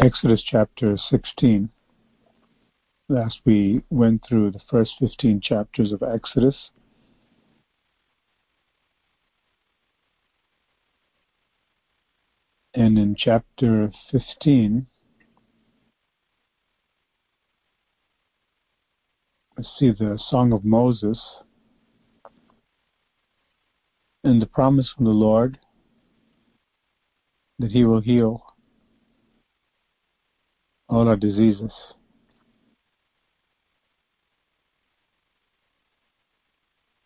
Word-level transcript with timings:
Exodus 0.00 0.42
chapter 0.42 0.96
16. 0.96 1.70
Last 3.08 3.40
we 3.44 3.82
went 3.90 4.22
through 4.26 4.50
the 4.50 4.60
first 4.70 4.94
15 4.98 5.40
chapters 5.40 5.92
of 5.92 6.02
Exodus. 6.02 6.70
And 12.74 12.98
in 12.98 13.14
chapter 13.16 13.92
15, 14.10 14.86
let's 19.56 19.68
see 19.78 19.90
the 19.90 20.18
Song 20.28 20.52
of 20.52 20.64
Moses 20.64 21.20
and 24.24 24.40
the 24.40 24.46
promise 24.46 24.92
from 24.96 25.04
the 25.04 25.10
Lord 25.10 25.58
that 27.58 27.72
he 27.72 27.84
will 27.84 28.00
heal 28.00 28.49
all 30.90 31.08
our 31.08 31.16
diseases. 31.16 31.70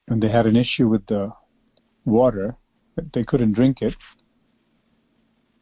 And 0.09 0.23
they 0.23 0.31
had 0.31 0.47
an 0.47 0.57
issue 0.57 0.89
with 0.89 1.07
the 1.07 1.33
water, 2.05 2.57
they 3.13 3.25
couldn't 3.25 3.53
drink 3.53 3.83
it. 3.83 3.95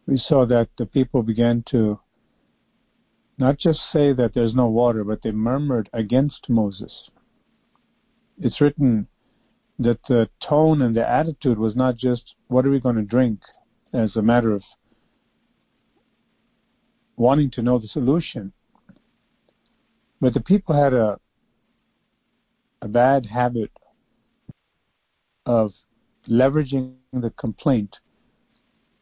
We 0.07 0.19
saw 0.19 0.47
that 0.47 0.69
the 0.79 0.87
people 0.87 1.23
began 1.23 1.65
to 1.71 2.01
not 3.39 3.59
just 3.59 3.81
say 3.93 4.13
that 4.13 4.35
there's 4.35 4.55
no 4.55 4.67
water, 4.67 5.05
but 5.05 5.23
they 5.23 5.33
murmured 5.33 5.89
against 5.93 6.49
Moses. 6.49 7.11
It's 8.39 8.61
written 8.61 9.09
that 9.79 10.01
the 10.09 10.29
tone 10.47 10.83
and 10.83 10.95
the 10.95 11.09
attitude 11.09 11.59
was 11.59 11.75
not 11.75 11.97
just, 11.97 12.35
what 12.49 12.67
are 12.67 12.71
we 12.71 12.81
going 12.81 12.97
to 12.97 13.03
drink, 13.03 13.41
as 13.93 14.15
a 14.17 14.23
matter 14.23 14.53
of 14.53 14.63
wanting 17.23 17.51
to 17.53 17.63
know 17.63 17.79
the 17.79 17.89
solution. 17.89 18.53
But 20.21 20.35
the 20.35 20.41
people 20.41 20.75
had 20.75 20.93
a 20.93 21.19
a 22.83 22.89
bad 22.89 23.27
habit 23.27 23.71
of 25.47 25.73
leveraging 26.29 26.95
the 27.13 27.31
complaint 27.31 27.97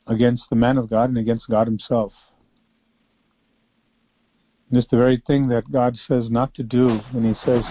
against 0.07 0.45
the 0.51 0.57
man 0.57 0.77
of 0.77 0.91
God 0.91 1.09
and 1.09 1.19
against 1.19 1.49
God 1.49 1.67
himself. 1.67 2.13
This 4.71 4.85
is 4.85 4.91
the 4.91 4.99
very 4.99 5.23
thing 5.27 5.49
that 5.49 5.73
God 5.73 5.97
says 6.07 6.31
not 6.31 6.53
to 6.55 6.63
do 6.63 6.99
when 7.13 7.25
he 7.25 7.35
says 7.45 7.65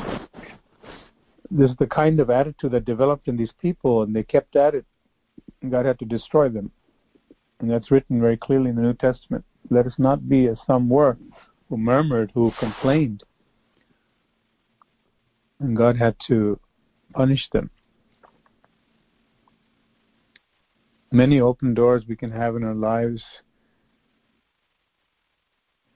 this 1.51 1.69
is 1.69 1.77
the 1.77 1.87
kind 1.87 2.19
of 2.19 2.29
attitude 2.29 2.71
that 2.71 2.85
developed 2.85 3.27
in 3.27 3.37
these 3.37 3.53
people 3.61 4.03
and 4.03 4.15
they 4.15 4.23
kept 4.23 4.55
at 4.55 4.73
it. 4.73 4.85
And 5.61 5.71
God 5.71 5.85
had 5.85 5.99
to 5.99 6.05
destroy 6.05 6.49
them. 6.49 6.71
And 7.59 7.69
that's 7.69 7.91
written 7.91 8.19
very 8.19 8.37
clearly 8.37 8.69
in 8.69 8.75
the 8.75 8.81
New 8.81 8.93
Testament. 8.93 9.45
Let 9.69 9.85
us 9.85 9.93
not 9.97 10.27
be 10.27 10.47
as 10.47 10.57
some 10.65 10.89
were 10.89 11.17
who 11.69 11.77
murmured, 11.77 12.31
who 12.33 12.51
complained. 12.59 13.23
And 15.59 15.75
God 15.75 15.97
had 15.97 16.15
to 16.27 16.59
punish 17.13 17.47
them. 17.51 17.69
Many 21.11 21.39
open 21.39 21.73
doors 21.73 22.03
we 22.07 22.15
can 22.15 22.31
have 22.31 22.55
in 22.55 22.63
our 22.63 22.75
lives, 22.75 23.23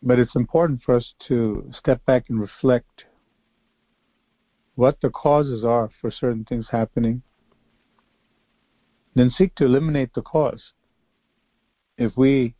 but 0.02 0.19
it's 0.19 0.36
important 0.36 0.81
for 0.84 0.95
us 0.95 1.14
to 1.28 1.72
step 1.78 2.03
back 2.06 2.25
and 2.30 2.39
reflect 2.39 3.06
what 4.75 5.00
the 5.02 5.09
causes 5.09 5.64
are 5.64 5.89
for 6.02 6.09
certain 6.09 6.45
things 6.45 6.66
happening, 6.72 7.22
then 9.14 9.30
seek 9.30 9.53
to 9.56 9.66
eliminate 9.66 10.14
the 10.16 10.22
cause 10.22 10.73
if 11.97 12.17
we 12.17 12.56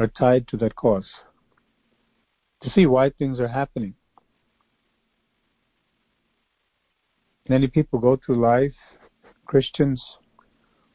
are 0.00 0.08
tied 0.08 0.48
to 0.48 0.56
that 0.56 0.74
cause, 0.74 1.04
to 2.62 2.70
see 2.70 2.86
why 2.86 3.10
things 3.10 3.38
are 3.38 3.48
happening. 3.48 3.94
Many 7.50 7.68
people 7.68 7.98
go 7.98 8.16
through 8.16 8.40
life, 8.40 8.72
Christians, 9.44 10.02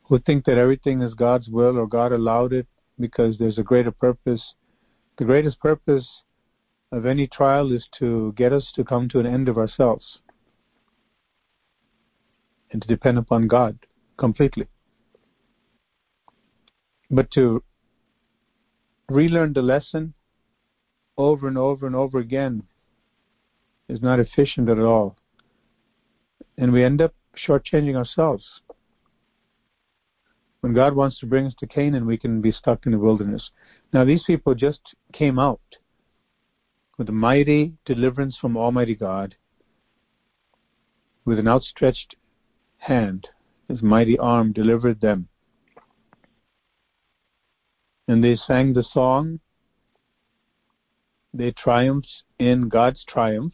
who 0.05 0.17
think 0.17 0.45
that 0.45 0.57
everything 0.57 1.03
is 1.03 1.13
God's 1.13 1.49
will 1.49 1.77
or 1.77 1.85
God 1.85 2.13
allowed 2.13 2.51
it 2.51 2.67
because 2.99 3.38
there's 3.38 3.59
a 3.59 3.63
greater 3.63 3.91
purpose. 3.91 4.55
The 5.19 5.25
greatest 5.25 5.59
purpose 5.59 6.07
of 6.91 7.05
any 7.05 7.27
trial 7.27 7.71
is 7.71 7.88
to 7.99 8.33
get 8.35 8.53
us 8.53 8.71
to 8.75 8.83
come 8.83 9.07
to 9.09 9.19
an 9.19 9.27
end 9.27 9.47
of 9.49 9.57
ourselves 9.57 10.19
and 12.71 12.81
to 12.81 12.88
depend 12.88 13.19
upon 13.19 13.47
God 13.47 13.77
completely. 14.17 14.67
But 17.11 17.29
to 17.31 17.61
relearn 19.09 19.53
the 19.53 19.61
lesson 19.61 20.13
over 21.17 21.47
and 21.47 21.57
over 21.57 21.85
and 21.85 21.95
over 21.95 22.19
again 22.19 22.63
is 23.88 24.01
not 24.01 24.19
efficient 24.19 24.69
at 24.69 24.79
all. 24.79 25.16
And 26.57 26.71
we 26.71 26.83
end 26.83 27.01
up 27.01 27.13
shortchanging 27.47 27.95
ourselves. 27.95 28.45
When 30.61 30.73
God 30.73 30.95
wants 30.95 31.19
to 31.19 31.27
bring 31.27 31.45
us 31.45 31.53
to 31.59 31.67
Canaan, 31.67 32.07
we 32.07 32.17
can 32.17 32.41
be 32.41 32.51
stuck 32.51 32.85
in 32.85 32.91
the 32.91 32.97
wilderness. 32.97 33.51
Now, 33.94 34.03
these 34.03 34.23
people 34.25 34.55
just 34.55 34.79
came 35.13 35.38
out 35.38 35.61
with 36.97 37.09
a 37.09 37.13
mighty 37.13 37.73
deliverance 37.85 38.38
from 38.39 38.57
Almighty 38.57 38.95
God, 38.95 39.35
with 41.23 41.38
an 41.38 41.47
outstretched 41.47 42.15
hand. 42.77 43.27
His 43.67 43.81
mighty 43.81 44.17
arm 44.17 44.53
delivered 44.53 45.01
them 45.01 45.27
and 48.07 48.23
they 48.23 48.35
sang 48.35 48.73
the 48.73 48.83
song. 48.83 49.39
They 51.33 51.51
triumphed 51.51 52.23
in 52.39 52.69
God's 52.69 53.03
triumph. 53.05 53.53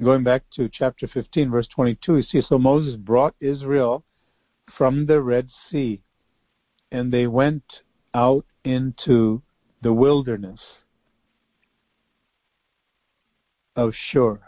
Going 0.00 0.22
back 0.22 0.44
to 0.54 0.68
chapter 0.68 1.08
15, 1.08 1.50
verse 1.50 1.68
22, 1.74 2.16
you 2.18 2.22
see, 2.22 2.40
so 2.40 2.58
Moses 2.58 2.96
brought 2.96 3.34
Israel 3.40 4.04
from 4.76 5.06
the 5.06 5.20
Red 5.20 5.48
Sea, 5.70 6.00
and 6.92 7.12
they 7.12 7.26
went 7.26 7.64
out 8.14 8.44
into 8.64 9.42
the 9.82 9.92
wilderness 9.92 10.60
of 13.74 13.92
Shur. 14.10 14.40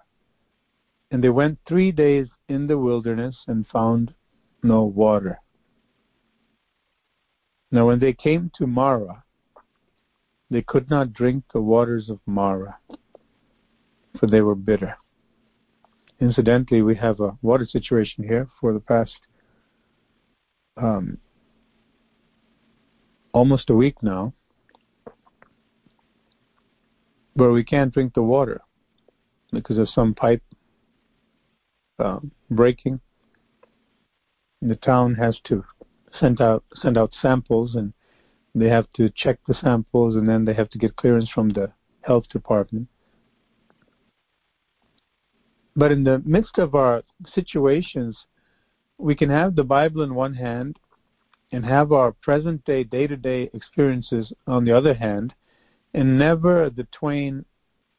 And 1.10 1.24
they 1.24 1.30
went 1.30 1.58
three 1.66 1.90
days 1.90 2.28
in 2.48 2.68
the 2.68 2.78
wilderness 2.78 3.36
and 3.48 3.66
found 3.66 4.14
no 4.62 4.84
water. 4.84 5.40
Now, 7.72 7.86
when 7.86 8.00
they 8.00 8.12
came 8.12 8.50
to 8.56 8.66
Marah, 8.66 9.22
they 10.50 10.62
could 10.62 10.90
not 10.90 11.12
drink 11.12 11.44
the 11.52 11.60
waters 11.60 12.10
of 12.10 12.18
Marah, 12.26 12.78
for 14.18 14.26
they 14.26 14.40
were 14.40 14.56
bitter. 14.56 14.96
Incidentally, 16.20 16.82
we 16.82 16.96
have 16.96 17.20
a 17.20 17.38
water 17.42 17.64
situation 17.64 18.24
here 18.24 18.48
for 18.60 18.72
the 18.72 18.80
past 18.80 19.16
um, 20.76 21.18
almost 23.32 23.70
a 23.70 23.74
week 23.74 24.02
now, 24.02 24.32
where 27.34 27.52
we 27.52 27.62
can't 27.62 27.94
drink 27.94 28.14
the 28.14 28.22
water 28.22 28.60
because 29.52 29.78
of 29.78 29.88
some 29.88 30.14
pipe 30.14 30.42
um, 32.00 32.32
breaking. 32.50 33.00
The 34.60 34.76
town 34.76 35.14
has 35.14 35.38
to 35.44 35.64
send 36.18 36.40
out 36.40 36.64
send 36.74 36.98
out 36.98 37.12
samples 37.20 37.74
and 37.74 37.92
they 38.54 38.68
have 38.68 38.86
to 38.94 39.10
check 39.10 39.38
the 39.46 39.54
samples 39.54 40.16
and 40.16 40.28
then 40.28 40.44
they 40.44 40.54
have 40.54 40.70
to 40.70 40.78
get 40.78 40.96
clearance 40.96 41.30
from 41.30 41.50
the 41.50 41.72
health 42.02 42.28
department. 42.28 42.88
But 45.76 45.92
in 45.92 46.04
the 46.04 46.20
midst 46.24 46.58
of 46.58 46.74
our 46.74 47.02
situations, 47.32 48.16
we 48.98 49.14
can 49.14 49.30
have 49.30 49.54
the 49.54 49.64
Bible 49.64 50.02
in 50.02 50.14
one 50.14 50.34
hand 50.34 50.78
and 51.52 51.64
have 51.64 51.92
our 51.92 52.12
present 52.12 52.64
day, 52.64 52.84
day 52.84 53.06
to 53.06 53.16
day 53.16 53.50
experiences 53.54 54.32
on 54.46 54.64
the 54.64 54.76
other 54.76 54.94
hand, 54.94 55.34
and 55.94 56.18
never 56.18 56.70
the 56.70 56.86
twain 56.92 57.44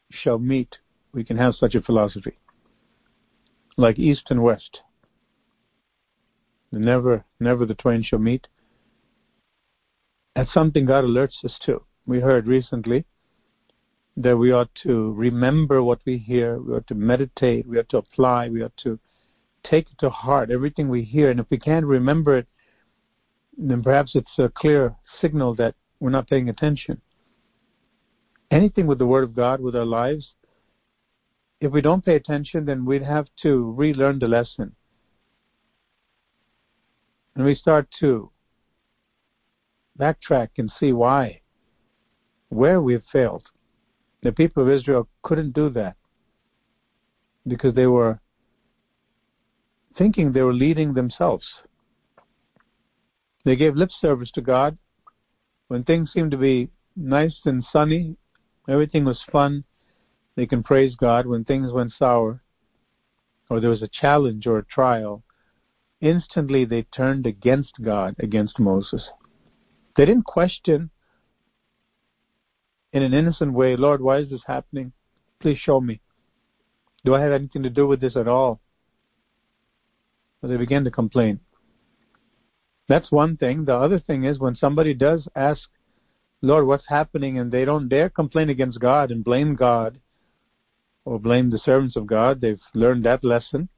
shall 0.09 0.39
meet. 0.39 0.77
We 1.13 1.24
can 1.24 1.38
have 1.38 1.56
such 1.56 1.75
a 1.75 1.81
philosophy, 1.81 2.38
like 3.77 4.00
East 4.00 4.27
and 4.30 4.41
West. 4.44 4.81
Never, 6.71 7.25
never 7.39 7.65
the 7.65 7.75
twain 7.75 8.01
shall 8.01 8.19
meet. 8.19 8.47
That's 10.35 10.53
something 10.53 10.85
God 10.85 11.03
alerts 11.03 11.44
us 11.44 11.59
to. 11.65 11.83
We 12.06 12.21
heard 12.21 12.47
recently 12.47 13.06
that 14.18 14.38
we 14.38 14.51
ought 14.51 14.73
to 14.83 15.12
remember 15.13 15.83
what 15.83 16.00
we 16.06 16.18
hear, 16.18 16.59
we 16.59 16.73
ought 16.73 16.88
to 16.88 16.95
meditate, 16.95 17.68
we 17.68 17.77
ought 17.77 17.89
to 17.89 17.97
apply, 17.97 18.50
we 18.50 18.62
ought 18.62 18.75
to 18.83 19.00
take 19.63 19.88
it 19.91 19.97
to 20.00 20.09
heart, 20.09 20.50
everything 20.50 20.89
we 20.89 21.03
hear. 21.03 21.29
And 21.29 21.39
if 21.39 21.45
we 21.50 21.57
can't 21.57 21.85
remember 21.85 22.38
it, 22.38 22.47
then 23.57 23.83
perhaps 23.83 24.15
it's 24.15 24.31
a 24.38 24.50
clear 24.50 24.95
signal 25.19 25.56
that 25.56 25.75
we're 26.00 26.09
not 26.09 26.29
paying 26.29 26.50
attention. 26.50 27.01
Anything 28.50 28.88
with 28.88 28.97
the 28.97 29.06
Word 29.06 29.24
of 29.24 29.35
God, 29.35 29.62
with 29.62 29.75
our 29.75 29.85
lives, 29.85 30.33
if 31.59 31.71
we 31.71 31.81
don't 31.81 32.03
pay 32.03 32.15
attention, 32.15 32.65
then 32.65 32.85
we'd 32.85 33.03
have 33.03 33.27
to 33.44 33.71
relearn 33.74 34.19
the 34.19 34.27
lesson 34.27 34.75
and 37.36 37.45
we 37.45 37.56
start 37.56 37.88
to 38.00 38.31
backtrack 40.00 40.50
and 40.57 40.72
see 40.80 40.94
why, 40.94 41.42
where 42.50 42.81
we've 42.81 43.04
failed. 43.12 43.44
The 44.24 44.31
people 44.31 44.63
of 44.63 44.69
Israel 44.69 45.07
couldn't 45.24 45.54
do 45.54 45.69
that 45.69 45.95
because 47.48 47.74
they 47.74 47.88
were 47.88 48.19
thinking 49.98 50.31
they 50.31 50.42
were 50.42 50.54
leading 50.54 50.94
themselves. 50.94 51.45
They 53.44 53.56
gave 53.56 53.75
lip 53.75 53.89
service 54.00 54.31
to 54.31 54.42
God 54.42 54.77
when 55.72 55.86
things 55.86 56.12
seemed 56.12 56.31
to 56.31 56.38
be 56.38 56.69
nice 56.98 57.39
and 57.45 57.63
sunny, 57.72 58.18
everything 58.68 59.06
was 59.06 59.24
fun. 59.31 59.63
They 60.36 60.45
can 60.45 60.63
praise 60.63 60.95
God 60.95 61.25
when 61.25 61.45
things 61.45 61.72
went 61.72 61.94
sour 61.98 62.42
or 63.50 63.62
there 63.62 63.69
was 63.69 63.81
a 63.81 63.88
challenge 63.88 64.48
or 64.48 64.57
a 64.57 64.66
trial. 64.66 65.24
Instantly 66.01 66.65
they 66.65 66.81
turned 66.83 67.25
against 67.25 67.74
God, 67.81 68.15
against 68.19 68.59
Moses. 68.59 69.07
They 69.95 70.06
didn't 70.06 70.25
question 70.25 70.89
in 72.92 73.03
an 73.03 73.13
innocent 73.13 73.53
way, 73.53 73.75
Lord, 73.75 74.01
why 74.01 74.18
is 74.18 74.30
this 74.30 74.42
happening? 74.45 74.92
Please 75.39 75.57
show 75.57 75.80
me. 75.80 76.01
Do 77.06 77.15
I 77.15 77.21
have 77.21 77.31
anything 77.31 77.63
to 77.63 77.69
do 77.69 77.88
with 77.88 78.01
this 78.01 78.15
at 78.15 78.27
all? 78.27 78.59
But 80.42 80.50
they 80.50 80.57
began 80.57 80.83
to 80.83 80.92
complain. 80.92 81.39
That's 82.88 83.12
one 83.12 83.38
thing. 83.38 83.65
The 83.65 83.75
other 83.75 84.00
thing 84.00 84.25
is 84.25 84.39
when 84.39 84.56
somebody 84.56 84.94
does 84.94 85.27
ask, 85.36 85.62
Lord, 86.42 86.65
what's 86.65 86.88
happening, 86.88 87.38
and 87.38 87.51
they 87.51 87.63
don't 87.63 87.88
dare 87.88 88.09
complain 88.09 88.50
against 88.50 88.80
God 88.80 89.12
and 89.12 89.24
blame 89.24 89.56
God 89.56 90.00
or 91.06 91.19
blame 91.19 91.50
the 91.50 91.59
servants 91.59 91.95
of 91.95 92.07
God, 92.07 92.42
they've 92.42 92.59
learned 92.74 93.06
that 93.06 93.24
lesson. 93.24 93.69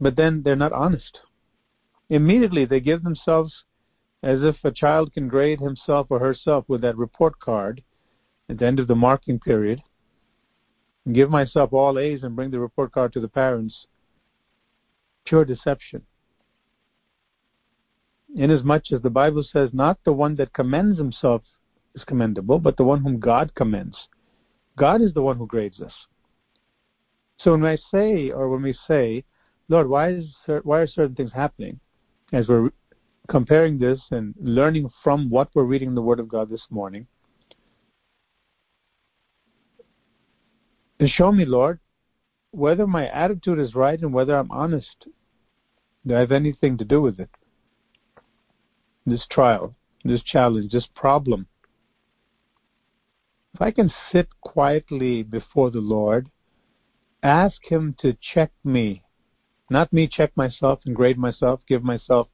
But 0.00 0.16
then 0.16 0.42
they're 0.42 0.56
not 0.56 0.72
honest. 0.72 1.20
Immediately 2.08 2.64
they 2.64 2.80
give 2.80 3.02
themselves 3.02 3.64
as 4.22 4.42
if 4.42 4.56
a 4.64 4.70
child 4.70 5.12
can 5.12 5.28
grade 5.28 5.60
himself 5.60 6.06
or 6.10 6.18
herself 6.18 6.64
with 6.68 6.80
that 6.82 6.96
report 6.96 7.38
card 7.38 7.82
at 8.48 8.58
the 8.58 8.66
end 8.66 8.80
of 8.80 8.88
the 8.88 8.94
marking 8.94 9.38
period 9.38 9.82
and 11.04 11.14
give 11.14 11.30
myself 11.30 11.72
all 11.72 11.98
A's 11.98 12.22
and 12.22 12.36
bring 12.36 12.50
the 12.50 12.60
report 12.60 12.92
card 12.92 13.12
to 13.12 13.20
the 13.20 13.28
parents. 13.28 13.86
Pure 15.24 15.44
deception. 15.46 16.02
Inasmuch 18.36 18.92
as 18.92 19.02
the 19.02 19.10
Bible 19.10 19.42
says, 19.42 19.70
not 19.72 19.98
the 20.04 20.12
one 20.12 20.36
that 20.36 20.52
commends 20.52 20.98
himself 20.98 21.42
is 21.94 22.04
commendable, 22.04 22.58
but 22.58 22.76
the 22.76 22.84
one 22.84 23.00
whom 23.00 23.18
God 23.18 23.54
commends. 23.54 23.96
God 24.76 25.02
is 25.02 25.12
the 25.14 25.22
one 25.22 25.36
who 25.36 25.46
grades 25.46 25.80
us. 25.80 25.92
So 27.38 27.52
when 27.52 27.64
I 27.64 27.76
say, 27.90 28.30
or 28.30 28.48
when 28.48 28.62
we 28.62 28.76
say, 28.86 29.24
Lord, 29.70 29.88
why 29.88 30.10
is 30.10 30.26
why 30.64 30.80
are 30.80 30.86
certain 30.88 31.14
things 31.14 31.30
happening? 31.32 31.78
As 32.32 32.48
we're 32.48 32.70
comparing 33.28 33.78
this 33.78 34.00
and 34.10 34.34
learning 34.40 34.90
from 35.02 35.30
what 35.30 35.48
we're 35.54 35.64
reading 35.64 35.90
in 35.90 35.94
the 35.94 36.02
Word 36.02 36.18
of 36.18 36.28
God 36.28 36.50
this 36.50 36.66
morning. 36.70 37.06
And 40.98 41.08
show 41.08 41.30
me, 41.30 41.44
Lord, 41.44 41.78
whether 42.50 42.86
my 42.86 43.06
attitude 43.08 43.60
is 43.60 43.76
right 43.76 43.98
and 43.98 44.12
whether 44.12 44.36
I'm 44.36 44.50
honest. 44.50 45.06
Do 46.04 46.16
I 46.16 46.20
have 46.20 46.32
anything 46.32 46.76
to 46.78 46.84
do 46.84 47.00
with 47.00 47.20
it? 47.20 47.30
This 49.06 49.24
trial, 49.30 49.76
this 50.04 50.22
challenge, 50.24 50.72
this 50.72 50.88
problem. 50.96 51.46
If 53.54 53.62
I 53.62 53.70
can 53.70 53.92
sit 54.10 54.28
quietly 54.40 55.22
before 55.22 55.70
the 55.70 55.80
Lord, 55.80 56.28
ask 57.22 57.56
Him 57.68 57.94
to 58.00 58.16
check 58.34 58.50
me, 58.64 59.04
not 59.70 59.92
me 59.92 60.08
check 60.08 60.36
myself 60.36 60.80
and 60.84 60.94
grade 60.94 61.18
myself, 61.18 61.60
give 61.68 61.82
myself 61.82 62.28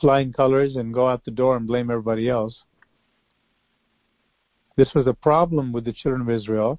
flying 0.00 0.32
colors 0.32 0.76
and 0.76 0.92
go 0.92 1.08
out 1.08 1.24
the 1.24 1.30
door 1.30 1.56
and 1.56 1.66
blame 1.66 1.90
everybody 1.90 2.28
else. 2.28 2.54
This 4.76 4.92
was 4.94 5.06
a 5.06 5.14
problem 5.14 5.72
with 5.72 5.84
the 5.84 5.92
children 5.92 6.20
of 6.22 6.30
Israel. 6.30 6.78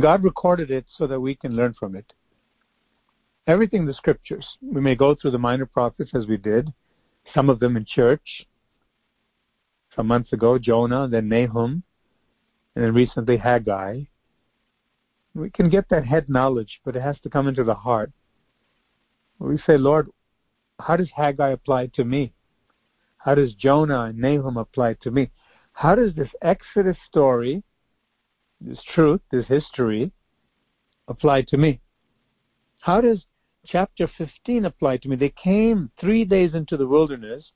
God 0.00 0.24
recorded 0.24 0.70
it 0.70 0.86
so 0.96 1.06
that 1.06 1.20
we 1.20 1.34
can 1.36 1.54
learn 1.54 1.74
from 1.78 1.94
it. 1.94 2.12
Everything 3.46 3.82
in 3.82 3.86
the 3.86 3.94
scriptures. 3.94 4.46
We 4.60 4.80
may 4.80 4.94
go 4.94 5.14
through 5.14 5.30
the 5.30 5.38
minor 5.38 5.66
prophets 5.66 6.10
as 6.14 6.26
we 6.26 6.36
did, 6.36 6.72
some 7.32 7.48
of 7.48 7.60
them 7.60 7.76
in 7.76 7.84
church. 7.86 8.46
Some 9.94 10.06
months 10.06 10.32
ago, 10.32 10.58
Jonah, 10.58 11.08
then 11.08 11.28
Nahum, 11.28 11.82
and 12.74 12.84
then 12.84 12.94
recently 12.94 13.36
Haggai. 13.36 14.02
We 15.38 15.50
can 15.50 15.68
get 15.68 15.88
that 15.90 16.04
head 16.04 16.28
knowledge, 16.28 16.80
but 16.84 16.96
it 16.96 17.02
has 17.02 17.18
to 17.20 17.30
come 17.30 17.46
into 17.46 17.62
the 17.62 17.74
heart. 17.74 18.10
We 19.38 19.56
say, 19.58 19.78
Lord, 19.78 20.08
how 20.80 20.96
does 20.96 21.10
Haggai 21.14 21.50
apply 21.50 21.90
to 21.94 22.04
me? 22.04 22.32
How 23.18 23.36
does 23.36 23.54
Jonah 23.54 24.06
and 24.06 24.18
Nahum 24.18 24.56
apply 24.56 24.94
to 25.02 25.12
me? 25.12 25.30
How 25.74 25.94
does 25.94 26.12
this 26.14 26.30
Exodus 26.42 26.96
story, 27.06 27.62
this 28.60 28.82
truth, 28.92 29.20
this 29.30 29.46
history, 29.46 30.10
apply 31.06 31.42
to 31.42 31.56
me? 31.56 31.80
How 32.80 33.00
does 33.00 33.24
chapter 33.64 34.10
15 34.18 34.64
apply 34.64 34.96
to 34.96 35.08
me? 35.08 35.14
They 35.14 35.32
came 35.40 35.92
three 36.00 36.24
days 36.24 36.54
into 36.54 36.76
the 36.76 36.88
wilderness. 36.88 37.52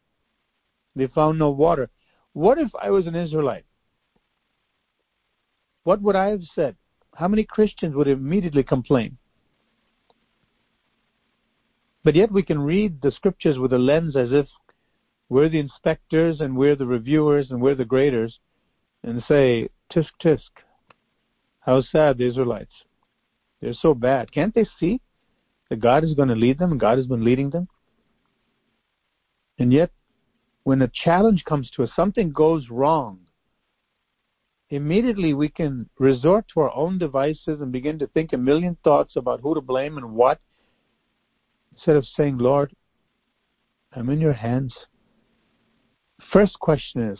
They 0.94 1.08
found 1.08 1.36
no 1.36 1.50
water. 1.50 1.90
What 2.32 2.58
if 2.58 2.70
I 2.80 2.90
was 2.90 3.08
an 3.08 3.16
Israelite? 3.16 3.64
What 5.82 6.00
would 6.00 6.14
I 6.14 6.28
have 6.28 6.42
said? 6.54 6.76
How 7.14 7.28
many 7.28 7.44
Christians 7.44 7.94
would 7.94 8.08
immediately 8.08 8.62
complain? 8.62 9.18
But 12.04 12.16
yet 12.16 12.32
we 12.32 12.42
can 12.42 12.60
read 12.60 13.00
the 13.00 13.12
scriptures 13.12 13.58
with 13.58 13.72
a 13.72 13.78
lens 13.78 14.16
as 14.16 14.32
if 14.32 14.46
we're 15.28 15.48
the 15.48 15.60
inspectors 15.60 16.40
and 16.40 16.56
we're 16.56 16.76
the 16.76 16.86
reviewers 16.86 17.50
and 17.50 17.60
we're 17.60 17.74
the 17.74 17.84
graders 17.84 18.38
and 19.02 19.22
say, 19.28 19.68
tisk 19.92 20.10
tisk, 20.22 20.50
how 21.60 21.80
sad 21.80 22.18
the 22.18 22.28
Israelites. 22.28 22.72
They're 23.60 23.72
so 23.72 23.94
bad. 23.94 24.32
Can't 24.32 24.54
they 24.54 24.66
see 24.80 25.00
that 25.70 25.80
God 25.80 26.02
is 26.04 26.14
going 26.14 26.28
to 26.28 26.34
lead 26.34 26.58
them 26.58 26.72
and 26.72 26.80
God 26.80 26.98
has 26.98 27.06
been 27.06 27.24
leading 27.24 27.50
them? 27.50 27.68
And 29.58 29.72
yet, 29.72 29.90
when 30.64 30.82
a 30.82 30.88
challenge 30.88 31.44
comes 31.44 31.70
to 31.70 31.84
us, 31.84 31.90
something 31.94 32.32
goes 32.32 32.68
wrong, 32.68 33.20
immediately 34.72 35.34
we 35.34 35.48
can 35.48 35.88
resort 35.98 36.46
to 36.52 36.60
our 36.60 36.74
own 36.74 36.98
devices 36.98 37.60
and 37.60 37.70
begin 37.70 37.98
to 37.98 38.06
think 38.08 38.32
a 38.32 38.36
million 38.38 38.76
thoughts 38.82 39.16
about 39.16 39.40
who 39.40 39.54
to 39.54 39.60
blame 39.60 39.98
and 39.98 40.14
what 40.14 40.40
Instead 41.74 41.96
of 41.96 42.06
saying, 42.16 42.38
Lord, 42.38 42.74
I'm 43.92 44.10
in 44.10 44.20
your 44.20 44.32
hands. 44.32 44.74
First 46.32 46.58
question 46.60 47.02
is, 47.10 47.18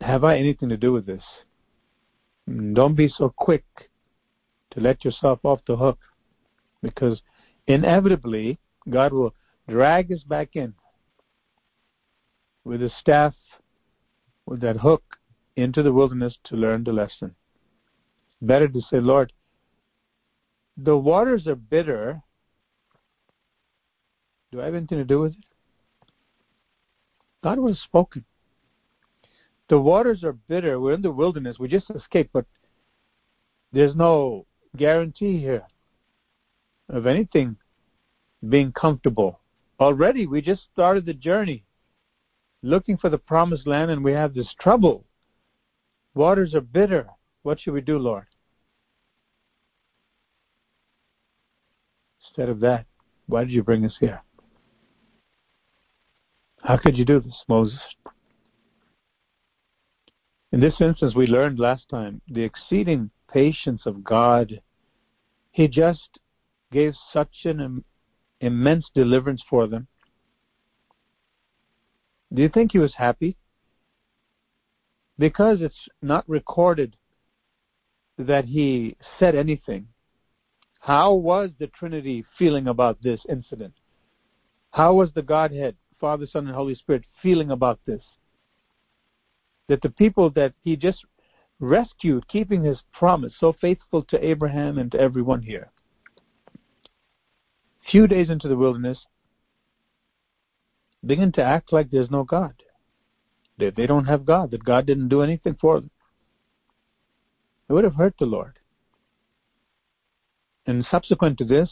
have 0.00 0.24
I 0.24 0.36
anything 0.36 0.68
to 0.68 0.76
do 0.76 0.92
with 0.92 1.06
this? 1.06 1.22
Mm, 2.48 2.74
don't 2.74 2.94
be 2.94 3.08
so 3.08 3.32
quick 3.36 3.64
to 4.72 4.80
let 4.80 5.04
yourself 5.04 5.44
off 5.44 5.60
the 5.66 5.76
hook 5.76 5.98
because 6.82 7.22
inevitably 7.66 8.58
God 8.88 9.12
will 9.12 9.34
drag 9.68 10.12
us 10.12 10.22
back 10.22 10.50
in 10.54 10.74
with 12.64 12.80
his 12.80 12.92
staff, 13.00 13.34
with 14.44 14.60
that 14.60 14.76
hook 14.76 15.02
into 15.56 15.82
the 15.82 15.92
wilderness 15.92 16.36
to 16.44 16.56
learn 16.56 16.84
the 16.84 16.92
lesson. 16.92 17.34
Better 18.42 18.68
to 18.68 18.80
say, 18.90 19.00
Lord, 19.00 19.32
the 20.76 20.96
waters 20.96 21.46
are 21.46 21.54
bitter 21.54 22.22
do 24.52 24.60
I 24.60 24.66
have 24.66 24.74
anything 24.74 24.98
to 24.98 25.04
do 25.04 25.20
with 25.20 25.32
it? 25.32 25.44
God 27.42 27.58
was 27.58 27.78
spoken. 27.80 28.24
The 29.68 29.78
waters 29.78 30.22
are 30.24 30.32
bitter. 30.32 30.78
We're 30.80 30.94
in 30.94 31.02
the 31.02 31.10
wilderness. 31.10 31.58
We 31.58 31.68
just 31.68 31.90
escaped, 31.90 32.32
but 32.32 32.46
there's 33.72 33.96
no 33.96 34.46
guarantee 34.76 35.38
here 35.38 35.66
of 36.88 37.06
anything 37.06 37.56
being 38.48 38.72
comfortable. 38.72 39.40
Already, 39.80 40.26
we 40.26 40.40
just 40.40 40.62
started 40.72 41.04
the 41.04 41.14
journey 41.14 41.64
looking 42.62 42.96
for 42.96 43.10
the 43.10 43.18
promised 43.18 43.66
land, 43.66 43.90
and 43.90 44.02
we 44.02 44.12
have 44.12 44.32
this 44.32 44.54
trouble. 44.60 45.04
Waters 46.16 46.54
are 46.54 46.62
bitter. 46.62 47.06
What 47.42 47.60
should 47.60 47.74
we 47.74 47.82
do, 47.82 47.98
Lord? 47.98 48.24
Instead 52.22 52.48
of 52.48 52.58
that, 52.60 52.86
why 53.26 53.44
did 53.44 53.52
you 53.52 53.62
bring 53.62 53.84
us 53.84 53.94
here? 54.00 54.22
How 56.62 56.78
could 56.78 56.96
you 56.96 57.04
do 57.04 57.20
this, 57.20 57.44
Moses? 57.48 57.78
In 60.52 60.60
this 60.60 60.80
instance, 60.80 61.14
we 61.14 61.26
learned 61.26 61.58
last 61.58 61.86
time 61.90 62.22
the 62.28 62.42
exceeding 62.42 63.10
patience 63.30 63.82
of 63.84 64.02
God. 64.02 64.62
He 65.50 65.68
just 65.68 66.18
gave 66.72 66.94
such 67.12 67.44
an 67.44 67.60
Im- 67.60 67.84
immense 68.40 68.86
deliverance 68.94 69.44
for 69.50 69.66
them. 69.66 69.86
Do 72.32 72.40
you 72.40 72.48
think 72.48 72.72
he 72.72 72.78
was 72.78 72.94
happy? 72.94 73.36
Because 75.18 75.62
it's 75.62 75.88
not 76.02 76.28
recorded 76.28 76.96
that 78.18 78.44
he 78.44 78.96
said 79.18 79.34
anything. 79.34 79.88
How 80.80 81.14
was 81.14 81.50
the 81.58 81.66
Trinity 81.68 82.24
feeling 82.38 82.68
about 82.68 83.02
this 83.02 83.20
incident? 83.28 83.74
How 84.70 84.94
was 84.94 85.10
the 85.14 85.22
Godhead 85.22 85.76
Father, 86.00 86.26
Son, 86.26 86.46
and 86.46 86.54
Holy 86.54 86.74
Spirit 86.74 87.04
feeling 87.22 87.50
about 87.50 87.80
this? 87.86 88.02
That 89.68 89.82
the 89.82 89.90
people 89.90 90.30
that 90.30 90.52
he 90.62 90.76
just 90.76 91.04
rescued, 91.60 92.28
keeping 92.28 92.62
his 92.62 92.78
promise, 92.92 93.32
so 93.38 93.54
faithful 93.60 94.02
to 94.04 94.24
Abraham 94.24 94.78
and 94.78 94.92
to 94.92 95.00
everyone 95.00 95.42
here. 95.42 95.70
Few 97.90 98.06
days 98.06 98.30
into 98.30 98.48
the 98.48 98.56
wilderness, 98.56 98.98
begin 101.04 101.32
to 101.32 101.42
act 101.42 101.72
like 101.72 101.90
there's 101.90 102.10
no 102.10 102.24
God. 102.24 102.54
That 103.58 103.76
they 103.76 103.86
don't 103.86 104.04
have 104.04 104.26
God, 104.26 104.50
that 104.50 104.64
God 104.64 104.86
didn't 104.86 105.08
do 105.08 105.22
anything 105.22 105.56
for 105.60 105.80
them. 105.80 105.90
It 107.68 107.72
would 107.72 107.84
have 107.84 107.94
hurt 107.94 108.14
the 108.18 108.26
Lord. 108.26 108.58
And 110.66 110.84
subsequent 110.90 111.38
to 111.38 111.44
this, 111.44 111.70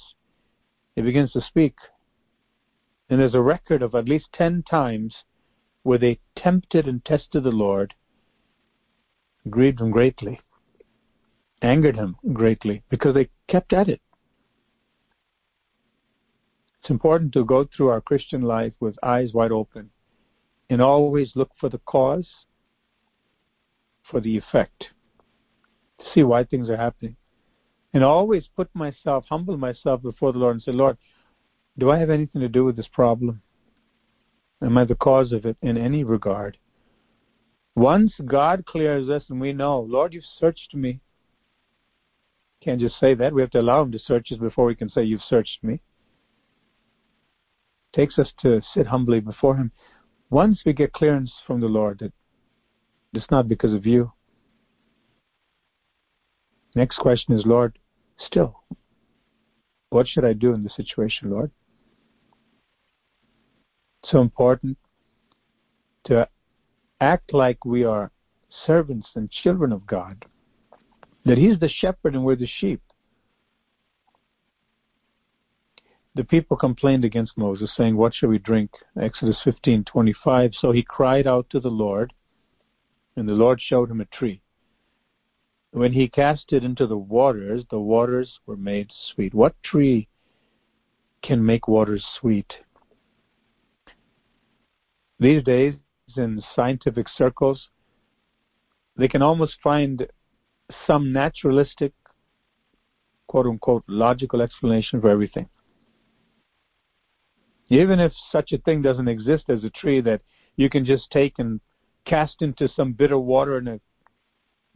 he 0.95 1.03
begins 1.03 1.33
to 1.33 1.41
speak. 1.41 1.75
And 3.11 3.21
there's 3.21 3.35
a 3.35 3.41
record 3.41 3.83
of 3.83 3.95
at 3.95 4.09
least 4.09 4.29
ten 4.33 4.63
times 4.63 5.15
where 5.83 5.99
they 5.99 6.21
tempted 6.37 6.89
and 6.89 7.05
tested 7.05 7.45
the 7.45 7.51
Lord, 7.51 7.95
grieved 9.51 9.81
him 9.81 9.91
greatly, 9.91 10.41
angered 11.61 11.97
him 11.97 12.17
greatly, 12.33 12.83
because 12.89 13.15
they 13.15 13.29
kept 13.47 13.73
at 13.73 13.89
it. 13.89 14.01
It's 16.81 16.91
important 16.91 17.33
to 17.35 17.45
go 17.45 17.65
through 17.65 17.89
our 17.89 18.01
Christian 18.01 18.43
life 18.43 18.73
with 18.81 18.97
eyes 19.03 19.35
wide 19.35 19.53
open 19.53 19.91
and 20.71 20.81
always 20.81 21.33
look 21.35 21.51
for 21.59 21.69
the 21.69 21.81
cause, 21.87 22.29
for 24.11 24.21
the 24.21 24.37
effect, 24.37 24.87
to 25.99 26.05
see 26.15 26.23
why 26.23 26.45
things 26.45 26.69
are 26.69 26.77
happening 26.77 27.17
and 27.95 28.03
always 28.03 28.49
put 28.57 28.69
myself, 28.75 29.25
humble 29.29 29.57
myself 29.57 30.03
before 30.03 30.33
the 30.33 30.39
Lord 30.39 30.57
and 30.57 30.63
say, 30.63 30.73
Lord, 30.73 30.99
do 31.79 31.91
I 31.91 31.99
have 31.99 32.11
anything 32.11 32.41
to 32.41 32.49
do 32.49 32.65
with 32.65 32.77
this 32.77 32.89
problem? 32.93 33.41
Am 34.61 34.77
I 34.77 34.85
the 34.85 34.97
cause 34.97 35.33
of 35.33 35.47
it 35.47 35.57
in 35.63 35.77
any 35.77 36.03
regard? 36.03 36.59
Once 37.77 38.13
God 38.25 38.67
clears 38.67 39.09
us 39.09 39.25
and 39.29 39.41
we 39.41 39.53
know, 39.53 39.81
Lord, 39.81 40.13
you've 40.13 40.25
searched 40.39 40.75
me. 40.75 41.01
Can't 42.63 42.81
just 42.81 42.99
say 42.99 43.15
that. 43.15 43.33
We 43.33 43.43
have 43.43 43.51
to 43.53 43.61
allow 43.61 43.83
Him 43.83 43.93
to 43.93 43.99
search 43.99 44.33
us 44.33 44.39
before 44.39 44.65
we 44.65 44.75
can 44.75 44.89
say, 44.89 45.05
You've 45.05 45.23
searched 45.23 45.63
me. 45.63 45.81
takes 47.93 48.19
us 48.19 48.33
to 48.41 48.63
sit 48.73 48.87
humbly 48.87 49.21
before 49.21 49.57
Him. 49.57 49.71
Once 50.31 50.63
we 50.65 50.73
get 50.73 50.93
clearance 50.93 51.33
from 51.47 51.61
the 51.61 51.69
Lord 51.69 51.99
that 52.01 52.13
it's 53.13 53.31
not 53.31 53.49
because 53.49 53.73
of 53.73 53.87
you. 53.87 54.13
Next 56.75 56.99
question 56.99 57.35
is, 57.35 57.45
Lord, 57.47 57.79
Still, 58.19 58.63
what 59.91 60.07
should 60.07 60.25
I 60.25 60.33
do 60.33 60.55
in 60.55 60.63
this 60.63 60.77
situation, 60.77 61.31
Lord? 61.31 61.51
so 64.07 64.21
important 64.21 64.77
to 66.05 66.29
act 67.01 67.33
like 67.33 67.65
we 67.65 67.85
are 67.85 68.11
servants 68.67 69.09
and 69.15 69.31
children 69.31 69.73
of 69.73 69.87
God, 69.87 70.25
that 71.25 71.39
He's 71.39 71.59
the 71.59 71.71
shepherd 71.71 72.15
and 72.15 72.23
we're 72.23 72.37
the 72.37 72.47
sheep. 72.47 72.83
The 76.17 76.25
people 76.25 76.57
complained 76.57 77.05
against 77.05 77.37
Moses, 77.37 77.75
saying, 77.77 77.97
What 77.97 78.15
shall 78.15 78.29
we 78.29 78.39
drink? 78.39 78.71
Exodus 79.01 79.41
15:25. 79.45 80.55
So 80.55 80.71
he 80.71 80.83
cried 80.83 81.27
out 81.27 81.51
to 81.51 81.59
the 81.59 81.71
Lord, 81.71 82.13
and 83.17 83.29
the 83.29 83.35
Lord 83.35 83.61
showed 83.61 83.91
him 83.91 84.01
a 84.01 84.05
tree. 84.07 84.41
When 85.73 85.93
he 85.93 86.09
cast 86.09 86.53
it 86.53 86.63
into 86.63 86.87
the 86.87 86.97
waters, 86.97 87.65
the 87.69 87.81
waters 87.81 88.39
were 88.47 88.57
made 88.57 88.93
sweet. 88.93 89.35
What 89.35 89.61
tree 89.65 90.07
can 91.21 91.45
make 91.45 91.67
waters 91.67 92.07
sweet? 92.21 92.55
These 95.19 95.43
days, 95.43 95.75
in 96.17 96.43
scientific 96.55 97.09
circles, 97.09 97.71
they 98.97 99.09
can 99.09 99.23
almost 99.23 99.57
find 99.63 100.07
some 100.87 101.13
naturalistic, 101.13 101.93
quote 103.27 103.47
unquote, 103.47 103.83
logical 103.89 104.43
explanation 104.43 105.01
for 105.01 105.09
everything. 105.09 105.49
Even 107.75 107.99
if 107.99 108.13
such 108.31 108.53
a 108.53 108.59
thing 108.59 108.83
doesn't 108.83 109.09
exist 109.09 109.47
as 109.49 109.65
a 109.65 109.71
tree 109.71 110.01
that 110.01 110.21
you 110.55 110.71
can 110.71 110.85
just 110.85 111.11
take 111.11 111.35
and 111.39 111.61
cast 112.05 112.41
into 112.41 112.69
some 112.69 112.93
bitter 112.93 113.19
water 113.19 113.57
and 113.57 113.67
it 113.67 113.83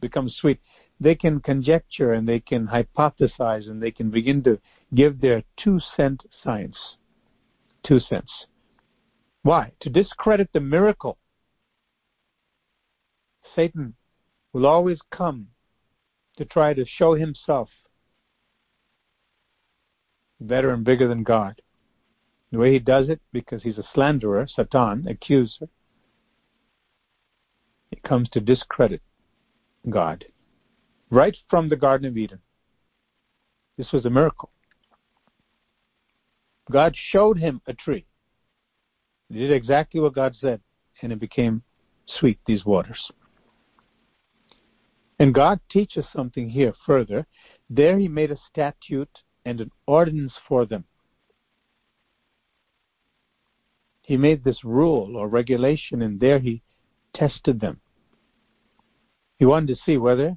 becomes 0.01 0.35
sweet, 0.35 0.59
they 0.99 1.15
can 1.15 1.39
conjecture 1.39 2.11
and 2.11 2.27
they 2.27 2.41
can 2.41 2.67
hypothesize 2.67 3.69
and 3.69 3.81
they 3.81 3.91
can 3.91 4.09
begin 4.09 4.43
to 4.43 4.59
give 4.93 5.21
their 5.21 5.43
two 5.55 5.79
cent 5.95 6.21
science. 6.43 6.97
Two 7.87 8.01
cents. 8.01 8.47
Why? 9.43 9.71
To 9.79 9.89
discredit 9.89 10.49
the 10.51 10.59
miracle. 10.59 11.17
Satan 13.55 13.95
will 14.51 14.65
always 14.65 14.99
come 15.09 15.47
to 16.35 16.43
try 16.43 16.73
to 16.73 16.85
show 16.85 17.13
himself 17.13 17.69
better 20.41 20.71
and 20.71 20.83
bigger 20.83 21.07
than 21.07 21.23
God. 21.23 21.61
The 22.51 22.57
way 22.57 22.73
he 22.73 22.79
does 22.79 23.09
it, 23.09 23.21
because 23.31 23.61
he's 23.61 23.77
a 23.77 23.83
slanderer, 23.93 24.47
Satan, 24.47 25.07
accuser, 25.07 25.67
he 27.91 27.97
comes 27.97 28.29
to 28.29 28.39
discredit 28.39 29.01
God 29.89 30.25
right 31.09 31.35
from 31.49 31.69
the 31.69 31.75
Garden 31.75 32.07
of 32.07 32.17
Eden. 32.17 32.39
This 33.77 33.91
was 33.91 34.05
a 34.05 34.09
miracle. 34.09 34.51
God 36.71 36.95
showed 36.95 37.37
him 37.37 37.61
a 37.65 37.73
tree. 37.73 38.05
He 39.29 39.39
did 39.39 39.51
exactly 39.51 39.99
what 39.99 40.15
God 40.15 40.35
said, 40.39 40.61
and 41.01 41.11
it 41.11 41.19
became 41.19 41.63
sweet, 42.05 42.39
these 42.45 42.65
waters. 42.65 43.11
And 45.19 45.33
God 45.33 45.59
teaches 45.69 46.05
something 46.13 46.49
here 46.49 46.73
further. 46.85 47.25
There 47.69 47.97
he 47.97 48.07
made 48.07 48.31
a 48.31 48.39
statute 48.49 49.19
and 49.45 49.61
an 49.61 49.71
ordinance 49.85 50.33
for 50.47 50.65
them. 50.65 50.85
He 54.09 54.17
made 54.17 54.43
this 54.43 54.63
rule 54.63 55.15
or 55.15 55.27
regulation, 55.27 56.01
and 56.01 56.19
there 56.19 56.39
he 56.39 56.63
tested 57.13 57.59
them. 57.59 57.79
He 59.37 59.45
wanted 59.45 59.67
to 59.67 59.83
see 59.85 59.97
whether 59.97 60.35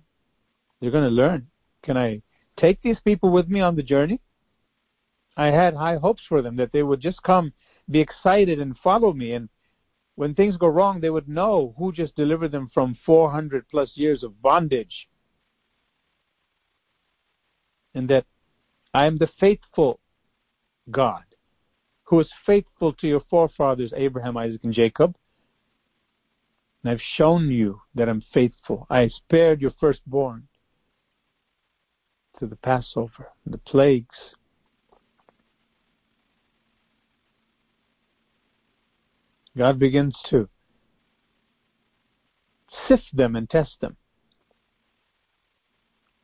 they're 0.79 0.91
going 0.91 1.09
to 1.09 1.23
learn. 1.23 1.47
Can 1.83 1.97
I 1.97 2.21
take 2.59 2.83
these 2.83 3.01
people 3.03 3.31
with 3.31 3.49
me 3.49 3.63
on 3.63 3.75
the 3.75 3.83
journey? 3.83 4.21
I 5.39 5.47
had 5.47 5.73
high 5.73 5.97
hopes 5.97 6.23
for 6.29 6.43
them 6.43 6.55
that 6.57 6.73
they 6.73 6.83
would 6.83 7.01
just 7.01 7.23
come, 7.23 7.55
be 7.91 7.99
excited, 7.99 8.61
and 8.61 8.77
follow 8.77 9.15
me. 9.15 9.33
And 9.33 9.49
when 10.17 10.35
things 10.35 10.59
go 10.59 10.69
wrong, 10.69 11.01
they 11.01 11.09
would 11.09 11.27
know 11.27 11.75
who 11.79 11.93
just 11.93 12.15
delivered 12.15 12.53
them 12.53 12.71
from 12.75 12.99
400 13.07 13.67
plus 13.71 13.93
years 13.95 14.23
of 14.23 14.43
bondage. 14.43 15.09
And 17.95 18.07
that 18.11 18.27
I 18.93 19.07
am 19.07 19.17
the 19.17 19.31
faithful 19.41 19.99
God 20.91 21.25
who 22.13 22.17
was 22.17 22.31
faithful 22.45 22.93
to 22.93 23.07
your 23.07 23.23
forefathers, 23.31 23.91
Abraham, 23.97 24.37
Isaac, 24.37 24.61
and 24.65 24.75
Jacob. 24.75 25.17
And 26.85 26.93
I've 26.93 27.01
shown 27.17 27.51
you 27.51 27.81
that 27.95 28.07
I'm 28.07 28.23
faithful. 28.35 28.87
I 28.91 29.09
spared 29.09 29.63
your 29.63 29.73
firstborn 29.81 30.47
to 32.39 32.47
the 32.47 32.57
Passover, 32.57 33.29
the 33.47 33.57
plagues. 33.57 34.15
God 39.57 39.79
begins 39.79 40.15
to 40.29 40.51
sift 42.89 43.09
them 43.15 43.37
and 43.37 43.49
test 43.49 43.77
them 43.81 43.97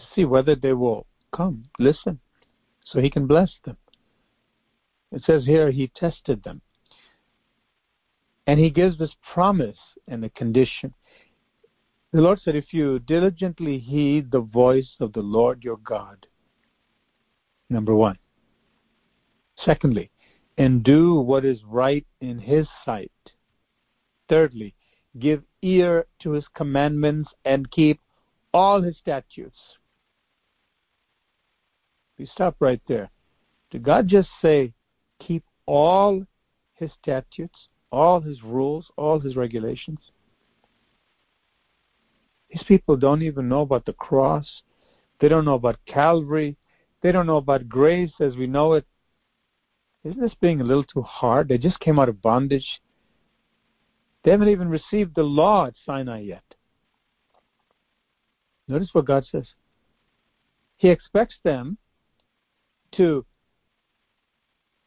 to 0.00 0.06
see 0.14 0.26
whether 0.26 0.54
they 0.54 0.74
will 0.74 1.06
come, 1.34 1.70
listen, 1.78 2.20
so 2.84 3.00
He 3.00 3.08
can 3.08 3.26
bless 3.26 3.54
them. 3.64 3.78
It 5.12 5.22
says 5.24 5.44
here 5.44 5.70
He 5.70 5.90
tested 5.94 6.42
them. 6.42 6.60
And 8.46 8.58
He 8.58 8.70
gives 8.70 8.98
this 8.98 9.14
promise 9.32 9.78
and 10.06 10.24
a 10.24 10.30
condition. 10.30 10.94
The 12.12 12.20
Lord 12.20 12.40
said, 12.40 12.56
If 12.56 12.72
you 12.72 12.98
diligently 13.00 13.78
heed 13.78 14.30
the 14.30 14.40
voice 14.40 14.96
of 15.00 15.12
the 15.12 15.20
Lord 15.20 15.62
your 15.62 15.76
God, 15.78 16.26
number 17.68 17.94
one. 17.94 18.18
Secondly, 19.64 20.10
and 20.56 20.82
do 20.82 21.14
what 21.14 21.44
is 21.44 21.62
right 21.64 22.06
in 22.20 22.38
his 22.38 22.66
sight. 22.84 23.12
Thirdly, 24.28 24.74
give 25.18 25.42
ear 25.62 26.06
to 26.20 26.32
his 26.32 26.44
commandments 26.54 27.30
and 27.44 27.70
keep 27.70 28.00
all 28.52 28.82
his 28.82 28.96
statutes. 28.96 29.58
We 32.18 32.26
stop 32.26 32.56
right 32.58 32.80
there. 32.88 33.10
Did 33.70 33.84
God 33.84 34.08
just 34.08 34.28
say, 34.42 34.72
keep 35.18 35.44
all 35.66 36.24
his 36.74 36.90
statutes, 37.00 37.68
all 37.90 38.20
his 38.20 38.42
rules, 38.42 38.90
all 38.96 39.18
his 39.18 39.36
regulations? 39.36 39.98
These 42.50 42.64
people 42.64 42.96
don't 42.96 43.22
even 43.22 43.48
know 43.48 43.60
about 43.60 43.84
the 43.84 43.92
cross. 43.92 44.62
They 45.20 45.28
don't 45.28 45.44
know 45.44 45.54
about 45.54 45.78
Calvary. 45.86 46.56
They 47.02 47.12
don't 47.12 47.26
know 47.26 47.36
about 47.36 47.68
grace 47.68 48.12
as 48.20 48.36
we 48.36 48.46
know 48.46 48.72
it. 48.74 48.86
isn't 50.04 50.20
this 50.20 50.34
being 50.40 50.60
a 50.60 50.64
little 50.64 50.84
too 50.84 51.02
hard? 51.02 51.48
They 51.48 51.58
just 51.58 51.80
came 51.80 51.98
out 51.98 52.08
of 52.08 52.22
bondage. 52.22 52.80
They 54.24 54.30
haven't 54.30 54.48
even 54.48 54.68
received 54.68 55.14
the 55.14 55.22
law 55.22 55.66
at 55.66 55.74
Sinai 55.84 56.20
yet. 56.20 56.42
Notice 58.66 58.90
what 58.92 59.06
God 59.06 59.24
says. 59.30 59.46
He 60.76 60.90
expects 60.90 61.36
them 61.42 61.78
to 62.92 63.24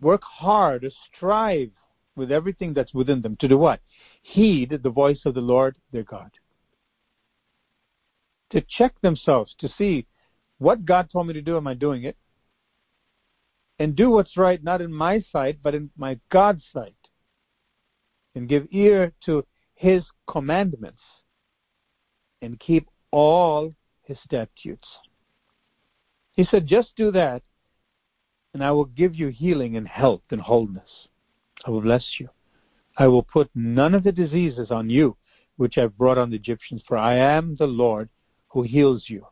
work 0.01 0.21
hard, 0.23 0.85
strive 1.15 1.71
with 2.15 2.31
everything 2.31 2.73
that's 2.73 2.93
within 2.93 3.21
them. 3.21 3.37
To 3.37 3.47
do 3.47 3.57
what? 3.57 3.79
Heed 4.21 4.79
the 4.83 4.89
voice 4.89 5.21
of 5.25 5.33
the 5.33 5.41
Lord 5.41 5.75
their 5.91 6.03
God. 6.03 6.31
To 8.51 8.61
check 8.77 8.99
themselves, 9.01 9.55
to 9.59 9.69
see 9.77 10.05
what 10.57 10.85
God 10.85 11.09
told 11.09 11.27
me 11.27 11.33
to 11.33 11.41
do, 11.41 11.55
am 11.55 11.67
I 11.67 11.73
doing 11.73 12.03
it? 12.03 12.17
And 13.79 13.95
do 13.95 14.11
what's 14.11 14.37
right, 14.37 14.63
not 14.63 14.81
in 14.81 14.93
my 14.93 15.23
sight, 15.31 15.59
but 15.63 15.73
in 15.73 15.89
my 15.97 16.19
God's 16.29 16.63
sight. 16.73 16.93
And 18.35 18.47
give 18.49 18.67
ear 18.71 19.13
to 19.25 19.45
His 19.75 20.03
commandments. 20.29 21.01
And 22.41 22.59
keep 22.59 22.87
all 23.11 23.73
His 24.03 24.17
statutes. 24.23 24.87
He 26.33 26.43
said, 26.43 26.67
just 26.67 26.89
do 26.95 27.11
that, 27.11 27.41
and 28.53 28.63
I 28.63 28.71
will 28.71 28.85
give 28.85 29.15
you 29.15 29.29
healing 29.29 29.77
and 29.77 29.87
health 29.87 30.23
and 30.31 30.41
wholeness. 30.41 31.07
I 31.65 31.69
will 31.69 31.81
bless 31.81 32.05
you. 32.19 32.29
I 32.97 33.07
will 33.07 33.23
put 33.23 33.49
none 33.55 33.93
of 33.93 34.03
the 34.03 34.11
diseases 34.11 34.71
on 34.71 34.89
you 34.89 35.15
which 35.57 35.77
I've 35.77 35.97
brought 35.97 36.17
on 36.17 36.31
the 36.31 36.35
Egyptians, 36.35 36.81
for 36.87 36.97
I 36.97 37.17
am 37.17 37.55
the 37.57 37.67
Lord 37.67 38.09
who 38.47 38.63
heals 38.63 39.05
you. 39.07 39.25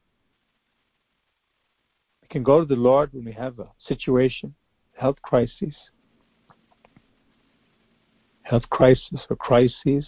We 2.21 2.27
can 2.27 2.43
go 2.43 2.59
to 2.59 2.65
the 2.65 2.75
Lord 2.75 3.13
when 3.13 3.25
we 3.25 3.31
have 3.33 3.59
a 3.59 3.71
situation, 3.87 4.53
health 4.95 5.21
crisis, 5.23 5.75
health 8.43 8.69
crisis 8.69 9.21
or 9.29 9.35
crises, 9.35 10.07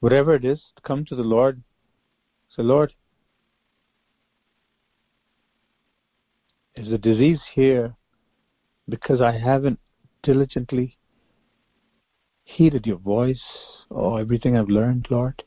whatever 0.00 0.34
it 0.34 0.44
is, 0.44 0.60
come 0.82 1.04
to 1.04 1.14
the 1.14 1.22
Lord. 1.22 1.62
Say, 2.48 2.62
Lord, 2.62 2.92
is 6.76 6.90
the 6.90 6.98
disease 6.98 7.40
here 7.54 7.94
because 8.88 9.20
I 9.20 9.32
haven't 9.32 9.78
diligently 10.22 10.98
heeded 12.44 12.86
your 12.86 12.98
voice 12.98 13.42
or 13.90 14.20
everything 14.20 14.56
I've 14.56 14.68
learned, 14.68 15.08
Lord? 15.10 15.42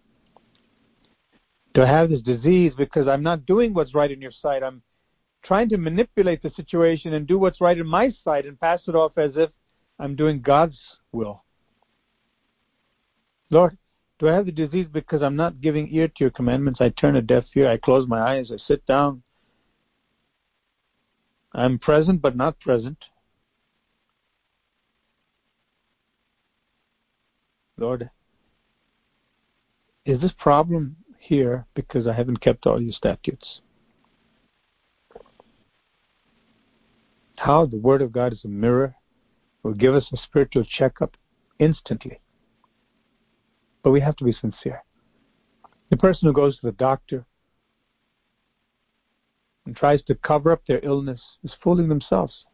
Do 1.73 1.83
I 1.83 1.87
have 1.87 2.09
this 2.09 2.21
disease 2.21 2.73
because 2.77 3.07
I'm 3.07 3.23
not 3.23 3.45
doing 3.45 3.73
what's 3.73 3.93
right 3.93 4.11
in 4.11 4.21
your 4.21 4.31
sight? 4.31 4.63
I'm 4.63 4.81
trying 5.43 5.69
to 5.69 5.77
manipulate 5.77 6.41
the 6.41 6.49
situation 6.51 7.13
and 7.13 7.27
do 7.27 7.37
what's 7.37 7.61
right 7.61 7.77
in 7.77 7.87
my 7.87 8.11
sight 8.23 8.45
and 8.45 8.59
pass 8.59 8.81
it 8.87 8.95
off 8.95 9.17
as 9.17 9.31
if 9.35 9.51
I'm 9.99 10.15
doing 10.15 10.41
God's 10.41 10.77
will. 11.11 11.43
Lord, 13.51 13.77
do 14.19 14.27
I 14.27 14.33
have 14.33 14.47
the 14.47 14.51
disease 14.51 14.87
because 14.91 15.21
I'm 15.21 15.35
not 15.35 15.61
giving 15.61 15.87
ear 15.93 16.07
to 16.07 16.13
your 16.19 16.29
commandments? 16.31 16.81
I 16.81 16.89
turn 16.89 17.15
a 17.15 17.21
deaf 17.21 17.45
ear, 17.55 17.69
I 17.69 17.77
close 17.77 18.07
my 18.07 18.19
eyes, 18.19 18.51
I 18.51 18.57
sit 18.57 18.85
down, 18.85 19.23
I'm 21.53 21.79
present 21.79 22.21
but 22.21 22.35
not 22.35 22.59
present. 22.59 23.05
Lord, 27.77 28.09
is 30.05 30.21
this 30.21 30.33
problem 30.37 30.97
here 31.17 31.65
because 31.73 32.07
I 32.07 32.13
haven't 32.13 32.41
kept 32.41 32.65
all 32.65 32.81
your 32.81 32.93
statutes? 32.93 33.61
How 37.37 37.65
the 37.65 37.77
Word 37.77 38.01
of 38.01 38.11
God 38.11 38.33
is 38.33 38.43
a 38.43 38.49
mirror 38.49 38.95
will 39.63 39.73
give 39.73 39.95
us 39.95 40.07
a 40.11 40.17
spiritual 40.17 40.65
checkup 40.65 41.15
instantly. 41.57 42.19
But 43.81 43.91
we 43.91 44.01
have 44.01 44.17
to 44.17 44.23
be 44.23 44.33
sincere. 44.33 44.83
The 45.89 45.97
person 45.97 46.27
who 46.27 46.33
goes 46.33 46.59
to 46.59 46.65
the 46.65 46.73
doctor 46.73 47.25
and 49.69 49.77
tries 49.77 50.01
to 50.01 50.15
cover 50.15 50.51
up 50.51 50.65
their 50.65 50.83
illness 50.83 51.21
is 51.43 51.53
fooling 51.63 51.89
themselves. 51.89 52.47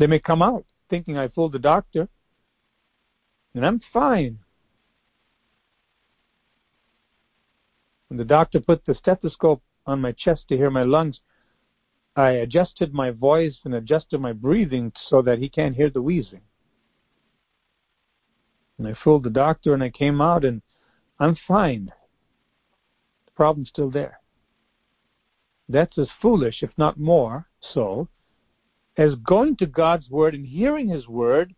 They 0.00 0.08
may 0.08 0.18
come 0.18 0.42
out 0.42 0.64
thinking 0.90 1.16
I 1.16 1.28
fooled 1.28 1.52
the 1.52 1.60
doctor, 1.60 2.08
and 3.54 3.64
I'm 3.64 3.80
fine. 3.92 4.40
When 8.08 8.18
the 8.18 8.24
doctor 8.24 8.58
put 8.58 8.84
the 8.84 8.96
stethoscope 8.96 9.62
on 9.86 10.00
my 10.00 10.10
chest 10.10 10.48
to 10.48 10.56
hear 10.56 10.68
my 10.68 10.82
lungs, 10.82 11.20
I 12.16 12.30
adjusted 12.30 12.92
my 12.92 13.12
voice 13.12 13.58
and 13.64 13.74
adjusted 13.74 14.20
my 14.20 14.32
breathing 14.32 14.92
so 15.08 15.22
that 15.22 15.38
he 15.38 15.48
can't 15.48 15.76
hear 15.76 15.90
the 15.90 16.02
wheezing. 16.02 16.42
And 18.78 18.88
I 18.88 18.94
fooled 19.04 19.22
the 19.22 19.30
doctor 19.30 19.74
and 19.74 19.82
I 19.82 19.90
came 19.90 20.20
out 20.20 20.44
and 20.44 20.60
I'm 21.20 21.36
fine. 21.46 21.92
The 23.26 23.30
problem's 23.30 23.68
still 23.68 23.92
there 23.92 24.18
that's 25.68 25.96
as 25.98 26.08
foolish, 26.20 26.62
if 26.62 26.70
not 26.76 26.98
more 26.98 27.48
so, 27.60 28.08
as 28.96 29.14
going 29.16 29.56
to 29.56 29.66
God's 29.66 30.10
Word 30.10 30.34
and 30.34 30.46
hearing 30.46 30.88
His 30.88 31.08
Word 31.08 31.54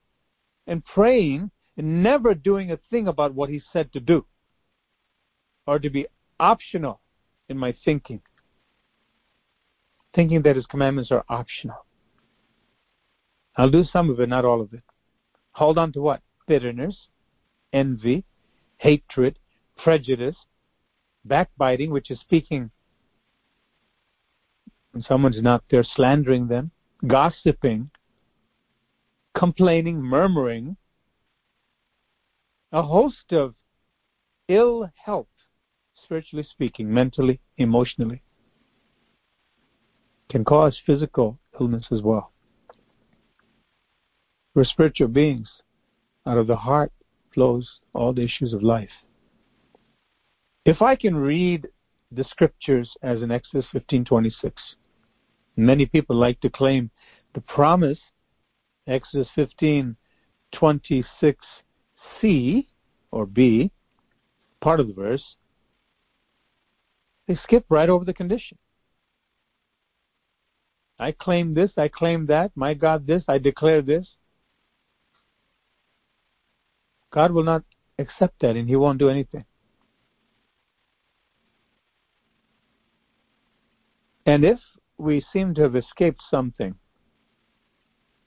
and 0.66 0.84
praying 0.84 1.50
and 1.76 2.02
never 2.02 2.34
doing 2.34 2.70
a 2.70 2.78
thing 2.90 3.08
about 3.08 3.34
what 3.34 3.50
He 3.50 3.62
said 3.72 3.92
to 3.92 4.00
do 4.00 4.24
or 5.66 5.78
to 5.78 5.90
be 5.90 6.06
optional 6.38 7.00
in 7.48 7.58
my 7.58 7.74
thinking. 7.84 8.20
Thinking 10.14 10.42
that 10.42 10.56
His 10.56 10.66
commandments 10.66 11.10
are 11.10 11.24
optional. 11.28 11.84
I'll 13.56 13.70
do 13.70 13.84
some 13.84 14.10
of 14.10 14.20
it, 14.20 14.28
not 14.28 14.44
all 14.44 14.60
of 14.60 14.72
it. 14.72 14.82
Hold 15.52 15.78
on 15.78 15.92
to 15.92 16.00
what? 16.00 16.22
Bitterness, 16.46 16.96
envy, 17.72 18.24
hatred, 18.78 19.38
prejudice, 19.76 20.36
backbiting, 21.24 21.90
which 21.90 22.10
is 22.10 22.20
speaking 22.20 22.70
when 24.94 25.02
someone's 25.02 25.42
not 25.42 25.64
there 25.70 25.82
slandering 25.82 26.46
them, 26.46 26.70
gossiping, 27.08 27.90
complaining, 29.36 30.00
murmuring, 30.00 30.76
a 32.70 32.80
host 32.80 33.32
of 33.32 33.54
ill 34.48 34.88
health, 34.94 35.26
spiritually 36.04 36.46
speaking, 36.48 36.92
mentally, 36.94 37.40
emotionally, 37.58 38.22
can 40.30 40.44
cause 40.44 40.80
physical 40.86 41.40
illness 41.60 41.86
as 41.90 42.00
well. 42.00 42.30
We're 44.54 44.64
spiritual 44.64 45.08
beings. 45.08 45.50
Out 46.24 46.38
of 46.38 46.46
the 46.46 46.56
heart 46.56 46.92
flows 47.34 47.80
all 47.94 48.12
the 48.12 48.22
issues 48.22 48.52
of 48.52 48.62
life. 48.62 48.88
If 50.64 50.80
I 50.80 50.94
can 50.94 51.16
read 51.16 51.66
the 52.12 52.24
scriptures 52.24 52.96
as 53.02 53.22
in 53.22 53.32
Exodus 53.32 53.66
15:26, 53.74 54.52
Many 55.56 55.86
people 55.86 56.16
like 56.16 56.40
to 56.40 56.50
claim 56.50 56.90
the 57.34 57.40
promise, 57.40 58.00
Exodus 58.86 59.28
15, 59.34 59.96
26c 60.54 62.66
or 63.10 63.26
b, 63.26 63.70
part 64.60 64.80
of 64.80 64.88
the 64.88 64.94
verse, 64.94 65.36
they 67.26 67.36
skip 67.36 67.64
right 67.68 67.88
over 67.88 68.04
the 68.04 68.12
condition. 68.12 68.58
I 70.98 71.12
claim 71.12 71.54
this, 71.54 71.72
I 71.76 71.88
claim 71.88 72.26
that, 72.26 72.52
my 72.54 72.74
God 72.74 73.06
this, 73.06 73.22
I 73.28 73.38
declare 73.38 73.82
this. 73.82 74.06
God 77.12 77.32
will 77.32 77.42
not 77.42 77.64
accept 77.98 78.40
that 78.40 78.56
and 78.56 78.68
He 78.68 78.76
won't 78.76 78.98
do 78.98 79.08
anything. 79.08 79.44
And 84.26 84.44
if 84.44 84.58
we 85.04 85.24
seem 85.32 85.54
to 85.54 85.62
have 85.62 85.76
escaped 85.76 86.22
something. 86.30 86.74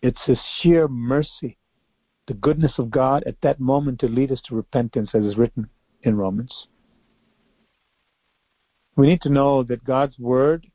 It's 0.02 0.22
His 0.26 0.38
sheer 0.60 0.88
mercy, 0.88 1.58
the 2.28 2.36
goodness 2.36 2.74
of 2.78 2.92
God 2.92 3.24
at 3.26 3.42
that 3.42 3.60
moment 3.60 4.00
to 4.00 4.08
lead 4.08 4.32
us 4.32 4.42
to 4.46 4.56
repentance, 4.56 5.10
as 5.14 5.26
is 5.26 5.38
written 5.38 5.68
in 6.04 6.16
Romans. 6.16 6.68
We 8.96 9.08
need 9.08 9.22
to 9.22 9.30
know 9.30 9.64
that 9.64 9.84
God's 9.84 10.18
word 10.20 10.68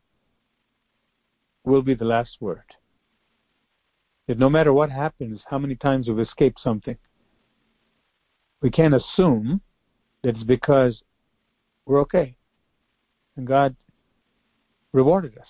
will 1.64 1.82
be 1.82 1.94
the 1.94 2.04
last 2.04 2.36
word. 2.40 2.64
That 4.26 4.38
no 4.38 4.50
matter 4.50 4.72
what 4.72 4.90
happens, 4.90 5.40
how 5.48 5.58
many 5.58 5.76
times 5.76 6.08
we've 6.08 6.18
escaped 6.18 6.60
something, 6.60 6.96
we 8.60 8.70
can't 8.70 8.94
assume 8.94 9.60
that 10.22 10.36
it's 10.36 10.44
because 10.44 11.02
we're 11.86 12.00
okay. 12.00 12.36
And 13.36 13.46
God 13.46 13.74
rewarded 14.92 15.36
us. 15.38 15.48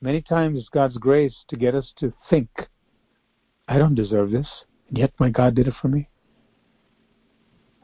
Many 0.00 0.20
times 0.20 0.58
it's 0.58 0.68
God's 0.68 0.98
grace 0.98 1.34
to 1.48 1.56
get 1.56 1.74
us 1.74 1.92
to 1.98 2.12
think, 2.28 2.48
I 3.66 3.78
don't 3.78 3.94
deserve 3.94 4.30
this, 4.30 4.48
and 4.88 4.98
yet 4.98 5.12
my 5.18 5.30
God 5.30 5.54
did 5.54 5.68
it 5.68 5.74
for 5.80 5.88
me. 5.88 6.08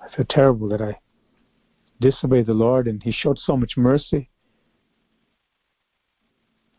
I 0.02 0.14
feel 0.14 0.26
terrible 0.28 0.68
that 0.68 0.82
I 0.82 0.98
disobeyed 2.00 2.46
the 2.46 2.54
Lord 2.54 2.86
and 2.86 3.02
He 3.02 3.12
showed 3.12 3.38
so 3.38 3.56
much 3.56 3.76
mercy. 3.76 4.30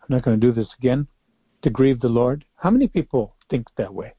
I'm 0.01 0.15
not 0.15 0.23
going 0.23 0.39
to 0.39 0.47
do 0.47 0.53
this 0.53 0.69
again. 0.77 1.07
to 1.63 1.69
grieve 1.69 2.01
the 2.01 2.09
Lord? 2.09 2.43
How 2.55 2.69
many 2.69 2.87
people 2.87 3.35
think 3.49 3.67
that 3.77 3.93
way? 3.93 4.13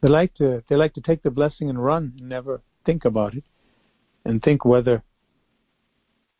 They 0.00 0.08
like 0.08 0.34
to 0.34 0.62
they 0.68 0.76
like 0.76 0.94
to 0.94 1.00
take 1.00 1.22
the 1.22 1.30
blessing 1.30 1.68
and 1.68 1.82
run 1.82 2.14
and 2.18 2.28
never 2.28 2.62
think 2.86 3.04
about 3.04 3.34
it 3.34 3.44
and 4.24 4.42
think 4.42 4.64
whether 4.64 5.02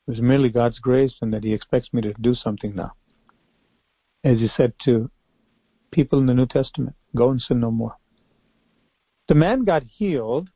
it 0.07 0.11
was 0.11 0.21
merely 0.21 0.51
God's 0.51 0.79
grace 0.79 1.15
and 1.21 1.33
that 1.33 1.45
He 1.45 1.53
expects 1.53 1.93
me 1.93 2.03
to 2.03 2.13
do 2.21 2.35
something 2.35 2.75
now. 2.75 2.93
As 4.23 4.39
He 4.39 4.49
said 4.57 4.75
to 4.85 5.11
people 5.91 6.19
in 6.19 6.27
the 6.27 6.35
New 6.35 6.47
Testament, 6.47 6.97
go 7.15 7.31
and 7.31 7.41
sin 7.41 7.61
no 7.61 7.71
more. 7.71 7.97
The 9.29 9.35
man 9.35 9.65
got 9.65 9.85
healed, 9.85 10.51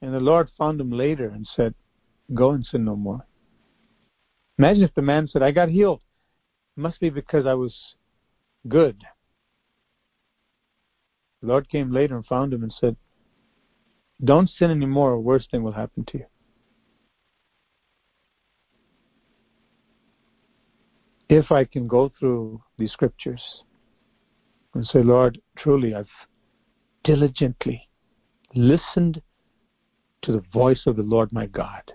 and 0.00 0.14
the 0.14 0.20
Lord 0.20 0.50
found 0.56 0.80
him 0.80 0.90
later 0.90 1.28
and 1.28 1.46
said, 1.56 1.74
Go 2.34 2.52
and 2.52 2.64
sin 2.64 2.84
no 2.84 2.96
more. 2.96 3.26
Imagine 4.58 4.84
if 4.84 4.94
the 4.94 5.02
man 5.02 5.28
said, 5.28 5.42
I 5.42 5.50
got 5.50 5.68
healed. 5.68 6.00
It 6.76 6.80
must 6.80 7.00
be 7.00 7.10
because 7.10 7.46
I 7.46 7.54
was 7.54 7.74
good. 8.68 9.02
The 11.40 11.48
Lord 11.48 11.68
came 11.68 11.92
later 11.92 12.16
and 12.16 12.26
found 12.26 12.52
him 12.52 12.62
and 12.62 12.72
said, 12.80 12.96
Don't 14.22 14.50
sin 14.50 14.70
anymore, 14.70 15.12
or 15.12 15.20
worse 15.20 15.46
thing 15.50 15.62
will 15.62 15.72
happen 15.72 16.04
to 16.06 16.18
you. 16.18 16.26
If 21.28 21.50
I 21.50 21.64
can 21.64 21.88
go 21.88 22.12
through 22.18 22.60
these 22.78 22.92
scriptures 22.92 23.42
and 24.74 24.86
say, 24.86 25.02
Lord, 25.02 25.40
truly 25.58 25.94
I've 25.94 26.06
diligently 27.02 27.88
listened 28.54 29.20
to 30.22 30.32
the 30.32 30.42
voice 30.52 30.82
of 30.86 30.96
the 30.96 31.02
Lord 31.02 31.32
my 31.32 31.46
God. 31.46 31.92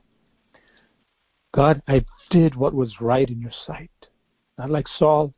God, 1.54 1.82
I 1.88 2.06
did 2.30 2.56
what 2.56 2.74
was 2.74 3.02
right 3.02 3.30
in 3.30 3.42
your 3.42 3.52
sight. 3.66 3.92
Not 4.58 4.70
like 4.70 4.88
Saul. 4.98 5.34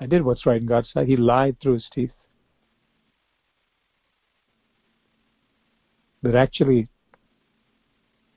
I 0.00 0.06
did 0.06 0.24
what's 0.24 0.46
right 0.46 0.60
in 0.60 0.66
God's 0.66 0.90
sight. 0.92 1.06
He 1.06 1.16
lied 1.16 1.56
through 1.60 1.74
his 1.74 1.88
teeth. 1.92 2.10
But 6.22 6.34
actually, 6.34 6.88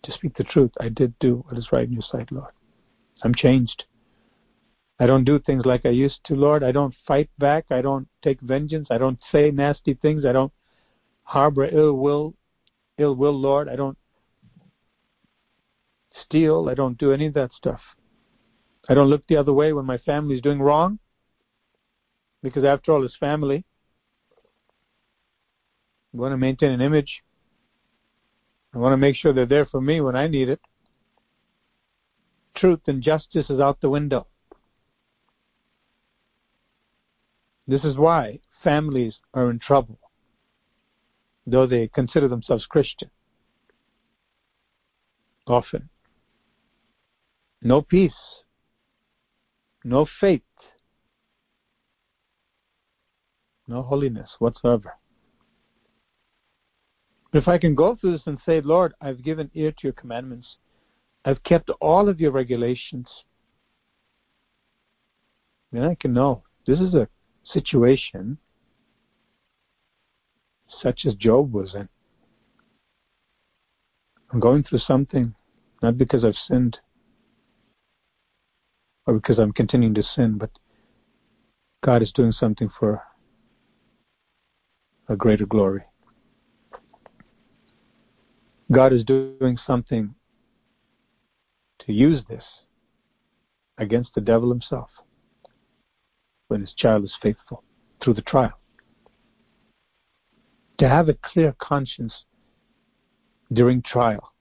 to 0.03 0.12
speak 0.12 0.36
the 0.38 0.43
truth, 0.43 0.71
I 0.80 0.89
did 0.89 1.17
do 1.19 1.43
what 1.47 1.58
is 1.58 1.69
right 1.71 1.88
in 1.88 1.93
your 1.93 2.03
sight, 2.03 2.32
Lord. 2.32 2.51
I'm 3.23 3.34
changed. 3.34 3.86
I 4.99 5.05
don't 5.05 5.25
do 5.25 5.39
things 5.39 5.65
like 5.65 5.86
I 5.86 5.89
used 5.89 6.19
to, 6.25 6.36
Lord. 6.36 6.63
I 6.63 6.71
don't 6.71 6.95
fight 7.05 7.29
back. 7.38 7.65
I 7.69 7.81
don't 7.81 8.07
take 8.23 8.41
vengeance. 8.41 8.88
I 8.89 8.97
don't 8.97 9.19
say 9.31 9.51
nasty 9.51 9.93
things. 9.93 10.25
I 10.25 10.31
don't 10.31 10.51
harbor 11.23 11.65
ill 11.65 11.93
will, 11.93 12.33
ill 12.97 13.15
will, 13.15 13.39
Lord. 13.39 13.69
I 13.69 13.75
don't 13.75 13.97
steal. 16.23 16.67
I 16.69 16.73
don't 16.73 16.97
do 16.97 17.12
any 17.12 17.27
of 17.27 17.33
that 17.36 17.51
stuff. 17.53 17.81
I 18.89 18.93
don't 18.93 19.10
look 19.10 19.27
the 19.27 19.38
other 19.38 19.53
way 19.53 19.73
when 19.73 19.86
my 19.86 19.97
family 19.99 20.36
is 20.36 20.41
doing 20.41 20.62
wrong, 20.62 20.99
because 22.41 22.63
after 22.63 22.93
all, 22.93 23.05
it's 23.05 23.17
family. 23.17 23.65
I 26.13 26.17
want 26.17 26.31
to 26.31 26.38
maintain 26.38 26.71
an 26.71 26.81
image. 26.81 27.21
I 28.73 28.77
want 28.77 28.93
to 28.93 28.97
make 28.97 29.15
sure 29.15 29.33
they're 29.33 29.45
there 29.45 29.65
for 29.65 29.81
me 29.81 30.01
when 30.01 30.15
I 30.15 30.27
need 30.27 30.49
it. 30.49 30.62
Truth 32.55 32.81
and 32.88 33.03
justice 33.03 33.49
is 33.49 33.60
out 33.60 33.81
the 33.81 33.89
window. 33.89 34.27
This 37.67 37.84
is 37.84 37.97
why 37.97 38.39
families 38.63 39.15
are 39.34 39.49
in 39.49 39.60
trouble, 39.60 39.99
though 41.45 41.67
they 41.67 41.89
consider 41.89 42.27
themselves 42.27 42.65
Christian. 42.65 43.10
Often. 45.45 45.89
No 47.62 47.82
peace, 47.82 48.13
no 49.84 50.06
faith, 50.19 50.41
no 53.67 53.82
holiness 53.82 54.30
whatsoever. 54.39 54.93
If 57.34 57.47
I 57.47 57.58
can 57.58 57.75
go 57.75 57.95
through 57.95 58.13
this 58.13 58.21
and 58.27 58.39
say, 58.45 58.62
Lord, 58.62 58.93
I've 59.01 59.23
given 59.23 59.51
ear 59.53 59.71
to 59.71 59.77
your 59.84 59.93
commandments, 59.93 60.58
I've 61.25 61.43
kept 61.43 61.69
all 61.82 62.08
of 62.08 62.21
your 62.21 62.32
regulations, 62.32 63.08
then 65.71 65.84
I 65.84 65.95
can 65.95 66.13
know 66.13 66.43
this 66.65 66.80
is 66.80 66.93
a 66.93 67.10
situation 67.51 68.38
such 70.81 71.05
as 71.05 71.15
Job 71.15 71.53
was 71.53 71.73
in. 71.75 71.88
I'm 74.31 74.39
going 74.39 74.63
through 74.63 74.79
something 74.79 75.33
not 75.81 75.97
because 75.97 76.25
I've 76.25 76.36
sinned 76.36 76.79
or 79.05 79.13
because 79.13 79.39
I'm 79.39 79.53
continuing 79.53 79.93
to 79.95 80.03
sin, 80.03 80.38
but 80.38 80.49
God 81.83 82.01
is 82.01 82.12
doing 82.12 82.31
something 82.31 82.69
for 82.77 83.01
a 85.07 85.15
greater 85.15 85.45
glory. 85.45 85.83
God 88.71 88.91
is 88.91 89.05
doing 89.05 89.57
something 89.65 90.15
to 91.79 91.93
use 91.93 92.21
this 92.27 92.43
against 93.77 94.13
the 94.13 94.21
devil 94.21 94.49
himself 94.49 94.89
when 96.47 96.62
his 96.62 96.73
child 96.73 97.03
is 97.03 97.15
faithful 97.21 97.63
through 98.03 98.13
the 98.13 98.21
trial. 98.21 98.60
To 100.79 100.88
have 100.88 101.10
a 101.10 101.15
clear 101.15 101.55
conscience 101.60 102.13
during 103.51 103.81
trial 103.81 104.33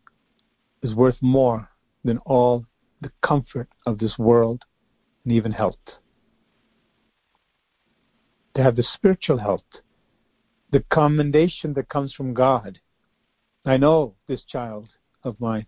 is 0.83 0.95
worth 0.95 1.17
more 1.21 1.71
than 2.05 2.19
all 2.19 2.67
the 3.01 3.11
comfort 3.23 3.69
of 3.87 3.99
this 3.99 4.19
world 4.19 4.63
and 5.25 5.33
even 5.33 5.53
health. 5.53 5.77
To 8.55 8.63
have 8.63 8.77
the 8.77 8.85
spiritual 8.95 9.39
health, 9.39 9.65
the 10.71 10.85
commendation 10.91 11.75
that 11.75 11.89
comes 11.89 12.15
from 12.15 12.35
God. 12.35 12.81
I 13.65 13.77
know 13.77 14.15
this 14.29 14.43
child 14.45 14.89
of 15.25 15.41
mine, 15.41 15.67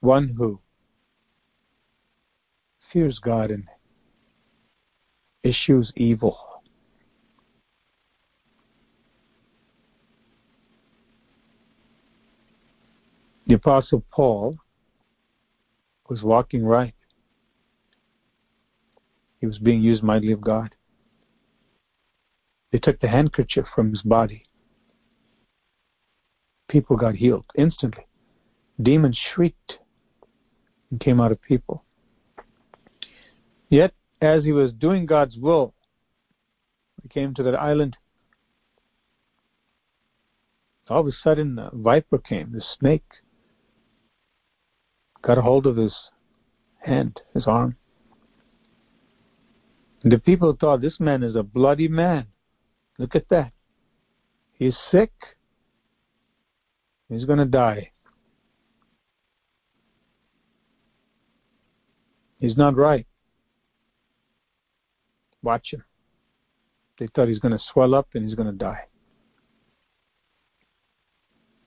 one 0.00 0.34
who 0.36 0.60
fears 2.92 3.18
God 3.18 3.50
and 3.50 3.64
eschews 5.44 5.92
evil. 5.96 6.38
The 13.46 13.54
Apostle 13.54 14.04
Paul 14.10 14.58
was 16.08 16.22
walking 16.22 16.64
right. 16.64 16.94
He 19.40 19.46
was 19.46 19.58
being 19.58 19.82
used 19.82 20.02
mightily 20.02 20.32
of 20.32 20.40
God. 20.40 20.74
They 22.72 22.78
took 22.78 23.00
the 23.00 23.08
handkerchief 23.08 23.66
from 23.74 23.90
his 23.90 24.02
body. 24.02 24.44
People 26.68 26.96
got 26.96 27.14
healed 27.14 27.44
instantly. 27.56 28.06
Demons 28.82 29.18
shrieked 29.32 29.78
and 30.90 31.00
came 31.00 31.20
out 31.20 31.32
of 31.32 31.40
people. 31.40 31.84
Yet, 33.68 33.94
as 34.20 34.44
he 34.44 34.52
was 34.52 34.72
doing 34.72 35.06
God's 35.06 35.36
will, 35.36 35.74
he 37.02 37.08
came 37.08 37.34
to 37.34 37.42
that 37.42 37.54
island. 37.54 37.96
All 40.88 41.00
of 41.00 41.06
a 41.06 41.12
sudden, 41.12 41.58
a 41.58 41.70
viper 41.72 42.18
came, 42.18 42.52
the 42.52 42.62
snake, 42.78 43.04
got 45.22 45.38
a 45.38 45.42
hold 45.42 45.66
of 45.66 45.76
his 45.76 45.94
hand, 46.78 47.20
his 47.34 47.46
arm. 47.46 47.76
And 50.02 50.12
the 50.12 50.18
people 50.18 50.56
thought 50.58 50.80
this 50.80 51.00
man 51.00 51.22
is 51.24 51.34
a 51.34 51.42
bloody 51.42 51.88
man. 51.88 52.26
Look 52.98 53.16
at 53.16 53.28
that. 53.30 53.52
He's 54.52 54.76
sick. 54.90 55.12
He's 57.08 57.24
going 57.24 57.40
to 57.40 57.44
die. 57.44 57.90
He's 62.38 62.56
not 62.56 62.76
right. 62.76 63.06
Watch 65.42 65.72
him. 65.72 65.84
They 66.98 67.08
thought 67.08 67.28
he's 67.28 67.38
going 67.38 67.56
to 67.56 67.64
swell 67.72 67.94
up 67.94 68.08
and 68.14 68.24
he's 68.24 68.34
going 68.34 68.50
to 68.50 68.56
die. 68.56 68.84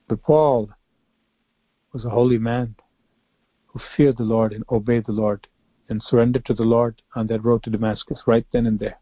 But 0.08 0.22
Paul 0.22 0.70
was 1.92 2.04
a 2.04 2.10
holy 2.10 2.38
man 2.38 2.74
who 3.66 3.80
feared 3.96 4.16
the 4.16 4.24
Lord 4.24 4.52
and 4.52 4.64
obeyed 4.70 5.06
the 5.06 5.12
Lord 5.12 5.46
and 5.88 6.02
surrendered 6.02 6.44
to 6.46 6.54
the 6.54 6.64
Lord 6.64 7.02
on 7.14 7.26
that 7.28 7.44
road 7.44 7.62
to 7.64 7.70
Damascus 7.70 8.18
right 8.26 8.46
then 8.52 8.66
and 8.66 8.78
there. 8.78 8.98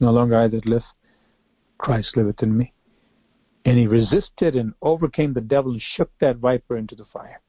No 0.00 0.10
longer 0.10 0.36
I 0.36 0.48
that 0.48 0.66
live, 0.66 0.84
Christ 1.78 2.16
liveth 2.16 2.42
in 2.42 2.56
me. 2.56 2.72
And 3.64 3.78
he 3.78 3.86
resisted 3.86 4.54
and 4.54 4.74
overcame 4.80 5.32
the 5.32 5.40
devil 5.40 5.72
and 5.72 5.82
shook 5.96 6.10
that 6.20 6.36
viper 6.36 6.76
into 6.76 6.94
the 6.94 7.06
fire. 7.12 7.40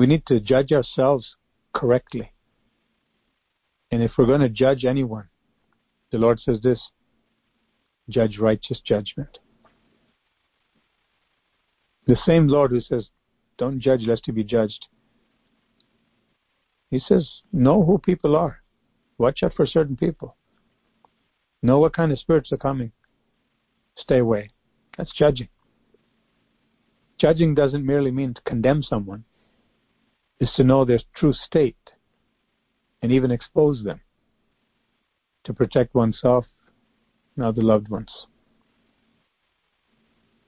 We 0.00 0.06
need 0.06 0.24
to 0.28 0.40
judge 0.40 0.72
ourselves 0.72 1.36
correctly. 1.74 2.32
And 3.92 4.02
if 4.02 4.12
we're 4.16 4.24
going 4.24 4.40
to 4.40 4.48
judge 4.48 4.86
anyone, 4.86 5.28
the 6.10 6.16
Lord 6.16 6.40
says 6.40 6.62
this 6.62 6.80
judge 8.08 8.38
righteous 8.38 8.80
judgment. 8.80 9.40
The 12.06 12.16
same 12.24 12.48
Lord 12.48 12.70
who 12.70 12.80
says, 12.80 13.10
Don't 13.58 13.78
judge 13.78 14.06
lest 14.06 14.26
you 14.26 14.32
be 14.32 14.42
judged. 14.42 14.86
He 16.90 16.98
says, 16.98 17.42
know 17.52 17.84
who 17.84 17.98
people 17.98 18.36
are. 18.36 18.62
Watch 19.18 19.42
out 19.42 19.52
for 19.52 19.66
certain 19.66 19.98
people. 19.98 20.34
Know 21.62 21.78
what 21.78 21.94
kind 21.94 22.10
of 22.10 22.18
spirits 22.18 22.52
are 22.52 22.56
coming. 22.56 22.92
Stay 23.98 24.20
away. 24.20 24.48
That's 24.96 25.12
judging. 25.14 25.50
Judging 27.18 27.54
doesn't 27.54 27.84
merely 27.84 28.10
mean 28.10 28.32
to 28.32 28.40
condemn 28.46 28.82
someone, 28.82 29.24
it's 30.40 30.54
to 30.56 30.64
know 30.64 30.84
their 30.84 31.00
true 31.14 31.34
state 31.34 31.76
and 33.02 33.12
even 33.12 33.30
expose 33.30 33.84
them 33.84 34.00
to 35.44 35.52
protect 35.52 35.94
oneself 35.94 36.46
and 37.36 37.44
other 37.44 37.62
loved 37.62 37.88
ones. 37.88 38.26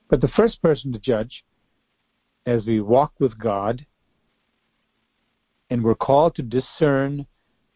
But 0.09 0.21
the 0.21 0.27
first 0.27 0.61
person 0.61 0.91
to 0.93 0.99
judge, 0.99 1.43
as 2.45 2.65
we 2.65 2.81
walk 2.81 3.13
with 3.19 3.39
God, 3.39 3.85
and 5.69 5.83
we're 5.83 5.95
called 5.95 6.35
to 6.35 6.43
discern 6.43 7.25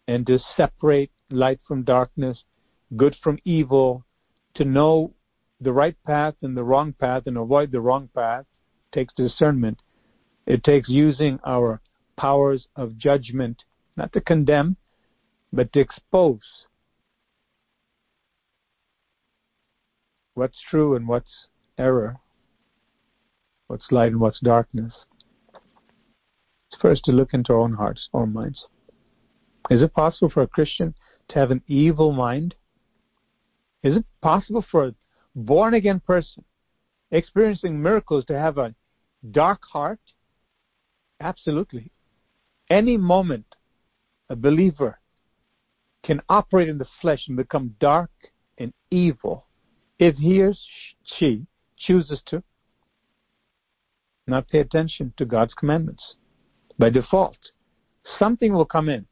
and 0.07 0.25
to 0.27 0.39
separate 0.55 1.11
light 1.29 1.59
from 1.67 1.83
darkness, 1.83 2.43
good 2.95 3.15
from 3.23 3.39
evil, 3.43 4.05
to 4.55 4.65
know 4.65 5.13
the 5.61 5.73
right 5.73 5.95
path 6.05 6.35
and 6.41 6.55
the 6.55 6.63
wrong 6.63 6.93
path 6.93 7.23
and 7.25 7.37
avoid 7.37 7.71
the 7.71 7.81
wrong 7.81 8.09
path 8.13 8.45
takes 8.91 9.13
discernment. 9.15 9.79
It 10.45 10.63
takes 10.63 10.89
using 10.89 11.39
our 11.45 11.81
powers 12.17 12.67
of 12.75 12.97
judgment, 12.97 13.63
not 13.95 14.11
to 14.13 14.21
condemn, 14.21 14.77
but 15.53 15.71
to 15.73 15.79
expose 15.79 16.65
what's 20.33 20.57
true 20.69 20.95
and 20.95 21.07
what's 21.07 21.47
error, 21.77 22.17
what's 23.67 23.91
light 23.91 24.11
and 24.11 24.19
what's 24.19 24.39
darkness. 24.39 24.93
It's 26.71 26.81
first 26.81 27.03
to 27.05 27.11
look 27.11 27.33
into 27.33 27.53
our 27.53 27.59
own 27.59 27.73
hearts, 27.73 28.09
our 28.13 28.25
minds. 28.25 28.65
Is 29.69 29.81
it 29.81 29.93
possible 29.93 30.29
for 30.29 30.43
a 30.43 30.47
Christian 30.47 30.93
to 31.29 31.39
have 31.39 31.51
an 31.51 31.61
evil 31.67 32.11
mind? 32.11 32.55
Is 33.83 33.97
it 33.97 34.05
possible 34.21 34.65
for 34.69 34.87
a 34.87 34.95
born 35.35 35.73
again 35.73 35.99
person 35.99 36.43
experiencing 37.11 37.81
miracles 37.81 38.25
to 38.25 38.37
have 38.37 38.57
a 38.57 38.75
dark 39.31 39.61
heart? 39.71 39.99
Absolutely. 41.19 41.91
Any 42.69 42.97
moment 42.97 43.55
a 44.29 44.35
believer 44.35 44.99
can 46.03 46.21
operate 46.29 46.69
in 46.69 46.77
the 46.77 46.87
flesh 47.01 47.27
and 47.27 47.37
become 47.37 47.75
dark 47.79 48.11
and 48.57 48.73
evil 48.91 49.45
if 49.99 50.15
he 50.15 50.41
or 50.41 50.53
she 51.17 51.45
chooses 51.77 52.21
to 52.27 52.43
not 54.27 54.49
pay 54.49 54.59
attention 54.59 55.13
to 55.17 55.25
God's 55.25 55.53
commandments 55.53 56.15
by 56.77 56.89
default. 56.89 57.37
Something 58.19 58.53
will 58.53 58.65
come 58.65 58.89
in. 58.89 59.05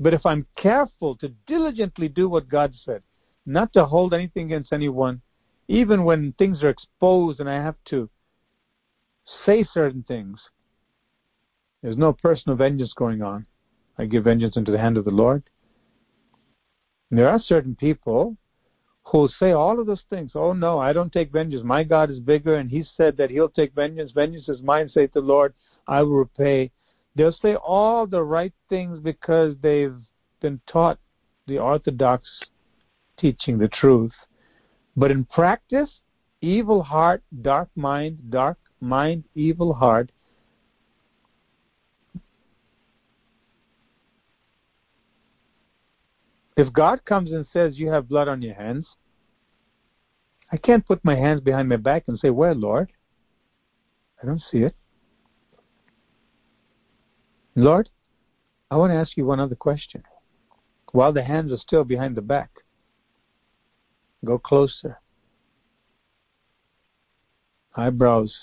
But 0.00 0.14
if 0.14 0.24
I'm 0.26 0.46
careful 0.56 1.16
to 1.16 1.28
diligently 1.46 2.08
do 2.08 2.28
what 2.28 2.48
God 2.48 2.72
said, 2.84 3.02
not 3.46 3.72
to 3.72 3.84
hold 3.84 4.14
anything 4.14 4.46
against 4.46 4.72
anyone, 4.72 5.22
even 5.68 6.04
when 6.04 6.32
things 6.32 6.62
are 6.62 6.68
exposed 6.68 7.40
and 7.40 7.48
I 7.48 7.54
have 7.54 7.76
to 7.86 8.08
say 9.44 9.66
certain 9.72 10.04
things, 10.06 10.40
there's 11.82 11.96
no 11.96 12.12
personal 12.12 12.56
vengeance 12.56 12.92
going 12.94 13.22
on. 13.22 13.46
I 13.98 14.06
give 14.06 14.24
vengeance 14.24 14.56
into 14.56 14.70
the 14.70 14.78
hand 14.78 14.96
of 14.96 15.04
the 15.04 15.10
Lord. 15.10 15.42
And 17.10 17.18
there 17.18 17.28
are 17.28 17.40
certain 17.40 17.74
people 17.74 18.36
who 19.04 19.28
say 19.38 19.52
all 19.52 19.80
of 19.80 19.86
those 19.86 20.02
things. 20.10 20.32
Oh 20.34 20.52
no, 20.52 20.78
I 20.78 20.92
don't 20.92 21.12
take 21.12 21.32
vengeance. 21.32 21.64
My 21.64 21.82
God 21.84 22.10
is 22.10 22.20
bigger, 22.20 22.56
and 22.56 22.70
He 22.70 22.84
said 22.96 23.16
that 23.16 23.30
He'll 23.30 23.48
take 23.48 23.74
vengeance. 23.74 24.12
Vengeance 24.12 24.48
is 24.48 24.62
mine, 24.62 24.88
saith 24.88 25.12
the 25.12 25.20
Lord. 25.20 25.54
I 25.86 26.02
will 26.02 26.16
repay. 26.16 26.70
They'll 27.14 27.32
say 27.32 27.54
all 27.54 28.06
the 28.06 28.22
right 28.22 28.52
things 28.68 29.00
because 29.00 29.54
they've 29.62 29.96
been 30.40 30.60
taught 30.70 30.98
the 31.46 31.58
orthodox 31.58 32.28
teaching, 33.18 33.58
the 33.58 33.68
truth. 33.68 34.12
But 34.96 35.10
in 35.10 35.24
practice, 35.24 35.90
evil 36.40 36.82
heart, 36.82 37.22
dark 37.42 37.70
mind, 37.74 38.30
dark 38.30 38.58
mind, 38.80 39.24
evil 39.34 39.72
heart. 39.72 40.10
If 46.58 46.72
God 46.72 47.04
comes 47.04 47.30
and 47.30 47.46
says 47.52 47.78
you 47.78 47.88
have 47.90 48.08
blood 48.08 48.26
on 48.26 48.42
your 48.42 48.56
hands, 48.56 48.84
I 50.50 50.56
can't 50.56 50.84
put 50.84 51.04
my 51.04 51.14
hands 51.14 51.40
behind 51.40 51.68
my 51.68 51.76
back 51.76 52.02
and 52.08 52.18
say, 52.18 52.30
Where, 52.30 52.52
Lord? 52.52 52.92
I 54.20 54.26
don't 54.26 54.42
see 54.50 54.58
it. 54.58 54.74
Lord, 57.54 57.88
I 58.72 58.76
want 58.76 58.90
to 58.90 58.96
ask 58.96 59.16
you 59.16 59.24
one 59.24 59.38
other 59.38 59.54
question. 59.54 60.02
While 60.90 61.12
the 61.12 61.22
hands 61.22 61.52
are 61.52 61.58
still 61.58 61.84
behind 61.84 62.16
the 62.16 62.22
back, 62.22 62.50
go 64.24 64.36
closer. 64.36 64.98
Eyebrows 67.76 68.36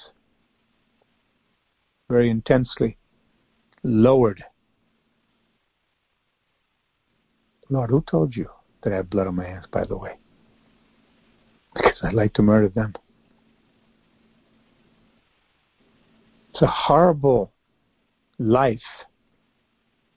very 2.08 2.30
intensely 2.30 2.98
lowered. 3.84 4.42
Lord, 7.76 7.90
who 7.90 8.04
told 8.10 8.36
you 8.36 8.50
that 8.84 8.94
I 8.94 8.98
have 8.98 9.10
blood 9.10 9.28
on 9.28 9.36
my 9.36 9.46
hands, 9.46 9.66
by 9.72 9.86
the 9.86 9.98
way? 9.98 10.18
because 11.76 11.98
I'd 12.04 12.14
like 12.14 12.34
to 12.36 12.42
murder 12.42 12.70
them. 12.70 12.94
It's 16.52 16.62
a 16.62 16.68
horrible 16.68 17.52
life 18.40 18.80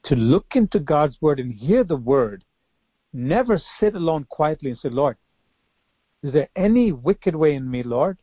to 0.04 0.14
look 0.14 0.46
into 0.54 0.78
God's 0.78 1.16
Word 1.20 1.40
and 1.40 1.52
hear 1.52 1.82
the 1.82 1.96
Word. 1.96 2.44
Never 3.12 3.60
sit 3.80 3.94
alone 3.94 4.26
quietly 4.28 4.70
and 4.70 4.78
say, 4.78 4.88
Lord, 4.88 5.16
is 6.22 6.32
there 6.32 6.48
any 6.54 6.92
wicked 6.92 7.34
way 7.34 7.54
in 7.54 7.68
me, 7.68 7.82
Lord? 7.82 8.18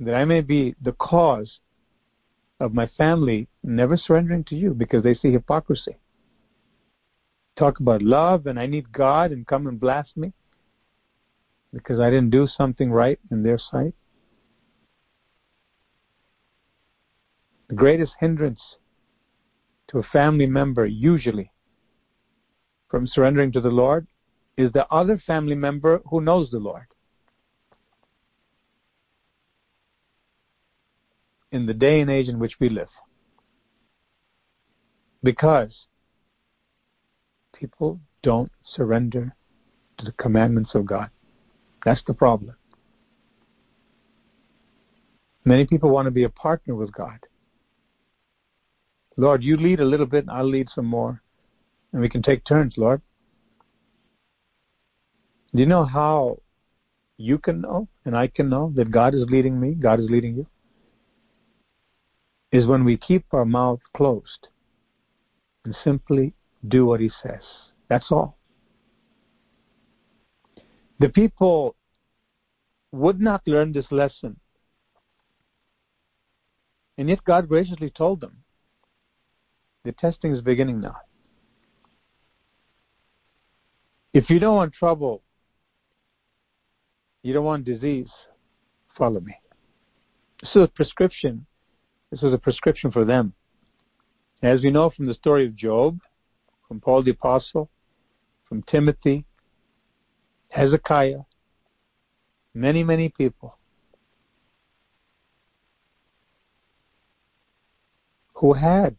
That 0.00 0.14
I 0.14 0.24
may 0.24 0.40
be 0.40 0.74
the 0.80 0.92
cause 0.92 1.58
of 2.60 2.72
my 2.72 2.88
family 2.96 3.48
never 3.62 3.96
surrendering 3.96 4.44
to 4.44 4.54
you 4.54 4.72
because 4.72 5.02
they 5.02 5.14
see 5.14 5.32
hypocrisy. 5.32 5.98
Talk 7.58 7.80
about 7.80 8.02
love 8.02 8.46
and 8.46 8.56
I 8.56 8.66
need 8.66 8.92
God 8.92 9.32
and 9.32 9.44
come 9.44 9.66
and 9.66 9.80
blast 9.80 10.16
me 10.16 10.32
because 11.72 11.98
I 11.98 12.08
didn't 12.08 12.30
do 12.30 12.46
something 12.46 12.92
right 12.92 13.18
in 13.32 13.42
their 13.42 13.58
sight? 13.58 13.94
The 17.68 17.74
greatest 17.74 18.12
hindrance 18.20 18.60
to 19.88 19.98
a 19.98 20.04
family 20.04 20.46
member, 20.46 20.86
usually, 20.86 21.50
from 22.88 23.08
surrendering 23.08 23.50
to 23.52 23.60
the 23.60 23.70
Lord 23.70 24.06
is 24.56 24.72
the 24.72 24.86
other 24.92 25.18
family 25.18 25.56
member 25.56 26.00
who 26.08 26.20
knows 26.20 26.50
the 26.50 26.58
Lord. 26.58 26.86
In 31.50 31.66
the 31.66 31.74
day 31.74 32.00
and 32.00 32.10
age 32.10 32.28
in 32.28 32.38
which 32.38 32.60
we 32.60 32.68
live. 32.68 32.88
Because 35.24 35.86
people 37.58 37.98
don't 38.22 38.50
surrender 38.64 39.34
to 39.98 40.04
the 40.04 40.12
commandments 40.12 40.70
of 40.74 40.86
God. 40.86 41.10
That's 41.84 42.02
the 42.06 42.14
problem. 42.14 42.54
Many 45.44 45.66
people 45.66 45.90
want 45.90 46.06
to 46.06 46.10
be 46.10 46.24
a 46.24 46.28
partner 46.28 46.74
with 46.74 46.92
God. 46.92 47.18
Lord, 49.16 49.42
you 49.42 49.56
lead 49.56 49.80
a 49.80 49.84
little 49.84 50.06
bit, 50.06 50.24
and 50.24 50.30
I'll 50.30 50.48
lead 50.48 50.68
some 50.74 50.86
more. 50.86 51.22
And 51.92 52.00
we 52.00 52.08
can 52.08 52.22
take 52.22 52.44
turns, 52.44 52.74
Lord. 52.76 53.00
Do 55.54 55.60
you 55.60 55.66
know 55.66 55.84
how 55.84 56.38
you 57.16 57.38
can 57.38 57.62
know 57.62 57.88
and 58.04 58.16
I 58.16 58.28
can 58.28 58.48
know 58.48 58.72
that 58.76 58.90
God 58.90 59.14
is 59.14 59.24
leading 59.28 59.58
me, 59.58 59.74
God 59.74 59.98
is 59.98 60.10
leading 60.10 60.36
you? 60.36 60.46
Is 62.52 62.66
when 62.66 62.84
we 62.84 62.96
keep 62.96 63.24
our 63.32 63.44
mouth 63.44 63.80
closed 63.96 64.48
and 65.64 65.74
simply 65.82 66.34
do 66.66 66.86
what 66.86 67.00
He 67.00 67.10
says. 67.22 67.42
That's 67.88 68.06
all. 68.10 68.36
The 71.00 71.08
people 71.08 71.76
would 72.92 73.20
not 73.20 73.42
learn 73.46 73.72
this 73.72 73.86
lesson. 73.90 74.40
And 76.96 77.08
yet 77.08 77.24
God 77.24 77.48
graciously 77.48 77.90
told 77.90 78.20
them 78.20 78.38
the 79.84 79.92
testing 79.92 80.32
is 80.32 80.40
beginning 80.40 80.80
now. 80.80 80.96
If 84.12 84.28
you 84.28 84.40
don't 84.40 84.56
want 84.56 84.72
trouble, 84.72 85.22
you 87.22 87.32
don't 87.32 87.44
want 87.44 87.64
disease, 87.64 88.08
follow 88.96 89.20
me. 89.20 89.34
This 90.40 90.50
is 90.50 90.62
a 90.62 90.68
prescription. 90.68 91.46
This 92.10 92.22
was 92.22 92.32
a 92.32 92.38
prescription 92.38 92.90
for 92.90 93.04
them. 93.04 93.34
As 94.42 94.62
we 94.62 94.70
know 94.70 94.90
from 94.90 95.06
the 95.06 95.14
story 95.14 95.46
of 95.46 95.54
Job, 95.54 96.00
from 96.68 96.80
Paul 96.80 97.02
the 97.02 97.12
Apostle, 97.12 97.70
from 98.46 98.62
Timothy, 98.62 99.24
Hezekiah, 100.50 101.22
many, 102.54 102.84
many 102.84 103.08
people 103.08 103.56
who 108.34 108.52
had 108.52 108.96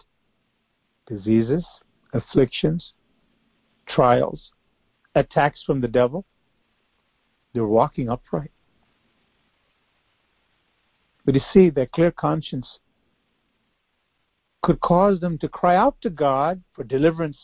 diseases, 1.08 1.66
afflictions, 2.14 2.94
trials, 3.88 4.52
attacks 5.16 5.64
from 5.66 5.82
the 5.82 5.88
devil. 5.88 6.26
They 7.54 7.60
were 7.60 7.68
walking 7.68 8.10
upright. 8.10 8.52
But 11.26 11.36
you 11.36 11.42
see, 11.54 11.70
their 11.70 11.86
clear 11.86 12.12
conscience 12.12 12.80
could 14.62 14.80
cause 14.82 15.19
them 15.19 15.38
to 15.38 15.48
cry 15.48 15.76
out 15.76 15.95
to 16.02 16.10
God 16.10 16.62
for 16.74 16.84
deliverance 16.84 17.38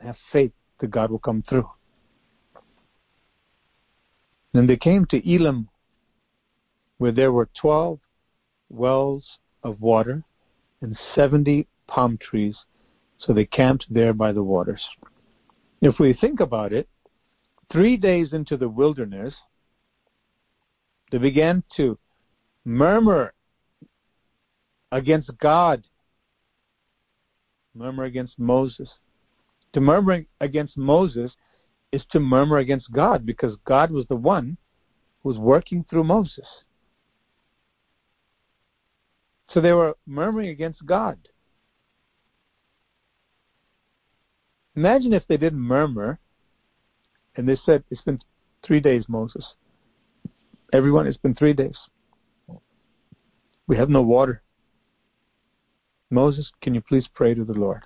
have 0.00 0.16
faith 0.32 0.52
that 0.80 0.90
God 0.90 1.10
will 1.10 1.18
come 1.18 1.42
through. 1.48 1.68
Then 4.52 4.66
they 4.66 4.76
came 4.76 5.06
to 5.06 5.34
Elim, 5.34 5.68
where 6.98 7.12
there 7.12 7.32
were 7.32 7.48
12 7.60 7.98
wells 8.70 9.24
of 9.62 9.80
water 9.80 10.24
and 10.80 10.96
70 11.14 11.66
palm 11.86 12.18
trees, 12.18 12.56
so 13.18 13.32
they 13.32 13.44
camped 13.44 13.86
there 13.90 14.12
by 14.12 14.32
the 14.32 14.42
waters. 14.42 14.84
If 15.80 15.98
we 15.98 16.12
think 16.12 16.40
about 16.40 16.72
it, 16.72 16.88
three 17.70 17.96
days 17.96 18.32
into 18.32 18.56
the 18.56 18.68
wilderness, 18.68 19.34
they 21.10 21.18
began 21.18 21.62
to 21.76 21.98
murmur 22.64 23.32
against 24.92 25.30
God, 25.38 25.84
murmur 27.74 28.04
against 28.04 28.38
Moses. 28.38 28.88
To 29.74 29.80
murmur 29.80 30.24
against 30.40 30.76
Moses 30.76 31.32
is 31.92 32.04
to 32.10 32.20
murmur 32.20 32.58
against 32.58 32.90
God 32.92 33.24
because 33.24 33.56
God 33.64 33.90
was 33.90 34.06
the 34.08 34.16
one 34.16 34.56
who 35.22 35.28
was 35.28 35.38
working 35.38 35.84
through 35.88 36.04
Moses. 36.04 36.46
So 39.50 39.60
they 39.60 39.72
were 39.72 39.96
murmuring 40.06 40.50
against 40.50 40.84
God. 40.84 41.18
Imagine 44.76 45.12
if 45.12 45.26
they 45.26 45.36
didn't 45.36 45.60
murmur 45.60 46.18
and 47.36 47.48
they 47.48 47.56
said, 47.64 47.84
It's 47.90 48.02
been 48.02 48.20
three 48.64 48.80
days, 48.80 49.04
Moses. 49.08 49.54
Everyone, 50.72 51.06
it's 51.06 51.18
been 51.18 51.34
three 51.34 51.54
days. 51.54 51.76
We 53.66 53.76
have 53.76 53.88
no 53.88 54.02
water. 54.02 54.42
Moses, 56.10 56.50
can 56.62 56.74
you 56.74 56.80
please 56.80 57.06
pray 57.14 57.34
to 57.34 57.44
the 57.44 57.52
Lord? 57.52 57.82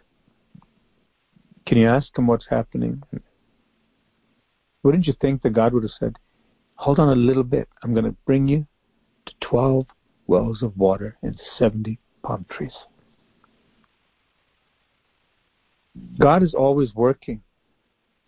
Can 1.66 1.78
you 1.78 1.88
ask 1.88 2.16
him 2.16 2.26
what's 2.26 2.46
happening? 2.48 3.02
Wouldn't 4.82 5.06
you 5.06 5.14
think 5.20 5.42
that 5.42 5.54
God 5.54 5.72
would 5.72 5.82
have 5.84 5.92
said, 5.98 6.16
Hold 6.76 6.98
on 6.98 7.10
a 7.10 7.14
little 7.14 7.44
bit. 7.44 7.68
I'm 7.82 7.92
going 7.92 8.06
to 8.06 8.16
bring 8.26 8.48
you 8.48 8.66
to 9.26 9.32
12 9.40 9.86
wells 10.26 10.62
of 10.62 10.76
water 10.76 11.16
and 11.22 11.40
70 11.58 11.98
palm 12.22 12.44
trees. 12.50 12.72
God 16.18 16.42
is 16.42 16.54
always 16.54 16.94
working. 16.94 17.42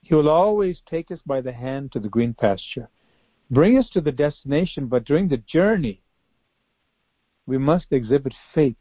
He 0.02 0.14
will 0.14 0.28
always 0.28 0.82
take 0.88 1.10
us 1.10 1.18
by 1.26 1.40
the 1.40 1.52
hand 1.52 1.92
to 1.92 1.98
the 1.98 2.08
green 2.08 2.34
pasture, 2.34 2.88
bring 3.50 3.78
us 3.78 3.88
to 3.94 4.00
the 4.00 4.12
destination, 4.12 4.86
but 4.86 5.04
during 5.04 5.28
the 5.28 5.38
journey, 5.38 6.02
we 7.46 7.58
must 7.58 7.86
exhibit 7.90 8.34
faith 8.54 8.76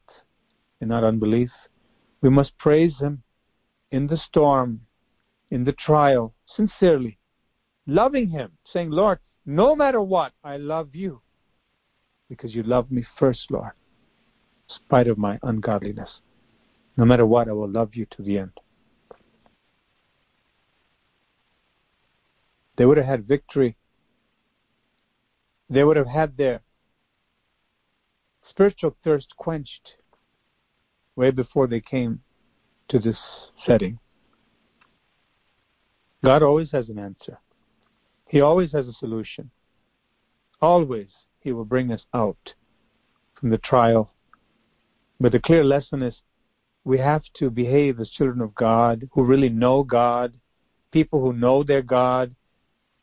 and 0.84 0.90
not 0.90 1.04
unbelief. 1.04 1.50
We 2.22 2.30
must 2.30 2.58
praise 2.58 2.94
Him 3.00 3.24
in 3.90 4.08
the 4.08 4.18
storm, 4.18 4.82
in 5.50 5.64
the 5.64 5.72
trial, 5.72 6.36
sincerely, 6.46 7.18
loving 7.88 8.30
Him, 8.30 8.52
saying, 8.72 8.92
Lord, 8.92 9.20
no 9.46 9.76
matter 9.76 10.02
what, 10.02 10.34
I 10.44 10.58
love 10.58 10.94
you 10.94 11.22
because 12.28 12.54
you 12.54 12.64
love 12.64 12.92
me 12.92 13.06
first, 13.18 13.50
Lord, 13.50 13.72
in 14.68 14.76
spite 14.76 15.08
of 15.08 15.18
my 15.18 15.40
ungodliness. 15.42 16.10
No 16.98 17.06
matter 17.06 17.26
what, 17.26 17.48
I 17.48 17.54
will 17.54 17.70
love 17.70 17.92
you 17.94 18.06
to 18.18 18.22
the 18.22 18.40
end. 18.40 18.52
They 22.76 22.86
would 22.86 22.98
have 22.98 23.06
had 23.06 23.28
victory. 23.28 23.78
They 25.70 25.84
would 25.84 25.98
have 25.98 26.08
had 26.08 26.36
their 26.36 26.62
spiritual 28.50 28.96
thirst 29.04 29.34
quenched 29.38 29.94
way 31.16 31.32
before 31.32 31.68
they 31.68 31.82
came 31.82 32.22
to 32.90 33.00
this 33.00 33.18
setting. 33.66 34.00
God 36.24 36.42
always 36.42 36.72
has 36.72 36.90
an 36.90 37.00
answer. 37.00 37.38
He 38.30 38.42
always 38.42 38.72
has 38.72 38.88
a 38.88 38.94
solution. 38.94 39.52
Always 40.62 41.10
He 41.40 41.52
will 41.52 41.66
bring 41.66 41.92
us 41.92 42.06
out 42.14 42.54
from 43.40 43.50
the 43.50 43.58
trial. 43.58 44.12
But 45.20 45.34
the 45.34 45.40
clear 45.40 45.64
lesson 45.64 46.02
is 46.02 46.16
we 46.86 46.98
have 46.98 47.24
to 47.36 47.50
behave 47.50 48.00
as 48.00 48.10
children 48.10 48.42
of 48.42 48.56
God 48.56 49.10
who 49.12 49.24
really 49.24 49.50
know 49.50 49.84
God, 49.84 50.34
people 50.92 51.22
who 51.22 51.34
know 51.34 51.64
their 51.64 51.82
God, 51.82 52.36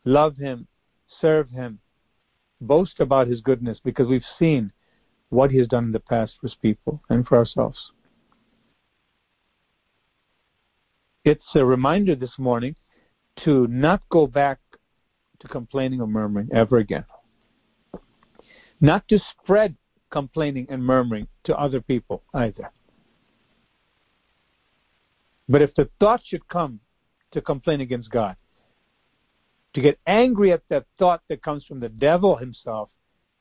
love 0.05 0.37
Him, 0.37 0.67
serve 1.21 1.51
Him, 1.51 1.79
boast 2.61 3.01
about 3.01 3.27
His 3.27 3.41
goodness 3.41 3.81
because 3.83 4.09
we've 4.09 4.23
seen 4.39 4.73
what 5.29 5.51
He 5.51 5.59
has 5.59 5.69
done 5.69 5.85
in 5.85 5.93
the 5.93 6.01
past 6.01 6.35
for 6.41 6.47
His 6.47 6.57
people 6.57 7.03
and 7.09 7.27
for 7.27 7.39
ourselves. 7.39 7.93
It's 11.25 11.45
a 11.55 11.65
reminder 11.65 12.15
this 12.15 12.39
morning 12.39 12.77
to 13.45 13.67
not 13.67 14.03
go 14.09 14.27
back 14.27 14.59
to 15.41 15.49
complaining 15.49 16.01
or 16.01 16.07
murmuring 16.07 16.49
ever 16.53 16.79
again. 16.79 17.05
Not 18.81 19.07
to 19.09 19.19
spread 19.31 19.77
complaining 20.11 20.67
and 20.71 20.85
murmuring 20.85 21.29
to 21.45 21.57
other 21.57 21.81
people 21.81 22.23
either. 22.33 22.71
But 25.49 25.63
if 25.63 25.75
the 25.75 25.91
thought 25.99 26.23
should 26.25 26.49
come 26.49 26.81
to 27.33 27.43
complain 27.43 27.81
against 27.81 28.11
God, 28.11 28.37
to 29.75 29.81
get 29.81 29.99
angry 30.07 30.53
at 30.53 30.63
that 30.69 30.87
thought 30.99 31.23
that 31.29 31.43
comes 31.43 31.65
from 31.65 31.81
the 31.81 31.89
devil 31.89 32.37
himself, 32.37 32.89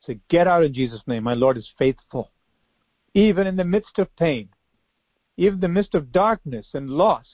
say, 0.06 0.20
Get 0.28 0.46
out 0.46 0.64
in 0.64 0.74
Jesus' 0.74 1.02
name. 1.06 1.24
My 1.24 1.34
Lord 1.34 1.56
is 1.56 1.68
faithful. 1.78 2.30
Even 3.14 3.46
in 3.46 3.56
the 3.56 3.64
midst 3.64 3.98
of 3.98 4.14
pain, 4.16 4.50
even 5.36 5.54
in 5.54 5.60
the 5.60 5.68
midst 5.68 5.94
of 5.94 6.12
darkness 6.12 6.66
and 6.74 6.90
loss, 6.90 7.26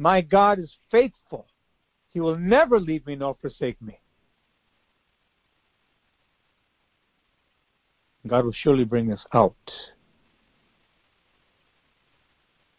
my 0.00 0.22
God 0.22 0.58
is 0.58 0.70
faithful. 0.90 1.46
He 2.08 2.20
will 2.20 2.38
never 2.38 2.80
leave 2.80 3.06
me 3.06 3.16
nor 3.16 3.36
forsake 3.38 3.80
me. 3.82 4.00
God 8.26 8.46
will 8.46 8.52
surely 8.52 8.84
bring 8.84 9.12
us 9.12 9.20
out 9.34 9.54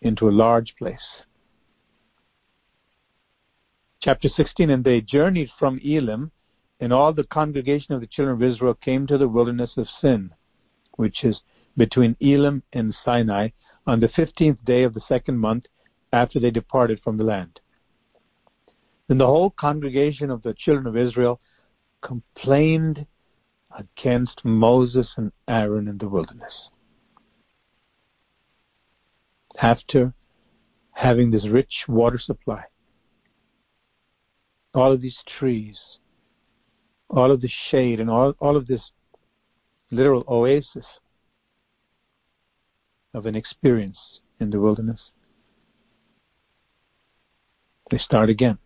into 0.02 0.28
a 0.28 0.32
large 0.32 0.74
place. 0.80 1.22
Chapter 4.02 4.28
16 4.36 4.72
And 4.72 4.84
they 4.84 5.00
journeyed 5.00 5.52
from 5.60 5.80
Elim, 5.86 6.32
and 6.80 6.92
all 6.92 7.14
the 7.14 7.24
congregation 7.24 7.94
of 7.94 8.02
the 8.02 8.08
children 8.08 8.36
of 8.36 8.42
Israel 8.42 8.74
came 8.74 9.06
to 9.06 9.20
the 9.20 9.30
wilderness 9.30 9.74
of 9.78 9.88
Sin, 10.02 10.32
which 10.96 11.24
is 11.24 11.42
between 11.78 12.18
Elim 12.20 12.64
and 12.74 12.96
Sinai, 13.06 13.50
on 13.86 14.00
the 14.00 14.10
fifteenth 14.10 14.66
day 14.66 14.82
of 14.82 14.96
the 14.96 15.02
second 15.08 15.38
month 15.38 15.68
after 16.12 16.40
they 16.40 16.52
departed 16.52 17.00
from 17.04 17.18
the 17.18 17.24
land. 17.24 17.60
Then 19.08 19.18
the 19.18 19.28
whole 19.28 19.50
congregation 19.50 20.30
of 20.30 20.42
the 20.44 20.54
children 20.54 20.88
of 20.88 20.98
Israel 20.98 21.40
complained 22.02 23.06
against 23.78 24.44
Moses 24.44 25.14
and 25.18 25.32
Aaron 25.48 25.88
in 25.88 25.98
the 25.98 26.10
wilderness. 26.10 26.70
After 29.62 30.14
having 30.92 31.32
this 31.32 31.48
rich 31.48 31.86
water 31.88 32.20
supply, 32.20 32.64
all 34.74 34.92
of 34.92 35.02
these 35.02 35.18
trees, 35.38 35.80
all 37.10 37.32
of 37.32 37.42
the 37.42 37.50
shade, 37.70 38.00
and 38.00 38.10
all, 38.10 38.34
all 38.40 38.56
of 38.56 38.68
this 38.68 38.92
literal 39.92 40.24
oasis 40.28 40.86
of 43.14 43.26
an 43.26 43.36
experience 43.36 44.20
in 44.40 44.50
the 44.50 44.60
wilderness. 44.60 45.12
They 47.92 47.98
start 47.98 48.30
again. 48.30 48.58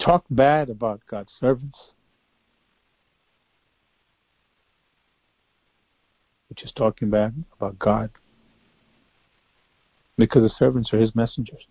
Talk 0.00 0.24
bad 0.30 0.70
about 0.70 1.02
God's 1.10 1.32
servants, 1.38 1.78
which 6.48 6.64
is 6.64 6.72
talking 6.74 7.10
bad 7.10 7.44
about 7.58 7.78
God, 7.78 8.10
because 10.16 10.42
the 10.42 10.54
servants 10.58 10.94
are 10.94 10.98
His 10.98 11.14
messengers. 11.14 11.66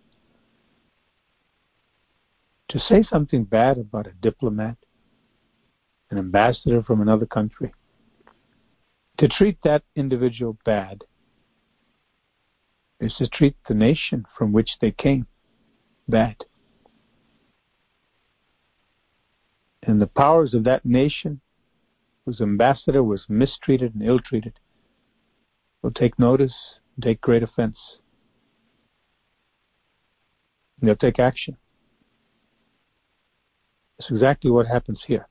To 2.70 2.80
say 2.80 3.02
something 3.02 3.46
bad 3.46 3.80
about 3.80 4.06
a 4.06 4.12
diplomat, 4.12 4.78
an 6.12 6.20
ambassador 6.20 6.84
from 6.84 7.02
another 7.02 7.26
country, 7.26 7.74
to 9.18 9.28
treat 9.28 9.58
that 9.64 9.82
individual 9.96 10.56
bad 10.64 11.04
is 13.00 13.14
to 13.16 13.28
treat 13.28 13.56
the 13.68 13.74
nation 13.74 14.26
from 14.38 14.52
which 14.52 14.72
they 14.82 14.92
came 14.92 15.28
bad. 16.08 16.36
And 19.84 20.02
the 20.02 20.08
powers 20.08 20.54
of 20.54 20.64
that 20.66 20.86
nation 20.86 21.42
whose 22.28 22.42
ambassador 22.42 23.02
was 23.02 23.24
mistreated 23.30 23.96
and 23.96 24.04
ill 24.04 24.20
treated, 24.20 24.60
will 25.82 25.92
take 25.92 26.20
notice 26.20 26.54
and 26.94 27.06
take 27.06 27.22
great 27.22 27.42
offense. 27.42 27.78
And 30.78 30.90
they'll 30.90 30.98
take 30.98 31.20
action. 31.20 31.56
That's 33.98 34.12
exactly 34.12 34.52
what 34.52 34.68
happens 34.68 35.02
here. 35.08 35.30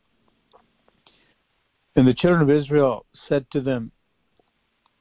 And 1.94 2.08
the 2.08 2.14
children 2.14 2.40
of 2.40 2.48
Israel 2.48 3.04
said 3.28 3.44
to 3.52 3.60
them, 3.60 3.92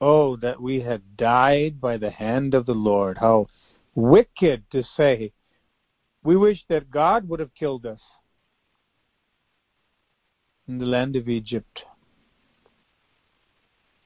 Oh, 0.02 0.36
that 0.38 0.62
we 0.62 0.82
had 0.82 1.18
died 1.18 1.80
by 1.80 1.98
the 1.98 2.10
hand 2.10 2.54
of 2.54 2.66
the 2.66 2.74
Lord. 2.74 3.18
How 3.18 3.48
wicked 3.96 4.64
to 4.72 4.84
say, 4.98 5.32
We 6.24 6.36
wish 6.36 6.64
that 6.68 6.91
God 6.91 7.28
would 7.30 7.39
have 7.39 7.54
killed 7.54 7.86
us 7.86 8.02
in 10.68 10.78
the 10.78 10.86
land 10.86 11.16
of 11.16 11.30
Egypt. 11.30 11.84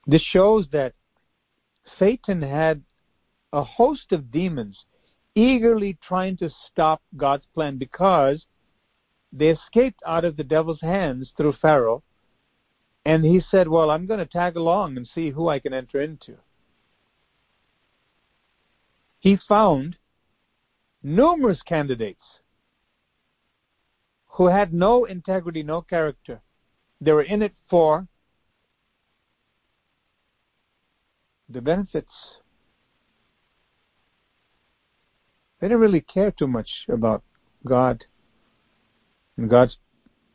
This 0.05 0.21
shows 0.21 0.67
that 0.71 0.93
Satan 1.97 2.41
had 2.41 2.83
a 3.53 3.63
host 3.63 4.11
of 4.11 4.31
demons 4.31 4.85
eagerly 5.35 5.97
trying 6.05 6.37
to 6.37 6.49
stop 6.67 7.01
God's 7.15 7.45
plan 7.53 7.77
because 7.77 8.45
they 9.31 9.49
escaped 9.49 10.01
out 10.05 10.25
of 10.25 10.37
the 10.37 10.43
devil's 10.43 10.81
hands 10.81 11.31
through 11.37 11.53
Pharaoh. 11.61 12.03
And 13.05 13.23
he 13.23 13.41
said, 13.49 13.67
Well, 13.67 13.89
I'm 13.89 14.05
going 14.05 14.19
to 14.19 14.25
tag 14.25 14.55
along 14.55 14.97
and 14.97 15.07
see 15.07 15.31
who 15.31 15.47
I 15.47 15.59
can 15.59 15.73
enter 15.73 16.01
into. 16.01 16.37
He 19.19 19.37
found 19.47 19.97
numerous 21.03 21.61
candidates 21.61 22.23
who 24.27 24.47
had 24.47 24.73
no 24.73 25.05
integrity, 25.05 25.63
no 25.63 25.81
character. 25.81 26.41
They 27.01 27.11
were 27.11 27.23
in 27.23 27.41
it 27.41 27.53
for 27.69 28.07
the 31.49 31.61
benefits. 31.61 32.11
They 35.59 35.67
didn't 35.67 35.81
really 35.81 36.01
care 36.01 36.31
too 36.31 36.47
much 36.47 36.69
about 36.87 37.23
God 37.65 38.05
and 39.35 39.49
God's 39.49 39.77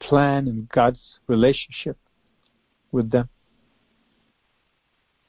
plan 0.01 0.49
and 0.49 0.69
God's 0.69 1.01
relationship 1.27 1.97
with 2.95 3.11
them. 3.11 3.29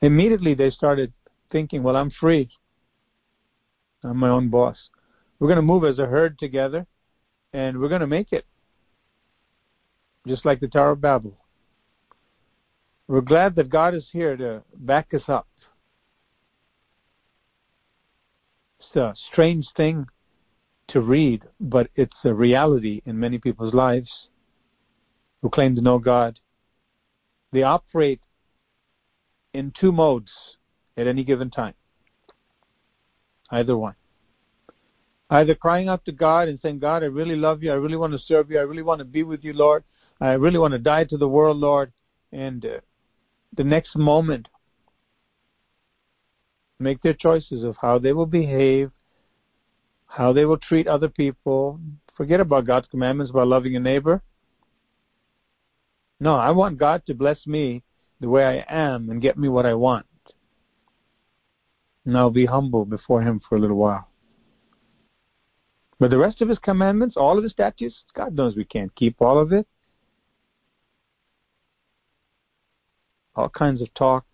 Immediately 0.01 0.53
they 0.53 0.69
started 0.69 1.11
thinking, 1.51 1.83
well, 1.83 1.95
I'm 1.95 2.11
free. 2.11 2.49
I'm 4.03 4.17
my 4.17 4.29
own 4.29 4.49
boss. 4.49 4.77
We're 5.39 5.47
going 5.47 5.57
to 5.57 5.63
move 5.63 5.83
as 5.83 5.99
a 5.99 6.05
herd 6.05 6.37
together 6.37 6.85
and 7.51 7.79
we're 7.79 7.89
going 7.89 8.01
to 8.01 8.07
make 8.07 8.31
it. 8.31 8.45
Just 10.27 10.45
like 10.45 10.59
the 10.59 10.67
Tower 10.67 10.91
of 10.91 11.01
Babel. 11.01 11.37
We're 13.07 13.21
glad 13.21 13.55
that 13.55 13.69
God 13.69 13.93
is 13.93 14.05
here 14.11 14.37
to 14.37 14.63
back 14.75 15.13
us 15.13 15.23
up. 15.27 15.47
It's 18.79 18.95
a 18.95 19.13
strange 19.31 19.67
thing 19.75 20.05
to 20.89 21.01
read, 21.01 21.43
but 21.59 21.89
it's 21.95 22.15
a 22.23 22.33
reality 22.33 23.01
in 23.05 23.19
many 23.19 23.37
people's 23.37 23.73
lives 23.73 24.09
who 25.41 25.49
claim 25.49 25.75
to 25.75 25.81
know 25.81 25.99
God. 25.99 26.39
They 27.55 27.63
operate 27.63 28.19
in 29.53 29.71
two 29.79 29.93
modes 29.93 30.29
at 30.97 31.07
any 31.07 31.23
given 31.23 31.49
time. 31.49 31.73
Either 33.49 33.77
one. 33.77 33.95
Either 35.29 35.55
crying 35.55 35.87
out 35.87 36.03
to 36.03 36.11
God 36.11 36.49
and 36.49 36.59
saying, 36.61 36.79
God, 36.79 37.01
I 37.01 37.05
really 37.05 37.37
love 37.37 37.63
you. 37.63 37.71
I 37.71 37.75
really 37.75 37.95
want 37.95 38.11
to 38.11 38.19
serve 38.19 38.51
you. 38.51 38.59
I 38.59 38.63
really 38.63 38.81
want 38.81 38.99
to 38.99 39.05
be 39.05 39.23
with 39.23 39.41
you, 39.45 39.53
Lord. 39.53 39.85
I 40.19 40.33
really 40.33 40.59
want 40.59 40.73
to 40.73 40.79
die 40.79 41.05
to 41.05 41.15
the 41.15 41.29
world, 41.29 41.55
Lord. 41.55 41.93
And 42.33 42.65
uh, 42.65 42.81
the 43.55 43.63
next 43.63 43.95
moment, 43.95 44.49
make 46.77 47.01
their 47.03 47.13
choices 47.13 47.63
of 47.63 47.77
how 47.79 47.99
they 47.99 48.11
will 48.11 48.25
behave 48.25 48.91
how 50.07 50.33
they 50.33 50.43
will 50.43 50.57
treat 50.57 50.87
other 50.87 51.07
people. 51.07 51.79
Forget 52.17 52.41
about 52.41 52.65
God's 52.65 52.87
commandments 52.87 53.31
about 53.31 53.47
loving 53.47 53.71
your 53.71 53.81
neighbor. 53.81 54.21
No, 56.19 56.35
I 56.35 56.51
want 56.51 56.77
God 56.77 57.05
to 57.07 57.13
bless 57.13 57.45
me 57.45 57.83
the 58.21 58.29
way 58.29 58.45
I 58.45 58.65
am 58.73 59.09
and 59.09 59.21
get 59.21 59.37
me 59.37 59.49
what 59.49 59.65
I 59.65 59.73
want. 59.73 60.05
And 62.05 62.17
I'll 62.17 62.29
be 62.29 62.45
humble 62.45 62.85
before 62.85 63.21
Him 63.21 63.41
for 63.47 63.55
a 63.57 63.59
little 63.59 63.77
while. 63.77 64.07
But 65.99 66.11
the 66.11 66.17
rest 66.17 66.41
of 66.41 66.49
His 66.49 66.59
commandments, 66.59 67.15
all 67.17 67.37
of 67.37 67.43
His 67.43 67.53
statutes, 67.53 68.03
God 68.15 68.33
knows 68.33 68.55
we 68.55 68.65
can't 68.65 68.93
keep 68.95 69.21
all 69.21 69.39
of 69.39 69.51
it. 69.51 69.67
All 73.35 73.49
kinds 73.49 73.81
of 73.81 73.93
talk 73.93 74.25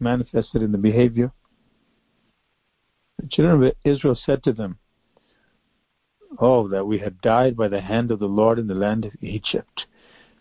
manifested 0.00 0.62
in 0.62 0.72
the 0.72 0.78
behavior. 0.78 1.32
The 3.18 3.28
children 3.28 3.62
of 3.62 3.72
Israel 3.84 4.18
said 4.24 4.42
to 4.44 4.52
them, 4.52 4.78
Oh, 6.38 6.68
that 6.68 6.86
we 6.86 6.98
had 6.98 7.20
died 7.20 7.56
by 7.56 7.68
the 7.68 7.80
hand 7.80 8.10
of 8.10 8.20
the 8.20 8.26
Lord 8.26 8.58
in 8.58 8.68
the 8.68 8.74
land 8.74 9.04
of 9.04 9.12
Egypt. 9.20 9.86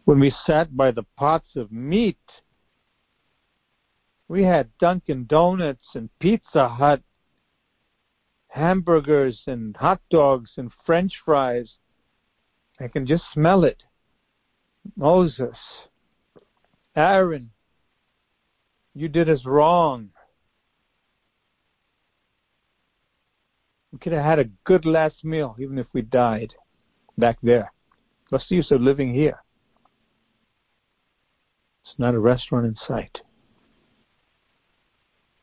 When 0.07 0.21
we 0.21 0.33
sat 0.45 0.77
by 0.77 0.91
the 0.91 1.03
pots 1.17 1.57
of 1.57 1.69
meat, 1.69 2.15
we 4.29 4.41
had 4.43 4.69
Dunkin' 4.79 5.25
Donuts 5.25 5.85
and 5.95 6.09
Pizza 6.19 6.69
Hut, 6.69 7.01
hamburgers 8.47 9.41
and 9.47 9.75
hot 9.75 9.99
dogs 10.09 10.51
and 10.55 10.71
French 10.85 11.11
fries. 11.25 11.73
I 12.79 12.87
can 12.87 13.05
just 13.05 13.25
smell 13.33 13.65
it. 13.65 13.83
Moses, 14.95 15.57
Aaron, 16.95 17.51
you 18.93 19.09
did 19.09 19.29
us 19.29 19.45
wrong. 19.45 20.11
We 23.91 23.99
could 23.99 24.13
have 24.13 24.23
had 24.23 24.39
a 24.39 24.49
good 24.63 24.85
last 24.85 25.25
meal, 25.25 25.57
even 25.59 25.77
if 25.77 25.87
we 25.91 26.01
died 26.01 26.53
back 27.17 27.39
there. 27.43 27.73
What's 28.29 28.47
the 28.47 28.55
use 28.55 28.71
of 28.71 28.79
living 28.79 29.13
here? 29.13 29.41
It's 31.89 31.99
not 31.99 32.15
a 32.15 32.19
restaurant 32.19 32.65
in 32.65 32.75
sight. 32.75 33.21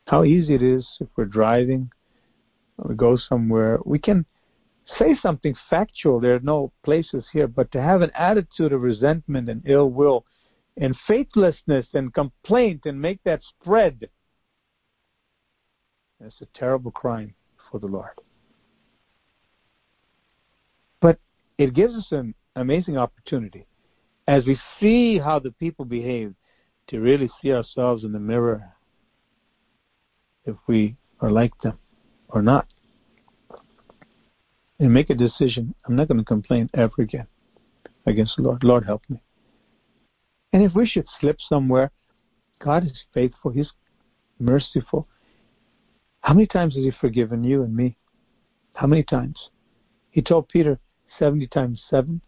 How 0.05 0.23
easy 0.23 0.53
it 0.53 0.61
is 0.61 0.87
if 0.99 1.07
we're 1.15 1.25
driving, 1.25 1.89
we 2.77 2.93
go 2.93 3.17
somewhere, 3.17 3.79
we 3.83 3.97
can 3.97 4.27
say 4.99 5.15
something 5.19 5.55
factual. 5.69 6.19
There 6.19 6.35
are 6.35 6.41
no 6.41 6.71
places 6.83 7.25
here, 7.33 7.47
but 7.47 7.71
to 7.71 7.81
have 7.81 8.03
an 8.03 8.11
attitude 8.13 8.73
of 8.73 8.81
resentment 8.81 9.49
and 9.49 9.63
ill 9.65 9.89
will 9.89 10.25
and 10.77 10.95
faithlessness 11.07 11.87
and 11.93 12.13
complaint 12.13 12.81
and 12.85 13.01
make 13.01 13.23
that 13.23 13.41
spread, 13.43 14.07
that's 16.19 16.41
a 16.41 16.47
terrible 16.53 16.91
crime 16.91 17.33
for 17.71 17.79
the 17.79 17.87
Lord. 17.87 18.11
But 21.01 21.17
it 21.57 21.73
gives 21.73 21.95
us 21.95 22.11
an 22.11 22.35
amazing 22.55 22.97
opportunity 22.97 23.65
as 24.27 24.45
we 24.45 24.59
see 24.79 25.19
how 25.19 25.39
the 25.39 25.51
people 25.51 25.85
behave 25.85 26.33
to 26.87 26.99
really 26.99 27.29
see 27.41 27.51
ourselves 27.51 28.03
in 28.03 28.11
the 28.11 28.19
mirror 28.19 28.63
if 30.45 30.55
we 30.67 30.95
are 31.21 31.31
like 31.31 31.53
them 31.61 31.77
or 32.29 32.41
not. 32.41 32.67
And 34.79 34.93
make 34.93 35.09
a 35.09 35.15
decision. 35.15 35.73
I'm 35.85 35.95
not 35.95 36.07
going 36.07 36.17
to 36.17 36.25
complain 36.25 36.69
ever 36.73 37.01
again 37.01 37.27
against 38.05 38.35
the 38.35 38.43
Lord. 38.43 38.63
Lord, 38.63 38.85
help 38.85 39.03
me. 39.09 39.21
And 40.51 40.63
if 40.63 40.73
we 40.75 40.85
should 40.85 41.07
slip 41.19 41.37
somewhere, 41.49 41.91
God 42.63 42.85
is 42.85 43.03
faithful. 43.13 43.51
He's 43.51 43.71
merciful. 44.39 45.07
How 46.21 46.33
many 46.33 46.47
times 46.47 46.75
has 46.75 46.83
He 46.83 46.91
forgiven 46.91 47.43
you 47.43 47.63
and 47.63 47.75
me? 47.75 47.97
How 48.73 48.87
many 48.87 49.03
times? 49.03 49.49
He 50.11 50.21
told 50.21 50.49
Peter, 50.49 50.79
70 51.19 51.47
times 51.47 51.81
7 51.89 52.21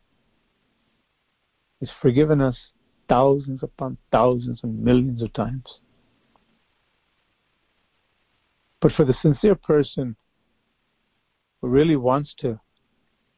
is 1.82 1.90
forgiven 2.02 2.42
us 2.42 2.58
thousands 3.08 3.64
upon 3.64 3.98
thousands 4.12 4.60
and 4.64 4.84
millions 4.84 5.22
of 5.22 5.32
times. 5.34 5.80
But 8.82 8.92
for 8.92 9.06
the 9.06 9.16
sincere 9.22 9.56
person 9.56 10.16
who 11.62 11.68
really 11.68 11.96
wants 11.96 12.34
to 12.40 12.60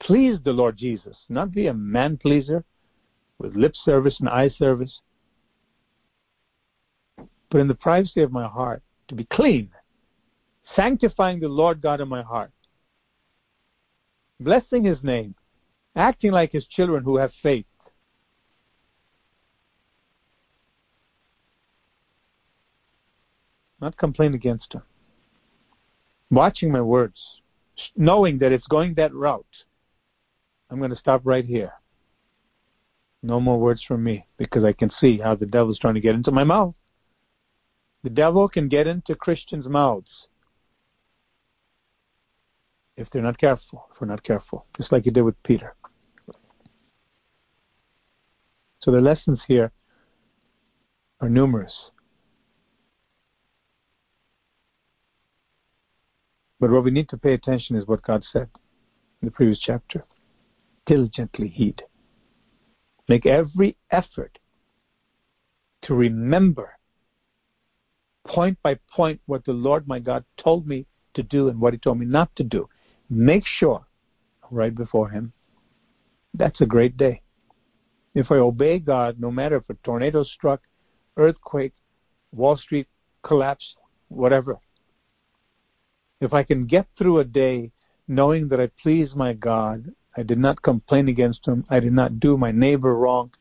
please 0.00 0.38
the 0.44 0.52
Lord 0.52 0.76
Jesus, 0.76 1.16
not 1.28 1.52
be 1.52 1.66
a 1.66 1.74
man 1.74 2.16
pleaser 2.16 2.64
with 3.38 3.56
lip 3.56 3.74
service 3.84 4.16
and 4.20 4.28
eye 4.28 4.50
service, 4.50 5.00
but 7.50 7.58
in 7.58 7.68
the 7.68 7.74
privacy 7.74 8.22
of 8.22 8.32
my 8.32 8.46
heart, 8.46 8.82
to 9.08 9.14
be 9.14 9.24
clean, 9.24 9.70
sanctifying 10.76 11.40
the 11.40 11.48
Lord 11.48 11.80
God 11.80 12.00
in 12.00 12.08
my 12.08 12.22
heart, 12.22 12.52
blessing 14.38 14.84
his 14.84 15.02
name, 15.02 15.34
acting 15.96 16.32
like 16.32 16.52
his 16.52 16.66
children 16.66 17.02
who 17.02 17.16
have 17.16 17.32
faith. 17.42 17.66
Not 23.80 23.96
complain 23.96 24.34
against 24.34 24.74
him. 24.74 24.82
Watching 26.30 26.70
my 26.70 26.80
words, 26.80 27.18
knowing 27.96 28.38
that 28.38 28.52
it's 28.52 28.66
going 28.66 28.94
that 28.94 29.14
route. 29.14 29.46
I'm 30.70 30.78
going 30.78 30.90
to 30.90 30.96
stop 30.96 31.22
right 31.24 31.44
here. 31.44 31.72
No 33.22 33.40
more 33.40 33.58
words 33.58 33.82
from 33.86 34.04
me 34.04 34.26
because 34.38 34.64
I 34.64 34.72
can 34.72 34.90
see 35.00 35.18
how 35.18 35.34
the 35.34 35.46
devil's 35.46 35.78
trying 35.78 35.94
to 35.94 36.00
get 36.00 36.14
into 36.14 36.30
my 36.30 36.44
mouth. 36.44 36.74
The 38.02 38.10
devil 38.10 38.48
can 38.48 38.68
get 38.68 38.86
into 38.86 39.14
Christians' 39.14 39.66
mouths 39.66 40.28
if 42.96 43.08
they're 43.10 43.22
not 43.22 43.38
careful, 43.38 43.88
if 43.92 44.00
we're 44.00 44.06
not 44.06 44.22
careful, 44.22 44.66
just 44.76 44.92
like 44.92 45.04
he 45.04 45.10
did 45.10 45.22
with 45.22 45.42
Peter. 45.42 45.74
So 48.80 48.90
the 48.90 49.00
lessons 49.00 49.40
here 49.46 49.72
are 51.20 51.28
numerous. 51.28 51.90
But 56.60 56.70
what 56.70 56.84
we 56.84 56.90
need 56.90 57.08
to 57.08 57.16
pay 57.16 57.32
attention 57.32 57.76
is 57.76 57.86
what 57.86 58.02
God 58.02 58.22
said 58.30 58.48
in 59.22 59.26
the 59.26 59.30
previous 59.30 59.58
chapter. 59.58 60.04
Diligently 60.86 61.48
heed. 61.48 61.82
Make 63.08 63.26
every 63.26 63.76
effort 63.90 64.38
to 65.82 65.94
remember 65.94 66.76
point 68.26 68.58
by 68.62 68.78
point 68.94 69.20
what 69.26 69.44
the 69.44 69.52
Lord 69.52 69.88
my 69.88 69.98
God 69.98 70.24
told 70.36 70.66
me 70.66 70.86
to 71.14 71.22
do 71.22 71.48
and 71.48 71.58
what 71.58 71.72
He 71.72 71.78
told 71.78 71.98
me 71.98 72.06
not 72.06 72.34
to 72.36 72.44
do. 72.44 72.68
Make 73.08 73.44
sure 73.46 73.84
right 74.50 74.74
before 74.74 75.08
Him. 75.08 75.32
That's 76.34 76.60
a 76.60 76.66
great 76.66 76.96
day. 76.96 77.22
If 78.14 78.30
I 78.30 78.36
obey 78.36 78.78
God, 78.78 79.18
no 79.18 79.30
matter 79.30 79.56
if 79.56 79.70
a 79.70 79.74
tornado 79.82 80.24
struck, 80.24 80.60
earthquake, 81.16 81.72
Wall 82.32 82.56
Street 82.56 82.86
collapse, 83.22 83.74
whatever, 84.08 84.58
if 86.20 86.32
I 86.32 86.42
can 86.42 86.66
get 86.66 86.86
through 86.96 87.18
a 87.18 87.24
day 87.24 87.72
knowing 88.06 88.48
that 88.48 88.60
I 88.60 88.70
please 88.82 89.14
my 89.14 89.32
God, 89.32 89.92
I 90.16 90.22
did 90.22 90.38
not 90.38 90.62
complain 90.62 91.08
against 91.08 91.46
Him, 91.46 91.64
I 91.70 91.80
did 91.80 91.92
not 91.92 92.20
do 92.20 92.36
my 92.36 92.50
neighbor 92.50 92.96
wrong, 92.96 93.32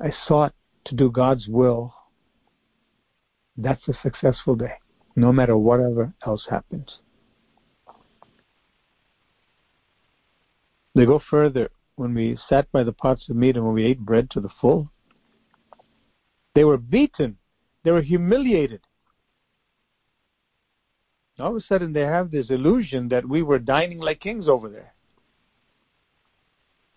I 0.00 0.12
sought 0.26 0.54
to 0.84 0.94
do 0.94 1.10
God's 1.10 1.48
will, 1.48 1.94
that's 3.56 3.86
a 3.88 3.94
successful 4.02 4.54
day, 4.54 4.74
no 5.16 5.32
matter 5.32 5.56
whatever 5.56 6.12
else 6.24 6.46
happens. 6.48 6.98
They 10.94 11.06
go 11.06 11.20
further 11.30 11.70
when 11.96 12.14
we 12.14 12.38
sat 12.48 12.70
by 12.72 12.82
the 12.82 12.92
pots 12.92 13.28
of 13.28 13.36
meat 13.36 13.56
and 13.56 13.64
when 13.64 13.74
we 13.74 13.84
ate 13.84 14.00
bread 14.00 14.30
to 14.30 14.40
the 14.40 14.48
full. 14.60 14.90
They 16.54 16.64
were 16.64 16.78
beaten. 16.78 17.38
They 17.84 17.90
were 17.90 18.02
humiliated. 18.02 18.80
All 21.40 21.50
of 21.50 21.56
a 21.56 21.66
sudden, 21.66 21.92
they 21.92 22.02
have 22.02 22.30
this 22.30 22.50
illusion 22.50 23.08
that 23.08 23.28
we 23.28 23.42
were 23.42 23.58
dining 23.58 23.98
like 23.98 24.20
kings 24.20 24.48
over 24.48 24.68
there. 24.68 24.92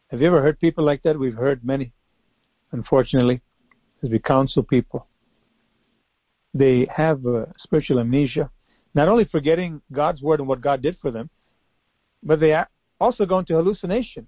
Have 0.09 0.21
you 0.21 0.27
ever 0.27 0.41
heard 0.41 0.59
people 0.59 0.83
like 0.83 1.01
that? 1.03 1.17
We've 1.17 1.33
heard 1.33 1.63
many, 1.63 1.91
unfortunately, 2.71 3.41
as 4.03 4.09
we 4.09 4.19
counsel 4.19 4.63
people. 4.63 5.07
They 6.53 6.87
have 6.95 7.21
spiritual 7.57 7.99
amnesia, 7.99 8.51
not 8.93 9.07
only 9.07 9.25
forgetting 9.25 9.81
God's 9.91 10.21
word 10.21 10.39
and 10.39 10.47
what 10.47 10.61
God 10.61 10.81
did 10.81 10.97
for 11.01 11.09
them, 11.09 11.29
but 12.21 12.39
they 12.39 12.55
also 12.99 13.25
go 13.25 13.39
into 13.39 13.55
hallucination 13.55 14.27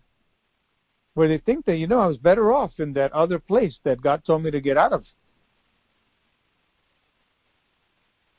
where 1.13 1.27
they 1.27 1.37
think 1.37 1.65
that, 1.65 1.77
you 1.77 1.87
know, 1.87 1.99
I 1.99 2.07
was 2.07 2.17
better 2.17 2.51
off 2.51 2.71
in 2.79 2.93
that 2.93 3.13
other 3.13 3.39
place 3.39 3.77
that 3.83 4.01
God 4.01 4.23
told 4.25 4.43
me 4.43 4.51
to 4.51 4.59
get 4.59 4.77
out 4.77 4.91
of. 4.91 5.05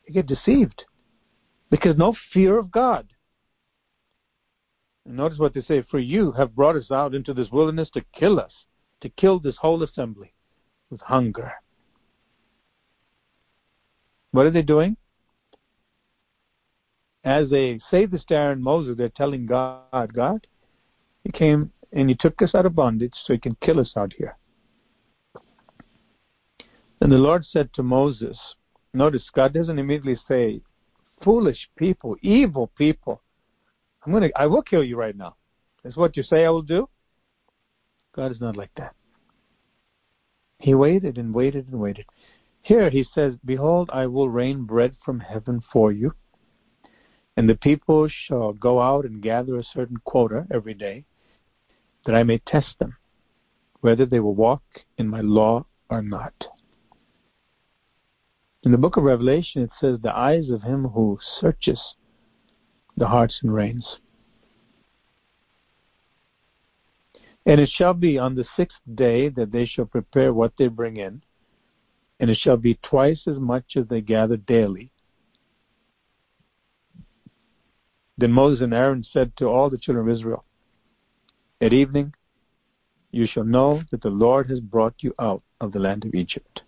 They 0.07 0.13
get 0.13 0.27
deceived 0.27 0.85
because 1.71 1.97
no 1.97 2.15
fear 2.33 2.59
of 2.59 2.71
God. 2.71 3.07
Notice 5.05 5.39
what 5.39 5.55
they 5.55 5.63
say, 5.63 5.83
for 5.89 5.99
you 5.99 6.33
have 6.33 6.57
brought 6.57 6.77
us 6.77 6.91
out 6.91 7.15
into 7.15 7.33
this 7.33 7.51
wilderness 7.51 7.89
to 7.95 8.05
kill 8.13 8.41
us, 8.41 8.53
to 9.01 9.09
kill 9.09 9.39
this 9.39 9.57
whole 9.57 9.83
assembly 9.83 10.33
with 10.91 11.01
hunger. 11.01 11.53
What 14.33 14.47
are 14.47 14.51
they 14.51 14.63
doing? 14.63 14.97
As 17.25 17.51
they 17.51 17.81
say 17.91 18.07
this 18.07 18.25
to 18.27 18.35
Aaron 18.35 18.63
Moses, 18.63 18.97
they're 18.97 19.09
telling 19.09 19.47
God, 19.47 20.13
God, 20.13 20.47
He 21.25 21.31
came 21.31 21.73
and 21.93 22.09
He 22.09 22.15
took 22.15 22.43
us 22.43 22.55
out 22.55 22.67
of 22.67 22.75
bondage 22.75 23.15
so 23.25 23.33
He 23.33 23.39
can 23.39 23.57
kill 23.63 23.81
us 23.81 23.93
out 23.97 24.13
here. 24.13 24.37
And 27.01 27.13
the 27.13 27.17
Lord 27.17 27.45
said 27.45 27.73
to 27.75 27.83
Moses, 27.83 28.39
notice 28.93 29.25
God 29.33 29.53
doesn't 29.53 29.79
immediately 29.79 30.19
say, 30.27 30.61
foolish 31.23 31.69
people, 31.77 32.17
evil 32.23 32.71
people. 32.79 33.23
I'm 34.05 34.13
gonna 34.13 34.31
I 34.37 34.47
will 34.47 34.63
kill 34.63 34.85
you 34.85 34.97
right 34.97 35.17
now. 35.17 35.37
Is 35.85 35.97
what 35.97 36.17
you 36.17 36.23
say 36.23 36.45
I 36.45 36.51
will 36.51 36.63
do? 36.63 36.89
God 38.15 38.33
is 38.33 38.41
not 38.41 38.57
like 38.57 38.71
that. 38.77 38.95
He 40.59 40.75
waited 40.75 41.19
and 41.19 41.35
waited 41.35 41.69
and 41.69 41.81
waited. 41.81 42.07
Here 42.63 42.91
he 42.91 43.05
says, 43.15 43.35
Behold, 43.45 43.91
I 43.93 44.07
will 44.07 44.29
rain 44.29 44.65
bread 44.65 44.97
from 45.05 45.21
heaven 45.21 45.63
for 45.73 45.93
you, 45.93 46.13
and 47.37 47.49
the 47.49 47.55
people 47.55 48.09
shall 48.09 48.53
go 48.53 48.81
out 48.81 49.05
and 49.05 49.23
gather 49.23 49.59
a 49.59 49.63
certain 49.63 49.99
quota 49.99 50.47
every 50.51 50.75
day, 50.75 51.05
that 52.05 52.15
I 52.15 52.23
may 52.23 52.39
test 52.39 52.79
them, 52.79 52.97
whether 53.81 54.07
they 54.07 54.21
will 54.21 54.35
walk 54.35 54.63
in 54.99 55.09
my 55.09 55.21
law 55.21 55.67
or 55.91 56.03
not. 56.03 56.33
In 58.67 58.73
the 58.73 58.79
book 58.79 58.97
of 58.97 59.05
Revelation, 59.05 59.63
it 59.63 59.71
says, 59.81 60.01
The 60.01 60.13
eyes 60.13 60.51
of 60.51 60.63
him 60.63 60.87
who 60.87 61.21
searches 61.41 61.81
the 62.97 63.07
hearts 63.07 63.39
and 63.41 63.55
reins. 63.55 63.99
And 67.47 67.61
it 67.61 67.69
shall 67.69 67.95
be 67.95 68.19
on 68.19 68.35
the 68.35 68.45
sixth 68.57 68.79
day 68.93 69.29
that 69.29 69.53
they 69.53 69.67
shall 69.67 69.85
prepare 69.85 70.35
what 70.35 70.53
they 70.59 70.67
bring 70.67 70.97
in, 70.97 71.23
and 72.19 72.29
it 72.29 72.39
shall 72.39 72.57
be 72.57 72.77
twice 72.83 73.21
as 73.29 73.39
much 73.39 73.77
as 73.77 73.87
they 73.87 74.01
gather 74.01 74.37
daily. 74.37 74.91
Then 78.19 78.33
Moses 78.33 78.65
and 78.65 78.75
Aaron 78.75 79.07
said 79.13 79.37
to 79.37 79.47
all 79.47 79.71
the 79.71 79.79
children 79.79 80.09
of 80.09 80.13
Israel, 80.13 80.45
at 81.61 81.73
evening, 81.73 82.15
you 83.13 83.29
shall 83.29 83.45
know 83.45 83.85
that 83.93 84.03
the 84.03 84.11
Lord 84.11 84.51
has 84.51 84.59
brought 84.59 85.05
you 85.05 85.15
out 85.21 85.45
of 85.61 85.71
the 85.71 85.79
land 85.79 86.05
of 86.05 86.17
Egypt. 86.17 86.63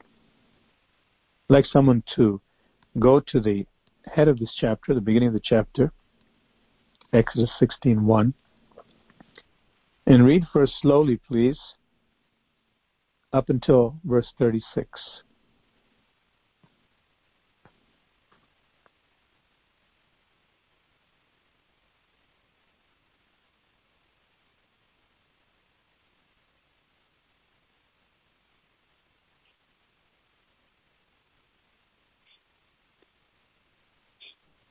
Like 1.48 1.64
someone 1.64 2.02
to 2.16 2.40
go 2.98 3.20
to 3.20 3.40
the 3.40 3.66
head 4.06 4.28
of 4.28 4.38
this 4.38 4.54
chapter, 4.58 4.94
the 4.94 5.00
beginning 5.00 5.28
of 5.28 5.34
the 5.34 5.40
chapter, 5.42 5.92
Exodus 7.12 7.50
16:1, 7.60 8.34
and 10.06 10.24
read 10.24 10.44
first 10.52 10.74
slowly, 10.80 11.16
please, 11.16 11.58
up 13.32 13.48
until 13.48 13.98
verse 14.04 14.32
36. 14.38 15.22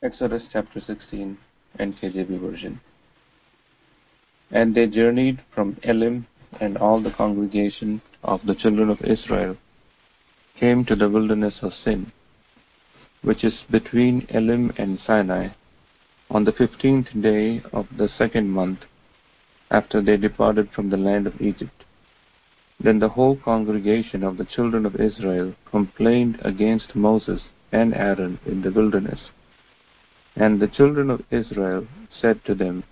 Exodus 0.04 0.44
chapter 0.54 0.80
16, 0.80 1.36
NKJV 1.80 2.40
version. 2.40 2.80
And 4.52 4.76
they 4.76 4.86
journeyed 4.86 5.42
from 5.56 5.76
Elim, 5.82 6.28
and 6.62 6.78
all 6.78 7.02
the 7.02 7.10
congregation 7.10 8.04
of 8.24 8.46
the 8.46 8.54
children 8.54 8.92
of 8.92 9.02
Israel 9.02 9.58
came 10.60 10.86
to 10.86 10.96
the 10.96 11.10
wilderness 11.10 11.56
of 11.64 11.74
Sin, 11.84 12.12
which 13.24 13.44
is 13.44 13.64
between 13.72 14.28
Elim 14.30 14.72
and 14.78 15.00
Sinai, 15.00 15.50
on 16.30 16.44
the 16.44 16.52
fifteenth 16.52 17.08
day 17.20 17.64
of 17.74 17.88
the 17.98 18.08
second 18.20 18.50
month 18.50 18.82
after 19.72 20.00
they 20.00 20.16
departed 20.16 20.70
from 20.76 20.92
the 20.92 20.98
land 20.98 21.26
of 21.26 21.42
Egypt. 21.42 21.86
Then 22.80 23.00
the 23.00 23.10
whole 23.10 23.36
congregation 23.36 24.24
of 24.24 24.38
the 24.38 24.46
children 24.46 24.86
of 24.86 24.98
Israel 24.98 25.56
complained 25.72 26.38
against 26.44 26.96
Moses 26.96 27.42
and 27.72 27.96
Aaron 27.96 28.40
in 28.46 28.62
the 28.62 28.72
wilderness 28.72 29.32
and 30.40 30.60
the 30.60 30.68
children 30.68 31.10
of 31.10 31.22
Israel 31.32 31.88
said 32.22 32.44
to 32.46 32.54
them, 32.54 32.84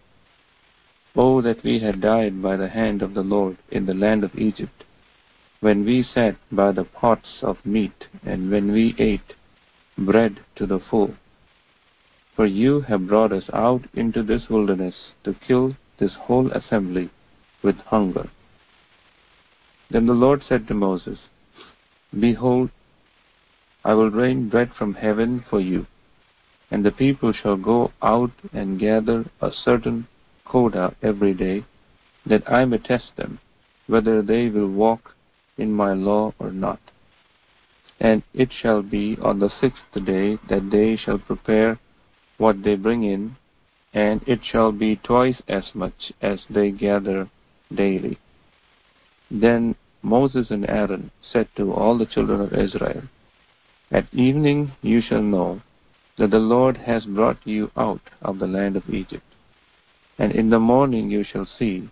Oh, 1.16 1.42
that 1.42 1.64
we 1.64 1.80
had 1.80 2.02
died 2.02 2.42
by 2.42 2.58
the 2.58 2.68
hand 2.68 3.02
of 3.02 3.14
the 3.14 3.22
Lord 3.22 3.58
in 3.70 3.86
the 3.86 3.94
land 3.94 4.24
of 4.24 4.36
Egypt, 4.36 4.84
when 5.62 5.86
we 5.86 6.04
sat 6.04 6.36
by 6.52 6.72
the 6.72 6.84
pots 6.84 7.38
of 7.44 7.64
meat, 7.64 8.08
and 8.26 8.52
when 8.52 8.72
we 8.72 8.96
ate 8.98 9.34
bread 9.98 10.40
to 10.56 10.66
the 10.66 10.80
full. 10.80 11.14
For 12.36 12.46
you 12.46 12.82
have 12.82 13.08
brought 13.08 13.32
us 13.32 13.50
out 13.54 13.84
into 13.94 14.24
this 14.24 14.50
wilderness 14.50 14.96
to 15.24 15.36
kill 15.48 15.78
this 16.00 16.14
whole 16.14 16.52
assembly 16.52 17.10
with 17.64 17.78
hunger. 17.78 18.30
Then 19.92 20.08
the 20.08 20.14
Lord 20.14 20.44
said 20.50 20.68
to 20.68 20.74
Moses, 20.74 21.20
Behold, 22.20 22.72
I 23.86 23.94
will 23.94 24.10
rain 24.10 24.50
bread 24.50 24.72
from 24.78 24.96
heaven 24.96 25.46
for 25.50 25.62
you 25.62 25.86
and 26.72 26.84
the 26.84 26.92
people 26.92 27.32
shall 27.32 27.58
go 27.58 27.92
out 28.02 28.32
and 28.54 28.80
gather 28.80 29.26
a 29.42 29.52
certain 29.52 30.08
quota 30.46 30.96
every 31.02 31.34
day, 31.34 31.66
that 32.26 32.50
I 32.52 32.66
may 32.66 32.78
test 32.78 33.12
them, 33.18 33.40
whether 33.88 34.22
they 34.22 34.50
will 34.50 34.70
walk 34.70 35.16
in 35.58 35.72
my 35.72 35.94
law 35.94 36.34
or 36.40 36.52
not. 36.52 36.80
And 38.00 38.24
it 38.34 38.50
shall 38.52 38.82
be 38.82 39.18
on 39.22 39.40
the 39.40 39.50
sixth 39.62 40.06
day 40.06 40.38
that 40.50 40.70
they 40.72 40.98
shall 40.98 41.20
prepare 41.20 41.80
what 42.38 42.64
they 42.64 42.76
bring 42.76 43.04
in, 43.04 43.36
and 43.94 44.22
it 44.28 44.40
shall 44.44 44.72
be 44.72 44.98
twice 44.98 45.42
as 45.48 45.64
much 45.74 46.12
as 46.22 46.40
they 46.50 46.72
gather 46.72 47.30
daily. 47.74 48.18
Then 49.32 49.76
Moses 50.02 50.48
and 50.50 50.70
Aaron 50.70 51.12
said 51.32 51.48
to 51.56 51.74
all 51.74 51.98
the 51.98 52.06
children 52.06 52.42
of 52.42 52.54
Israel, 52.54 53.04
At 53.92 54.14
evening 54.14 54.74
you 54.82 55.02
shall 55.02 55.24
know 55.24 55.62
that 56.18 56.32
the 56.32 56.40
Lord 56.40 56.78
has 56.78 57.06
brought 57.06 57.38
you 57.44 57.72
out 57.76 58.02
of 58.22 58.40
the 58.40 58.48
land 58.48 58.76
of 58.76 58.90
Egypt. 58.90 59.26
And 60.18 60.32
in 60.32 60.50
the 60.50 60.60
morning 60.60 61.10
you 61.10 61.24
shall 61.24 61.48
see 61.60 61.90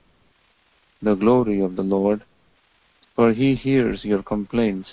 the 1.01 1.15
glory 1.15 1.61
of 1.61 1.75
the 1.75 1.83
Lord, 1.83 2.23
for 3.15 3.33
he 3.33 3.55
hears 3.55 4.05
your 4.05 4.23
complaints 4.23 4.89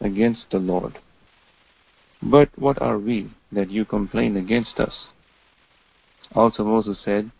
against 0.00 0.50
the 0.50 0.58
Lord. 0.58 0.98
But 2.22 2.50
what 2.58 2.80
are 2.82 2.98
we 2.98 3.30
that 3.52 3.70
you 3.70 3.84
complain 3.84 4.36
against 4.36 4.78
us? 4.78 4.94
Also 6.34 6.64
Moses 6.64 6.98
said, 7.04 7.30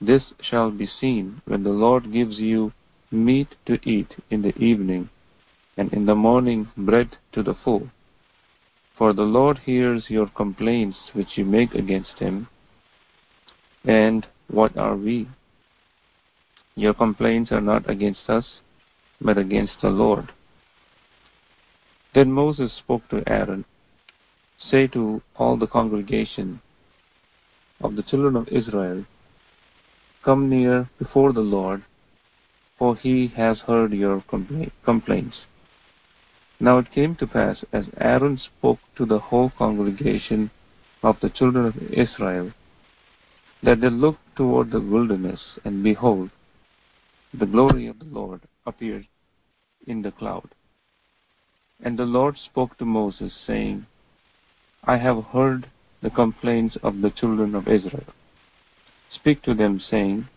This 0.00 0.22
shall 0.40 0.70
be 0.70 0.86
seen 0.86 1.40
when 1.46 1.62
the 1.62 1.70
Lord 1.70 2.12
gives 2.12 2.38
you 2.38 2.72
meat 3.10 3.54
to 3.66 3.78
eat 3.88 4.14
in 4.30 4.42
the 4.42 4.56
evening, 4.58 5.08
and 5.76 5.92
in 5.92 6.04
the 6.04 6.14
morning 6.14 6.68
bread 6.76 7.16
to 7.32 7.42
the 7.42 7.54
full. 7.54 7.88
For 8.96 9.12
the 9.12 9.22
Lord 9.22 9.58
hears 9.58 10.04
your 10.08 10.28
complaints 10.28 10.96
which 11.12 11.36
you 11.36 11.44
make 11.44 11.74
against 11.74 12.18
him. 12.18 12.48
And 13.84 14.26
what 14.48 14.76
are 14.76 14.96
we? 14.96 15.28
Your 16.76 16.94
complaints 16.94 17.50
are 17.52 17.60
not 17.60 17.88
against 17.90 18.28
us, 18.28 18.44
but 19.20 19.38
against 19.38 19.74
the 19.82 19.90
Lord. 19.90 20.32
Then 22.14 22.30
Moses 22.30 22.72
spoke 22.78 23.08
to 23.08 23.22
Aaron, 23.26 23.64
Say 24.70 24.86
to 24.88 25.20
all 25.36 25.56
the 25.56 25.66
congregation 25.66 26.60
of 27.80 27.96
the 27.96 28.02
children 28.02 28.36
of 28.36 28.48
Israel, 28.48 29.04
Come 30.24 30.48
near 30.48 30.88
before 30.98 31.32
the 31.32 31.40
Lord, 31.40 31.84
for 32.78 32.96
he 32.96 33.26
has 33.36 33.58
heard 33.60 33.92
your 33.92 34.22
complaints. 34.84 35.36
Now 36.64 36.78
it 36.78 36.90
came 36.92 37.14
to 37.16 37.26
pass, 37.26 37.62
as 37.74 37.84
Aaron 38.00 38.38
spoke 38.38 38.78
to 38.96 39.04
the 39.04 39.18
whole 39.18 39.50
congregation 39.50 40.50
of 41.02 41.20
the 41.20 41.28
children 41.28 41.66
of 41.66 41.76
Israel, 41.92 42.52
that 43.62 43.82
they 43.82 43.90
looked 43.90 44.34
toward 44.34 44.70
the 44.70 44.80
wilderness, 44.80 45.58
and 45.62 45.84
behold, 45.84 46.30
the 47.34 47.44
glory 47.44 47.86
of 47.86 47.98
the 47.98 48.06
Lord 48.06 48.40
appeared 48.64 49.06
in 49.86 50.00
the 50.00 50.10
cloud. 50.10 50.48
And 51.82 51.98
the 51.98 52.06
Lord 52.06 52.38
spoke 52.38 52.78
to 52.78 52.86
Moses, 52.86 53.34
saying, 53.46 53.84
I 54.84 54.96
have 54.96 55.22
heard 55.22 55.70
the 56.00 56.08
complaints 56.08 56.78
of 56.82 57.02
the 57.02 57.10
children 57.10 57.54
of 57.54 57.68
Israel. 57.68 58.14
Speak 59.10 59.42
to 59.42 59.52
them, 59.52 59.78
saying, 59.90 60.28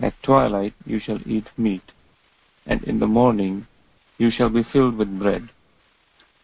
At 0.00 0.20
twilight 0.24 0.74
you 0.84 0.98
shall 0.98 1.20
eat 1.24 1.46
meat, 1.56 1.92
and 2.66 2.82
in 2.82 2.98
the 2.98 3.06
morning 3.06 3.68
you 4.18 4.30
shall 4.30 4.50
be 4.50 4.62
filled 4.72 4.96
with 4.96 5.18
bread. 5.18 5.48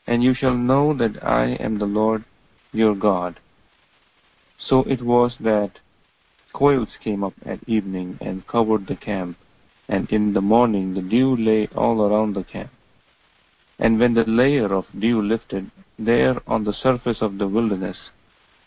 And 0.06 0.22
you 0.22 0.34
shall 0.34 0.54
know 0.54 0.94
that 0.94 1.22
I 1.22 1.52
am 1.54 1.78
the 1.78 1.86
Lord 1.86 2.24
your 2.72 2.94
God. 2.94 3.38
So 4.58 4.82
it 4.84 5.02
was 5.02 5.36
that 5.40 5.78
quails 6.52 6.88
came 7.02 7.24
up 7.24 7.34
at 7.44 7.68
evening 7.68 8.18
and 8.20 8.46
covered 8.46 8.86
the 8.86 8.96
camp, 8.96 9.36
and 9.88 10.10
in 10.10 10.32
the 10.32 10.40
morning 10.40 10.94
the 10.94 11.02
dew 11.02 11.36
lay 11.36 11.68
all 11.68 12.02
around 12.02 12.34
the 12.34 12.44
camp. 12.44 12.70
And 13.78 13.98
when 13.98 14.14
the 14.14 14.24
layer 14.24 14.72
of 14.74 14.84
dew 14.98 15.22
lifted, 15.22 15.70
there 15.98 16.40
on 16.46 16.64
the 16.64 16.72
surface 16.72 17.18
of 17.22 17.38
the 17.38 17.48
wilderness 17.48 17.96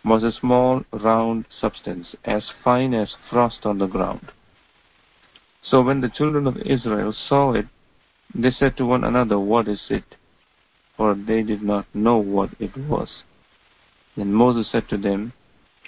was 0.04 0.24
a 0.24 0.32
small 0.32 0.84
round 0.92 1.46
substance, 1.62 2.16
as 2.26 2.44
fine 2.64 2.94
as 2.94 3.16
frost 3.30 3.66
on 3.66 3.78
the 3.78 3.88
ground. 3.88 4.32
So 5.62 5.82
when 5.82 6.02
the 6.02 6.10
children 6.10 6.46
of 6.48 6.58
Israel 6.58 7.14
saw 7.14 7.54
it, 7.54 7.68
they 8.36 8.52
said 8.52 8.78
to 8.78 8.86
one 8.86 9.04
another, 9.04 9.40
What 9.40 9.68
is 9.68 9.82
it? 9.90 10.16
For 10.98 11.16
they 11.16 11.44
did 11.44 11.62
not 11.62 11.86
know 11.94 12.18
what 12.18 12.50
it 12.60 12.76
was. 12.78 13.10
Then 14.16 14.34
Moses 14.34 14.72
said 14.72 14.88
to 14.90 14.98
them, 14.98 15.34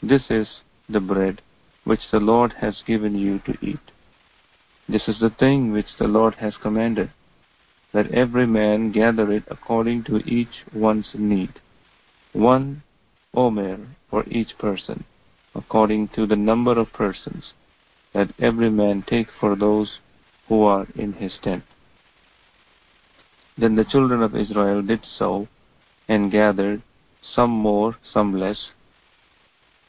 This 0.01 0.23
is 0.29 0.47
the 0.89 0.99
bread 0.99 1.41
which 1.83 2.01
the 2.11 2.19
Lord 2.19 2.53
has 2.53 2.83
given 2.85 3.17
you 3.17 3.39
to 3.39 3.57
eat. 3.61 3.79
This 4.87 5.07
is 5.07 5.19
the 5.19 5.31
thing 5.31 5.71
which 5.71 5.97
the 5.97 6.07
Lord 6.07 6.35
has 6.35 6.55
commanded, 6.57 7.11
that 7.93 8.11
every 8.11 8.45
man 8.45 8.91
gather 8.91 9.31
it 9.31 9.43
according 9.47 10.03
to 10.05 10.17
each 10.17 10.63
one's 10.73 11.09
need, 11.15 11.53
one 12.33 12.83
omer 13.33 13.79
for 14.09 14.23
each 14.27 14.57
person, 14.59 15.03
according 15.55 16.09
to 16.09 16.27
the 16.27 16.35
number 16.35 16.77
of 16.77 16.93
persons, 16.93 17.53
that 18.13 18.33
every 18.39 18.69
man 18.69 19.03
take 19.07 19.27
for 19.39 19.55
those 19.55 19.99
who 20.47 20.63
are 20.63 20.87
in 20.95 21.13
his 21.13 21.33
tent. 21.41 21.63
Then 23.57 23.75
the 23.75 23.85
children 23.85 24.21
of 24.21 24.35
Israel 24.35 24.81
did 24.81 25.05
so, 25.17 25.47
and 26.09 26.31
gathered, 26.31 26.81
some 27.21 27.51
more, 27.51 27.95
some 28.03 28.37
less. 28.37 28.71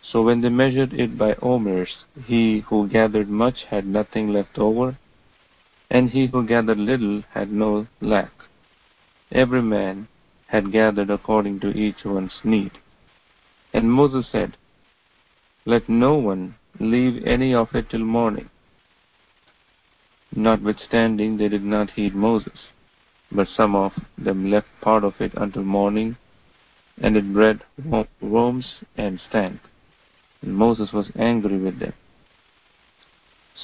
So 0.03 0.23
when 0.23 0.41
they 0.41 0.51
measured 0.51 0.93
it 0.93 1.19
by 1.19 1.35
omers, 1.43 2.05
he 2.27 2.61
who 2.69 2.89
gathered 2.89 3.29
much 3.29 3.64
had 3.64 3.85
nothing 3.85 4.33
left 4.33 4.57
over, 4.57 4.97
and 5.91 6.11
he 6.11 6.27
who 6.27 6.47
gathered 6.47 6.79
little 6.79 7.23
had 7.33 7.51
no 7.51 7.89
lack. 8.01 8.31
Every 9.33 9.62
man 9.62 10.07
had 10.47 10.71
gathered 10.71 11.11
according 11.11 11.59
to 11.61 11.71
each 11.71 12.05
one's 12.05 12.41
need. 12.45 12.71
And 13.73 13.91
Moses 13.91 14.29
said, 14.31 14.57
Let 15.64 15.89
no 15.89 16.14
one 16.14 16.55
leave 16.79 17.25
any 17.25 17.53
of 17.53 17.75
it 17.75 17.91
till 17.91 18.05
morning. 18.05 18.49
Notwithstanding, 20.35 21.37
they 21.37 21.49
did 21.49 21.64
not 21.64 21.91
heed 21.91 22.14
Moses 22.14 22.59
but 23.33 23.49
some 23.49 23.74
of 23.74 23.93
them 24.16 24.51
left 24.51 24.68
part 24.81 25.05
of 25.05 25.14
it 25.20 25.33
until 25.37 25.64
morning, 25.64 26.16
and 26.99 27.16
it 27.16 27.33
bred 27.33 27.62
worms 28.20 28.66
and 28.97 29.20
stank. 29.29 29.61
And 30.43 30.55
Moses 30.55 30.93
was 30.93 31.11
angry 31.16 31.59
with 31.59 31.79
them. 31.79 31.93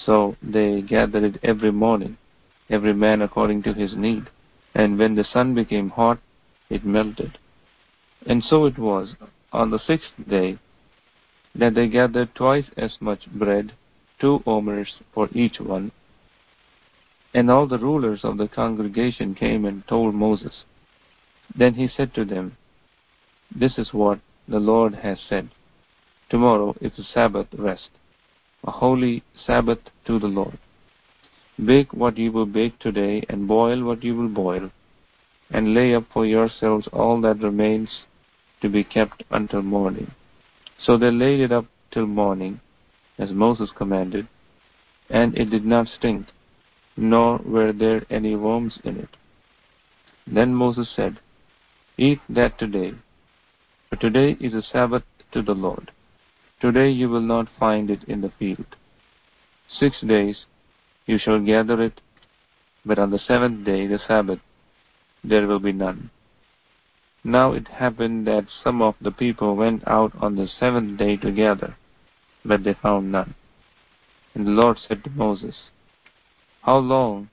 So 0.05 0.37
they 0.43 0.83
gathered 0.83 1.23
it 1.23 1.41
every 1.43 1.71
morning, 1.71 2.17
every 2.71 2.95
man 2.95 3.23
according 3.23 3.63
to 3.65 3.73
his 3.73 3.95
need. 3.97 4.29
And 4.75 4.99
when 4.99 5.15
the 5.15 5.25
sun 5.25 5.55
became 5.55 5.91
hot, 5.91 6.19
it 6.71 6.85
melted. 6.85 7.39
And 8.27 8.43
so 8.43 8.65
it 8.65 8.79
was 8.79 9.15
on 9.53 9.71
the 9.71 9.79
sixth 9.79 10.11
day 10.29 10.59
that 11.55 11.75
they 11.75 11.89
gathered 11.89 12.35
twice 12.35 12.65
as 12.77 12.97
much 13.01 13.27
bread, 13.33 13.73
two 14.19 14.43
omers 14.47 14.95
for 15.13 15.29
each 15.33 15.61
one, 15.61 15.93
and 17.35 17.51
all 17.51 17.67
the 17.67 17.79
rulers 17.79 18.21
of 18.25 18.37
the 18.37 18.49
congregation 18.49 19.35
came 19.35 19.65
and 19.65 19.87
told 19.89 20.15
Moses. 20.15 20.65
Then 21.57 21.75
he 21.75 21.89
said 21.89 22.15
to 22.15 22.25
them, 22.25 22.57
This 23.55 23.79
is 23.79 23.93
what 23.93 24.21
the 24.49 24.61
Lord 24.61 24.95
has 24.95 25.19
said. 25.29 25.51
Tomorrow 26.29 26.77
is 26.81 26.99
a 26.99 27.05
Sabbath 27.05 27.47
rest, 27.57 27.91
a 28.65 28.71
holy 28.71 29.23
Sabbath 29.47 29.79
to 30.07 30.19
the 30.19 30.27
Lord. 30.27 30.59
Bake 31.65 31.93
what 31.93 32.19
you 32.19 32.33
will 32.33 32.47
bake 32.47 32.79
today, 32.79 33.25
and 33.29 33.49
boil 33.49 33.85
what 33.85 34.03
you 34.03 34.17
will 34.17 34.29
boil, 34.29 34.71
and 35.51 35.75
lay 35.75 35.95
up 35.95 36.05
for 36.13 36.25
yourselves 36.25 36.89
all 36.93 37.21
that 37.21 37.43
remains 37.43 37.91
to 38.63 38.69
be 38.69 38.85
kept 38.85 39.23
until 39.31 39.63
morning. 39.63 40.11
So 40.83 40.97
they 40.97 41.11
laid 41.11 41.41
it 41.41 41.53
up 41.53 41.67
till 41.91 42.07
morning, 42.07 42.61
as 43.19 43.31
Moses 43.31 43.71
commanded, 43.77 44.27
and 45.11 45.37
it 45.37 45.51
did 45.51 45.65
not 45.65 45.89
stink 45.89 46.27
nor 46.97 47.39
were 47.45 47.73
there 47.73 48.05
any 48.11 48.37
worms 48.37 48.79
in 48.85 48.97
it. 48.99 49.17
Then 50.27 50.55
Moses 50.55 50.89
said, 50.95 51.19
Eat 51.97 52.21
that 52.29 52.59
today, 52.59 52.93
for 53.89 53.97
today 53.97 54.37
is 54.41 54.55
a 54.55 54.63
Sabbath 54.63 55.03
to 55.33 55.43
the 55.43 55.55
Lord. 55.55 55.91
Today 56.61 56.91
you 56.91 57.09
will 57.09 57.21
not 57.21 57.49
find 57.59 57.91
it 57.91 58.05
in 58.05 58.21
the 58.21 58.33
field. 58.39 58.77
Six 59.69 60.01
days 60.01 60.47
you 61.07 61.19
shall 61.19 61.41
gather 61.41 61.83
it, 61.83 62.01
but 62.85 62.99
on 62.99 63.11
the 63.11 63.19
seventh 63.19 63.65
day, 63.65 63.87
the 63.87 63.99
Sabbath, 64.07 64.41
there 65.25 65.47
will 65.47 65.61
be 65.61 65.73
none. 65.73 66.11
Now 67.25 67.53
it 67.53 67.69
happened 67.69 68.27
that 68.27 68.47
some 68.65 68.83
of 68.83 68.97
the 69.01 69.13
people 69.13 69.55
went 69.55 69.87
out 69.87 70.13
on 70.21 70.37
the 70.37 70.49
seventh 70.59 70.99
day 70.99 71.17
to 71.19 71.31
gather, 71.31 71.77
but 72.45 72.65
they 72.65 72.75
found 72.75 73.13
none. 73.13 73.35
And 74.35 74.47
the 74.47 74.51
Lord 74.51 74.79
said 74.79 75.05
to 75.05 75.11
Moses, 75.11 75.55
how 76.63 76.79
long 76.79 77.29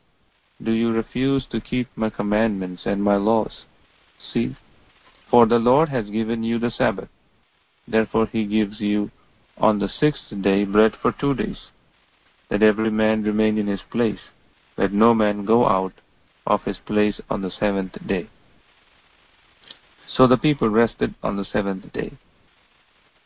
do 0.61 0.71
you 0.71 0.91
refuse 0.91 1.45
to 1.51 1.61
keep 1.61 1.88
my 1.95 2.09
commandments 2.09 2.82
and 2.86 3.01
my 3.03 3.15
laws? 3.15 3.65
See, 4.34 4.57
for 5.30 5.45
the 5.45 5.59
Lord 5.59 5.89
has 5.89 6.09
given 6.09 6.43
you 6.43 6.57
the 6.57 6.71
Sabbath. 6.71 7.09
Therefore 7.88 8.25
he 8.25 8.45
gives 8.45 8.80
you 8.82 9.11
on 9.57 9.77
the 9.77 9.88
sixth 9.88 10.34
day 10.41 10.65
bread 10.65 10.93
for 11.01 11.11
two 11.11 11.36
days, 11.36 11.59
that 12.49 12.63
every 12.63 12.89
man 12.89 13.23
remain 13.23 13.57
in 13.57 13.67
his 13.67 13.82
place. 13.91 14.19
let 14.77 14.93
no 14.93 15.13
man 15.13 15.45
go 15.45 15.67
out 15.67 15.93
of 16.47 16.63
his 16.63 16.77
place 16.86 17.19
on 17.30 17.41
the 17.41 17.51
seventh 17.51 17.95
day. 18.07 18.30
So 20.07 20.25
the 20.25 20.38
people 20.38 20.69
rested 20.69 21.13
on 21.21 21.38
the 21.38 21.45
seventh 21.45 21.91
day. 21.93 22.13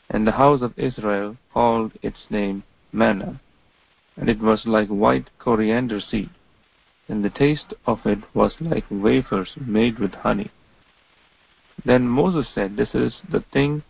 And 0.09 0.27
the 0.27 0.31
house 0.31 0.61
of 0.61 0.77
Israel 0.77 1.37
called 1.53 1.91
its 2.01 2.19
name 2.29 2.63
manna, 2.91 3.39
and 4.17 4.29
it 4.29 4.39
was 4.39 4.65
like 4.65 4.87
white 4.87 5.29
coriander 5.39 5.99
seed, 5.99 6.29
and 7.07 7.23
the 7.23 7.29
taste 7.29 7.73
of 7.85 7.99
it 8.05 8.19
was 8.33 8.53
like 8.59 8.85
wafers 8.89 9.51
made 9.57 9.99
with 9.99 10.13
honey. 10.13 10.51
Then 11.85 12.07
Moses 12.07 12.47
said, 12.53 12.77
This 12.77 12.93
is 12.93 13.13
the 13.29 13.43
thing 13.51 13.83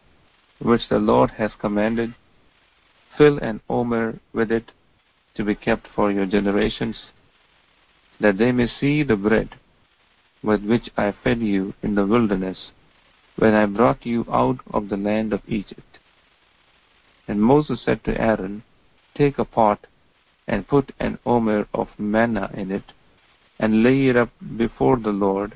which 0.60 0.88
the 0.90 1.00
Lord 1.00 1.32
has 1.32 1.52
commanded. 1.60 2.16
Fill 3.18 3.38
an 3.40 3.62
omer 3.70 4.20
with 4.34 4.52
it 4.52 4.72
to 5.36 5.44
be 5.44 5.56
kept 5.56 5.88
for 5.94 6.12
your 6.12 6.26
generations, 6.26 6.98
that 8.20 8.38
they 8.38 8.52
may 8.52 8.68
see 8.80 9.04
the 9.04 9.16
bread 9.16 9.50
with 10.42 10.64
which 10.64 10.90
I 10.98 11.14
fed 11.24 11.40
you 11.40 11.74
in 11.82 11.96
the 11.96 12.06
wilderness 12.06 12.72
when 13.38 13.54
I 13.54 13.66
brought 13.66 14.06
you 14.06 14.26
out 14.32 14.60
of 14.72 14.90
the 14.90 14.98
land 14.98 15.34
of 15.34 15.42
Egypt. 15.48 16.00
And 17.28 17.42
Moses 17.42 17.82
said 17.84 18.04
to 18.04 18.20
Aaron, 18.20 18.64
Take 19.16 19.40
a 19.40 19.46
pot 19.46 19.88
and 20.48 20.68
put 20.68 20.92
an 21.00 21.18
omer 21.26 21.68
of 21.74 21.88
manna 21.98 22.50
in 22.54 22.72
it, 22.72 22.92
and 23.60 23.84
lay 23.84 24.08
it 24.08 24.16
up 24.16 24.30
before 24.58 24.98
the 24.98 25.10
Lord 25.10 25.56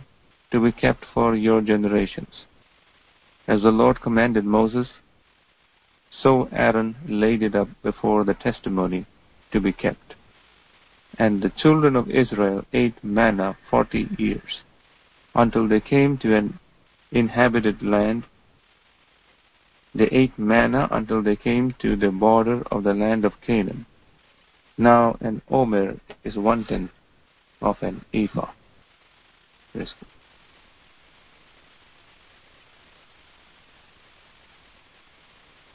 to 0.52 0.62
be 0.64 0.72
kept 0.72 1.06
for 1.14 1.36
your 1.36 1.62
generations. 1.62 2.46
As 3.48 3.62
the 3.62 3.72
Lord 3.72 4.02
commanded 4.02 4.46
Moses, 4.46 4.88
so 6.22 6.48
Aaron 6.52 6.96
laid 7.08 7.44
it 7.44 7.56
up 7.56 7.70
before 7.84 8.24
the 8.24 8.34
testimony 8.34 9.06
to 9.52 9.60
be 9.60 9.74
kept. 9.74 10.16
And 11.20 11.42
the 11.42 11.52
children 11.58 11.96
of 11.96 12.10
Israel 12.10 12.64
ate 12.74 13.04
manna 13.04 13.58
forty 13.70 14.08
years, 14.18 14.62
until 15.36 15.68
they 15.68 15.80
came 15.80 16.18
to 16.20 16.36
an 16.36 16.60
inhabited 17.12 17.82
land. 17.82 18.24
They 19.96 20.06
ate 20.06 20.38
manna 20.38 20.88
until 20.92 21.24
they 21.24 21.36
came 21.36 21.74
to 21.80 21.96
the 21.96 22.12
border 22.12 22.64
of 22.72 22.84
the 22.84 22.94
land 22.94 23.26
of 23.26 23.34
Canaan. 23.46 23.86
Now 24.78 25.18
an 25.22 25.42
omer 25.50 26.00
is 26.24 26.38
one 26.38 26.66
tenth 26.66 26.92
of 27.62 27.78
an 27.82 28.06
ephah. 28.14 28.52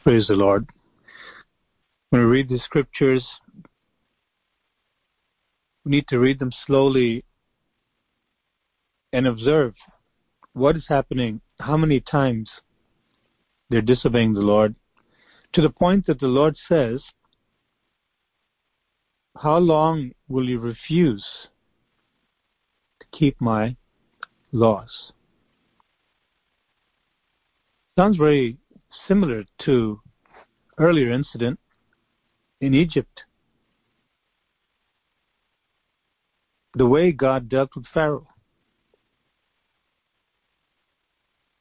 Praise 0.04 0.26
the 0.26 0.34
Lord. 0.34 0.68
When 2.10 2.22
we 2.22 2.26
read 2.26 2.48
the 2.48 2.58
scriptures, 2.58 3.24
we 5.84 5.90
need 5.90 6.06
to 6.08 6.18
read 6.18 6.38
them 6.38 6.52
slowly 6.66 7.24
and 9.12 9.26
observe 9.26 9.74
what 10.52 10.76
is 10.76 10.84
happening, 10.88 11.40
how 11.58 11.76
many 11.76 12.00
times 12.00 12.48
they're 13.70 13.80
disobeying 13.80 14.34
the 14.34 14.40
Lord, 14.40 14.74
to 15.54 15.62
the 15.62 15.70
point 15.70 16.06
that 16.06 16.20
the 16.20 16.26
Lord 16.26 16.56
says, 16.68 17.02
How 19.38 19.58
long 19.58 20.12
will 20.28 20.48
you 20.48 20.58
refuse 20.60 21.24
to 23.00 23.06
keep 23.12 23.40
my 23.40 23.76
laws? 24.52 25.12
Sounds 27.98 28.16
very 28.16 28.58
similar 29.08 29.44
to 29.64 30.00
earlier 30.78 31.10
incident 31.10 31.58
in 32.60 32.74
Egypt. 32.74 33.22
The 36.74 36.86
way 36.86 37.12
God 37.12 37.48
dealt 37.48 37.70
with 37.76 37.86
Pharaoh. 37.92 38.28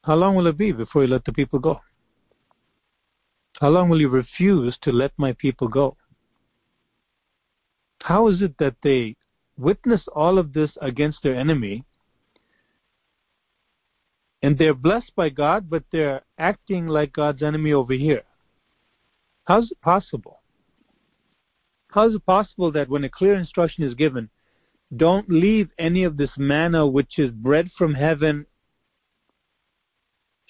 How 0.04 0.16
long 0.16 0.36
will 0.36 0.48
it 0.48 0.58
be 0.58 0.72
before 0.72 1.04
you 1.04 1.10
let 1.10 1.26
the 1.26 1.34
people 1.34 1.60
go? 1.60 1.82
How 3.60 3.70
long 3.70 3.90
will 3.90 4.00
you 4.02 4.10
refuse 4.10 4.78
to 4.82 4.92
let 4.92 5.12
my 5.18 5.34
people 5.34 5.68
go? 5.68 5.98
How 8.04 8.28
is 8.28 8.42
it 8.42 8.58
that 8.58 8.76
they 8.84 9.16
witness 9.58 10.02
all 10.16 10.38
of 10.38 10.54
this 10.54 10.72
against 10.82 11.20
their 11.24 11.36
enemy 11.36 11.84
and 14.42 14.58
they're 14.58 14.74
blessed 14.74 15.12
by 15.16 15.30
God, 15.30 15.70
but 15.70 15.84
they're 15.92 16.22
acting 16.38 16.88
like 16.88 17.14
God's 17.14 17.44
enemy 17.44 17.74
over 17.74 17.94
here? 17.94 18.24
How's 19.46 19.72
it 19.72 19.82
possible? 19.82 20.42
How 21.90 22.08
is 22.10 22.16
it 22.16 22.26
possible 22.26 22.72
that 22.72 22.90
when 22.90 23.04
a 23.04 23.10
clear 23.10 23.36
instruction 23.36 23.84
is 23.84 23.94
given, 23.94 24.30
don't 24.96 25.30
leave 25.30 25.70
any 25.78 26.04
of 26.04 26.18
this 26.18 26.32
manna 26.38 26.88
which 26.88 27.20
is 27.20 27.32
bread 27.32 27.70
from 27.78 27.94
heaven 27.94 28.46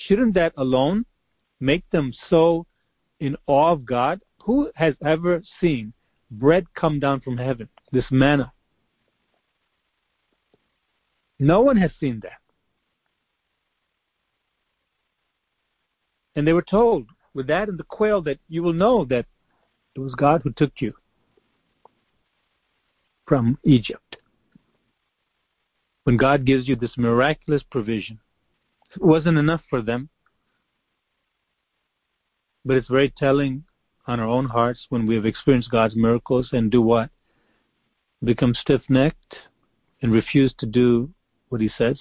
shouldn't 0.07 0.33
that 0.33 0.53
alone 0.57 1.05
make 1.59 1.87
them 1.91 2.13
so 2.29 2.65
in 3.19 3.35
awe 3.47 3.71
of 3.71 3.85
God? 3.85 4.21
Who 4.43 4.71
has 4.75 4.95
ever 5.03 5.43
seen 5.59 5.93
bread 6.31 6.65
come 6.73 6.99
down 6.99 7.19
from 7.19 7.37
heaven, 7.37 7.69
this 7.91 8.05
manna? 8.09 8.53
No 11.39 11.61
one 11.61 11.77
has 11.77 11.91
seen 11.99 12.21
that. 12.23 12.39
And 16.35 16.47
they 16.47 16.53
were 16.53 16.61
told 16.61 17.07
with 17.33 17.47
that 17.47 17.67
and 17.67 17.77
the 17.77 17.83
quail 17.83 18.21
that 18.21 18.39
you 18.47 18.63
will 18.63 18.73
know 18.73 19.05
that 19.05 19.25
it 19.95 19.99
was 19.99 20.15
God 20.15 20.41
who 20.43 20.51
took 20.51 20.73
you 20.79 20.93
from 23.27 23.57
Egypt. 23.63 24.17
When 26.03 26.17
God 26.17 26.45
gives 26.45 26.67
you 26.67 26.75
this 26.75 26.97
miraculous 26.97 27.63
provision, 27.69 28.19
it 28.95 29.01
wasn't 29.01 29.37
enough 29.37 29.61
for 29.69 29.81
them. 29.81 30.09
But 32.65 32.77
it's 32.77 32.87
very 32.87 33.13
telling 33.17 33.63
on 34.07 34.19
our 34.19 34.27
own 34.27 34.45
hearts 34.45 34.85
when 34.89 35.05
we 35.05 35.15
have 35.15 35.25
experienced 35.25 35.71
God's 35.71 35.95
miracles 35.95 36.49
and 36.51 36.71
do 36.71 36.81
what? 36.81 37.09
Become 38.23 38.53
stiff 38.53 38.81
necked 38.89 39.35
and 40.01 40.11
refuse 40.11 40.53
to 40.59 40.65
do 40.65 41.09
what 41.49 41.61
He 41.61 41.69
says. 41.77 41.99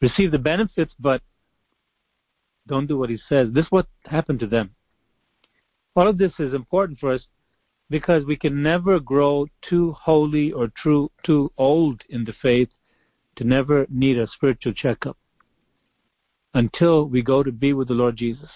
Receive 0.00 0.30
the 0.30 0.38
benefits, 0.38 0.94
but 0.98 1.22
don't 2.66 2.86
do 2.86 2.98
what 2.98 3.10
He 3.10 3.18
says. 3.28 3.48
This 3.52 3.66
is 3.66 3.72
what 3.72 3.86
happened 4.04 4.40
to 4.40 4.46
them. 4.46 4.74
All 5.94 6.08
of 6.08 6.18
this 6.18 6.32
is 6.38 6.52
important 6.52 6.98
for 6.98 7.12
us 7.12 7.26
because 7.88 8.24
we 8.24 8.36
can 8.36 8.62
never 8.62 9.00
grow 9.00 9.46
too 9.68 9.92
holy 9.92 10.52
or 10.52 10.68
true, 10.68 11.10
too 11.24 11.50
old 11.56 12.02
in 12.08 12.24
the 12.24 12.34
faith 12.42 12.68
to 13.36 13.44
never 13.44 13.86
need 13.88 14.18
a 14.18 14.26
spiritual 14.28 14.72
checkup 14.72 15.16
until 16.54 17.06
we 17.06 17.22
go 17.22 17.42
to 17.42 17.52
be 17.52 17.72
with 17.72 17.88
the 17.88 17.94
Lord 17.94 18.16
Jesus. 18.16 18.50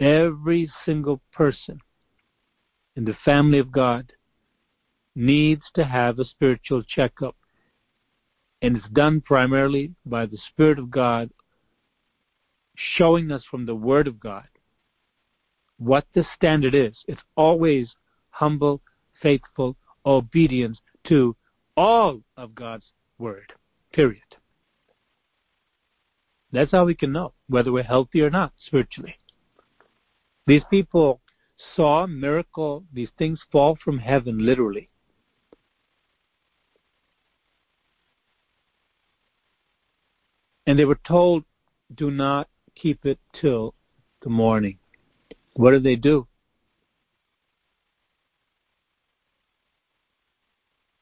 Every 0.00 0.70
single 0.84 1.20
person 1.32 1.80
in 2.96 3.04
the 3.04 3.16
family 3.24 3.58
of 3.58 3.72
God 3.72 4.12
needs 5.14 5.62
to 5.74 5.84
have 5.84 6.18
a 6.18 6.24
spiritual 6.24 6.82
checkup. 6.82 7.36
And 8.62 8.76
it's 8.76 8.88
done 8.92 9.20
primarily 9.20 9.94
by 10.04 10.26
the 10.26 10.38
Spirit 10.50 10.78
of 10.78 10.90
God 10.90 11.30
showing 12.74 13.32
us 13.32 13.42
from 13.50 13.64
the 13.64 13.74
Word 13.74 14.06
of 14.06 14.20
God 14.20 14.46
what 15.78 16.06
the 16.14 16.24
standard 16.34 16.74
is. 16.74 16.96
It's 17.06 17.20
always 17.36 17.88
humble, 18.30 18.82
faithful 19.22 19.76
obedience 20.04 20.78
to 21.08 21.36
all 21.76 22.20
of 22.36 22.54
God's 22.54 22.86
Word. 23.18 23.52
Period. 23.92 24.22
That's 26.52 26.70
how 26.70 26.84
we 26.84 26.94
can 26.94 27.12
know 27.12 27.32
whether 27.48 27.72
we're 27.72 27.82
healthy 27.82 28.22
or 28.22 28.30
not 28.30 28.52
spiritually. 28.66 29.16
These 30.46 30.62
people 30.70 31.20
saw 31.74 32.06
miracle, 32.06 32.84
these 32.92 33.08
things 33.18 33.40
fall 33.50 33.76
from 33.82 33.98
heaven 33.98 34.44
literally. 34.44 34.90
And 40.66 40.78
they 40.78 40.84
were 40.84 41.00
told, 41.06 41.44
do 41.94 42.10
not 42.10 42.48
keep 42.74 43.04
it 43.06 43.18
till 43.40 43.74
the 44.22 44.30
morning. 44.30 44.78
What 45.54 45.72
did 45.72 45.84
they 45.84 45.96
do? 45.96 46.26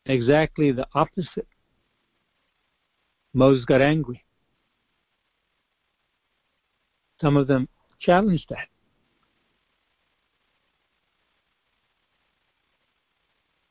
Exactly 0.07 0.71
the 0.71 0.87
opposite. 0.95 1.49
Moses 3.33 3.65
got 3.65 3.81
angry. 3.81 4.25
Some 7.21 7.37
of 7.37 7.47
them 7.47 7.69
challenged 7.99 8.47
that. 8.51 8.69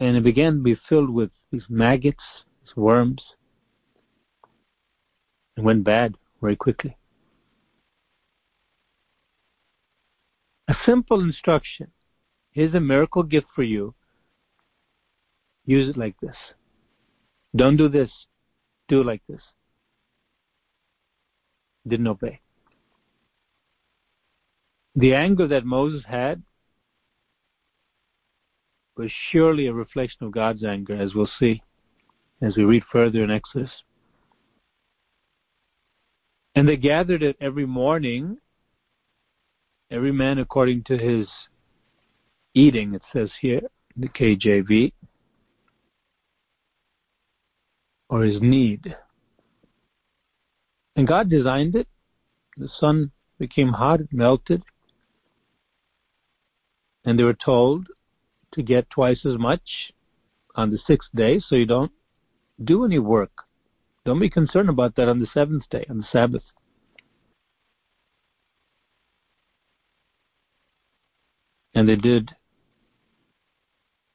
And 0.04 0.18
it 0.18 0.24
began 0.26 0.58
to 0.58 0.60
be 0.60 0.76
filled 0.89 1.10
with 1.10 1.32
these 1.49 1.64
maggots, 1.70 2.26
these 2.62 2.76
worms. 2.76 3.24
It 5.56 5.64
went 5.64 5.86
bad 5.86 6.16
very 6.41 6.58
quickly. 6.58 6.97
A 10.68 10.76
simple 10.86 11.22
instruction. 11.22 11.88
Here's 12.51 12.74
a 12.74 12.82
miracle 12.82 13.24
gift 13.24 13.47
for 13.56 13.64
you. 13.64 13.95
Use 15.66 15.88
it 15.88 15.95
like 15.95 16.20
this. 16.20 16.36
Don't 17.56 17.78
do 17.78 17.88
this. 17.88 18.12
Do 18.89 18.99
it 18.99 19.06
like 19.06 19.22
this. 19.30 19.41
Didn't 21.88 22.08
obey. 22.08 22.41
The 24.97 25.14
anger 25.14 25.47
that 25.47 25.64
Moses 25.64 26.04
had 26.06 26.43
was 28.95 29.11
surely 29.31 29.67
a 29.67 29.73
reflection 29.73 30.25
of 30.25 30.31
God's 30.31 30.63
anger, 30.63 30.95
as 30.95 31.13
we'll 31.15 31.29
see 31.39 31.61
as 32.41 32.57
we 32.57 32.63
read 32.63 32.83
further 32.91 33.23
in 33.23 33.31
Exodus. 33.31 33.71
And 36.55 36.67
they 36.67 36.77
gathered 36.77 37.23
it 37.23 37.37
every 37.41 37.65
morning, 37.65 38.37
every 39.89 40.11
man 40.11 40.37
according 40.37 40.83
to 40.83 40.97
his 40.97 41.27
eating, 42.53 42.93
it 42.93 43.01
says 43.11 43.31
here, 43.41 43.61
the 43.95 44.07
KJV, 44.07 44.91
or 48.09 48.23
his 48.23 48.41
need. 48.41 48.95
And 50.95 51.07
God 51.07 51.29
designed 51.29 51.75
it. 51.75 51.87
The 52.57 52.69
sun 52.79 53.11
became 53.39 53.69
hot, 53.69 54.01
it 54.01 54.13
melted. 54.13 54.61
And 57.05 57.17
they 57.17 57.23
were 57.23 57.33
told 57.33 57.87
to 58.54 58.64
get 58.64 58.89
twice 58.89 59.26
as 59.26 59.38
much 59.38 59.93
on 60.56 60.72
the 60.72 60.78
sixth 60.78 61.10
day 61.16 61.39
so 61.39 61.56
you 61.56 61.66
don't 61.66 61.91
do 62.64 62.86
any 62.86 62.99
work. 62.99 63.32
Don't 64.06 64.20
be 64.20 64.30
concerned 64.30 64.70
about 64.70 64.95
that 64.95 65.10
on 65.10 65.20
the 65.20 65.28
seventh 65.34 65.70
day, 65.70 65.86
on 65.89 65.99
the 65.99 66.08
Sabbath. 66.12 66.43
And 71.74 71.89
they 71.89 71.95
did 71.95 72.36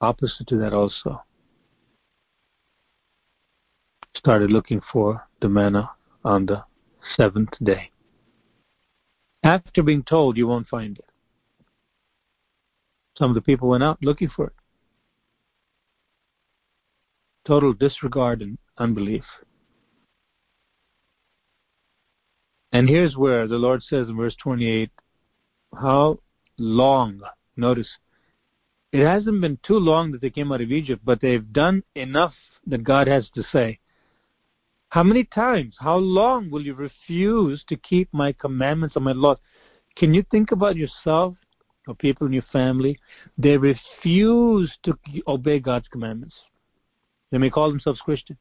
opposite 0.01 0.47
to 0.49 0.57
that 0.59 0.73
also. 0.73 1.23
Started 4.17 4.51
looking 4.51 4.81
for 4.93 5.27
the 5.41 5.49
manna 5.49 5.91
on 6.25 6.47
the 6.47 6.65
seventh 7.17 7.55
day. 7.63 7.91
After 9.43 9.83
being 9.83 10.03
told 10.03 10.37
you 10.37 10.47
won't 10.47 10.69
find 10.69 10.99
it. 10.99 11.08
Some 13.19 13.31
of 13.31 13.35
the 13.35 13.43
people 13.43 13.69
went 13.69 13.83
out 13.83 13.99
looking 14.01 14.31
for 14.35 14.47
it. 14.47 14.53
Total 17.45 17.73
disregard 17.73 18.43
and 18.43 18.59
unbelief. 18.79 19.25
And 22.71 22.89
here's 22.89 23.17
where 23.17 23.49
the 23.49 23.57
Lord 23.57 23.83
says 23.83 24.09
in 24.09 24.17
verse 24.17 24.37
28 24.41 24.91
how 25.75 26.21
long, 26.59 27.21
notice, 27.57 27.89
it 28.93 29.05
hasn't 29.05 29.41
been 29.41 29.59
too 29.67 29.79
long 29.79 30.13
that 30.13 30.21
they 30.21 30.31
came 30.31 30.53
out 30.53 30.61
of 30.61 30.71
Egypt, 30.71 31.03
but 31.05 31.21
they've 31.21 31.53
done 31.53 31.83
enough 31.95 32.35
that 32.67 32.85
God 32.85 33.09
has 33.09 33.29
to 33.35 33.43
say. 33.53 33.81
How 34.91 35.03
many 35.03 35.25
times, 35.25 35.75
how 35.79 35.97
long 35.97 36.51
will 36.51 36.63
you 36.63 36.75
refuse 36.75 37.65
to 37.69 37.77
keep 37.77 38.09
my 38.13 38.33
commandments 38.33 38.97
and 38.97 39.05
my 39.05 39.13
laws? 39.13 39.39
Can 39.97 40.15
you 40.15 40.25
think 40.31 40.53
about 40.53 40.77
yourself 40.77 41.35
or 41.89 41.95
people 41.95 42.27
in 42.27 42.33
your 42.33 42.45
family? 42.53 42.99
They 43.37 43.57
refuse 43.57 44.73
to 44.85 44.97
obey 45.27 45.59
God's 45.59 45.89
commandments. 45.89 46.37
They 47.33 47.39
may 47.39 47.51
call 47.51 47.69
themselves 47.69 48.01
Christian. 48.01 48.37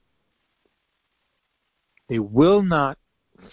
They 2.10 2.20
will 2.20 2.62
not 2.62 2.98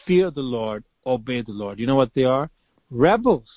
fear 0.07 0.31
the 0.31 0.41
Lord, 0.41 0.85
obey 1.07 1.43
the 1.43 1.53
Lord. 1.53 1.79
You 1.79 1.87
know 1.87 1.97
what 1.97 2.13
they 2.15 2.25
are? 2.25 2.51
Rebels. 2.91 3.49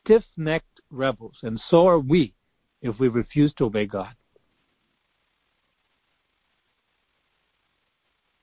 Stiff 0.00 0.24
necked 0.36 0.80
rebels. 0.90 1.36
And 1.42 1.60
so 1.68 1.86
are 1.86 1.98
we 1.98 2.34
if 2.82 2.98
we 2.98 3.08
refuse 3.08 3.52
to 3.54 3.64
obey 3.64 3.86
God. 3.86 4.14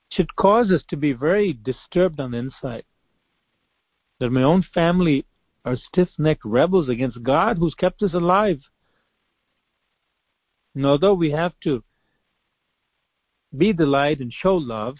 It 0.09 0.15
should 0.15 0.35
cause 0.35 0.71
us 0.71 0.81
to 0.89 0.97
be 0.97 1.13
very 1.13 1.53
disturbed 1.53 2.19
on 2.19 2.31
the 2.31 2.37
inside. 2.37 2.83
That 4.19 4.31
my 4.31 4.43
own 4.43 4.65
family 4.73 5.25
are 5.65 5.75
stiff 5.75 6.09
necked 6.17 6.45
rebels 6.45 6.89
against 6.89 7.23
God 7.23 7.57
who's 7.57 7.75
kept 7.75 8.01
us 8.01 8.13
alive. 8.13 8.59
And 10.75 10.85
although 10.85 11.13
we 11.13 11.31
have 11.31 11.53
to 11.63 11.83
be 13.55 13.73
the 13.73 13.85
light 13.85 14.19
and 14.19 14.31
show 14.31 14.55
love, 14.55 14.97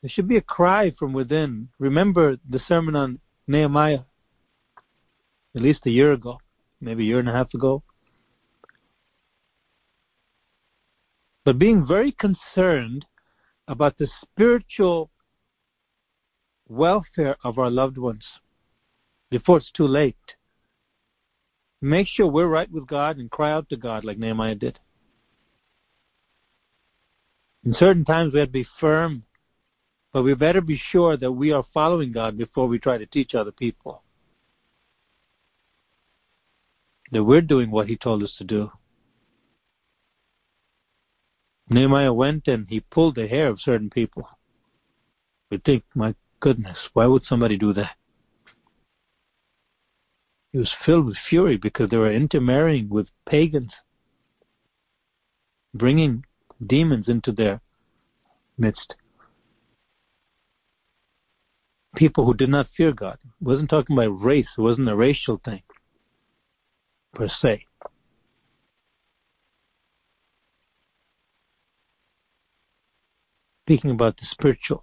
there 0.00 0.10
should 0.10 0.26
be 0.26 0.36
a 0.36 0.42
cry 0.42 0.92
from 0.98 1.12
within. 1.12 1.68
Remember 1.78 2.36
the 2.48 2.60
sermon 2.66 2.96
on 2.96 3.20
Nehemiah, 3.46 4.00
at 5.54 5.62
least 5.62 5.86
a 5.86 5.90
year 5.90 6.12
ago, 6.12 6.40
maybe 6.80 7.04
a 7.04 7.06
year 7.06 7.20
and 7.20 7.28
a 7.28 7.32
half 7.32 7.54
ago. 7.54 7.82
But 11.44 11.58
being 11.58 11.86
very 11.86 12.12
concerned 12.12 13.06
about 13.68 13.98
the 13.98 14.08
spiritual 14.22 15.10
welfare 16.68 17.36
of 17.44 17.58
our 17.58 17.70
loved 17.70 17.98
ones 17.98 18.24
before 19.32 19.56
it's 19.56 19.70
too 19.72 19.86
late. 19.86 20.14
Make 21.80 22.06
sure 22.06 22.26
we're 22.26 22.46
right 22.46 22.70
with 22.70 22.86
God 22.86 23.16
and 23.16 23.30
cry 23.30 23.50
out 23.50 23.66
to 23.70 23.78
God 23.78 24.04
like 24.04 24.18
Nehemiah 24.18 24.54
did. 24.54 24.78
In 27.64 27.74
certain 27.78 28.04
times 28.04 28.34
we 28.34 28.40
have 28.40 28.50
to 28.50 28.52
be 28.52 28.66
firm, 28.78 29.24
but 30.12 30.22
we 30.22 30.34
better 30.34 30.60
be 30.60 30.78
sure 30.90 31.16
that 31.16 31.32
we 31.32 31.50
are 31.50 31.64
following 31.72 32.12
God 32.12 32.36
before 32.36 32.68
we 32.68 32.78
try 32.78 32.98
to 32.98 33.06
teach 33.06 33.34
other 33.34 33.52
people. 33.52 34.02
That 37.10 37.24
we're 37.24 37.40
doing 37.40 37.70
what 37.70 37.88
He 37.88 37.96
told 37.96 38.22
us 38.22 38.34
to 38.36 38.44
do. 38.44 38.70
Nehemiah 41.70 42.12
went 42.12 42.48
and 42.48 42.66
he 42.68 42.80
pulled 42.80 43.14
the 43.14 43.26
hair 43.26 43.48
of 43.48 43.60
certain 43.60 43.88
people. 43.88 44.28
We 45.50 45.56
think, 45.56 45.84
my 45.94 46.14
goodness, 46.40 46.76
why 46.92 47.06
would 47.06 47.24
somebody 47.24 47.56
do 47.56 47.72
that? 47.72 47.96
He 50.52 50.58
was 50.58 50.74
filled 50.84 51.06
with 51.06 51.16
fury 51.16 51.56
because 51.56 51.88
they 51.88 51.96
were 51.96 52.12
intermarrying 52.12 52.90
with 52.90 53.08
pagans, 53.26 53.72
bringing 55.72 56.26
demons 56.64 57.08
into 57.08 57.32
their 57.32 57.62
midst. 58.58 58.94
People 61.96 62.26
who 62.26 62.34
did 62.34 62.50
not 62.50 62.68
fear 62.76 62.92
God. 62.92 63.18
It 63.24 63.44
wasn't 63.44 63.70
talking 63.70 63.96
about 63.96 64.22
race, 64.22 64.48
it 64.56 64.60
wasn't 64.60 64.90
a 64.90 64.96
racial 64.96 65.40
thing 65.42 65.62
per 67.14 67.28
se. 67.28 67.66
Speaking 73.64 73.90
about 73.90 74.16
the 74.18 74.26
spiritual 74.30 74.82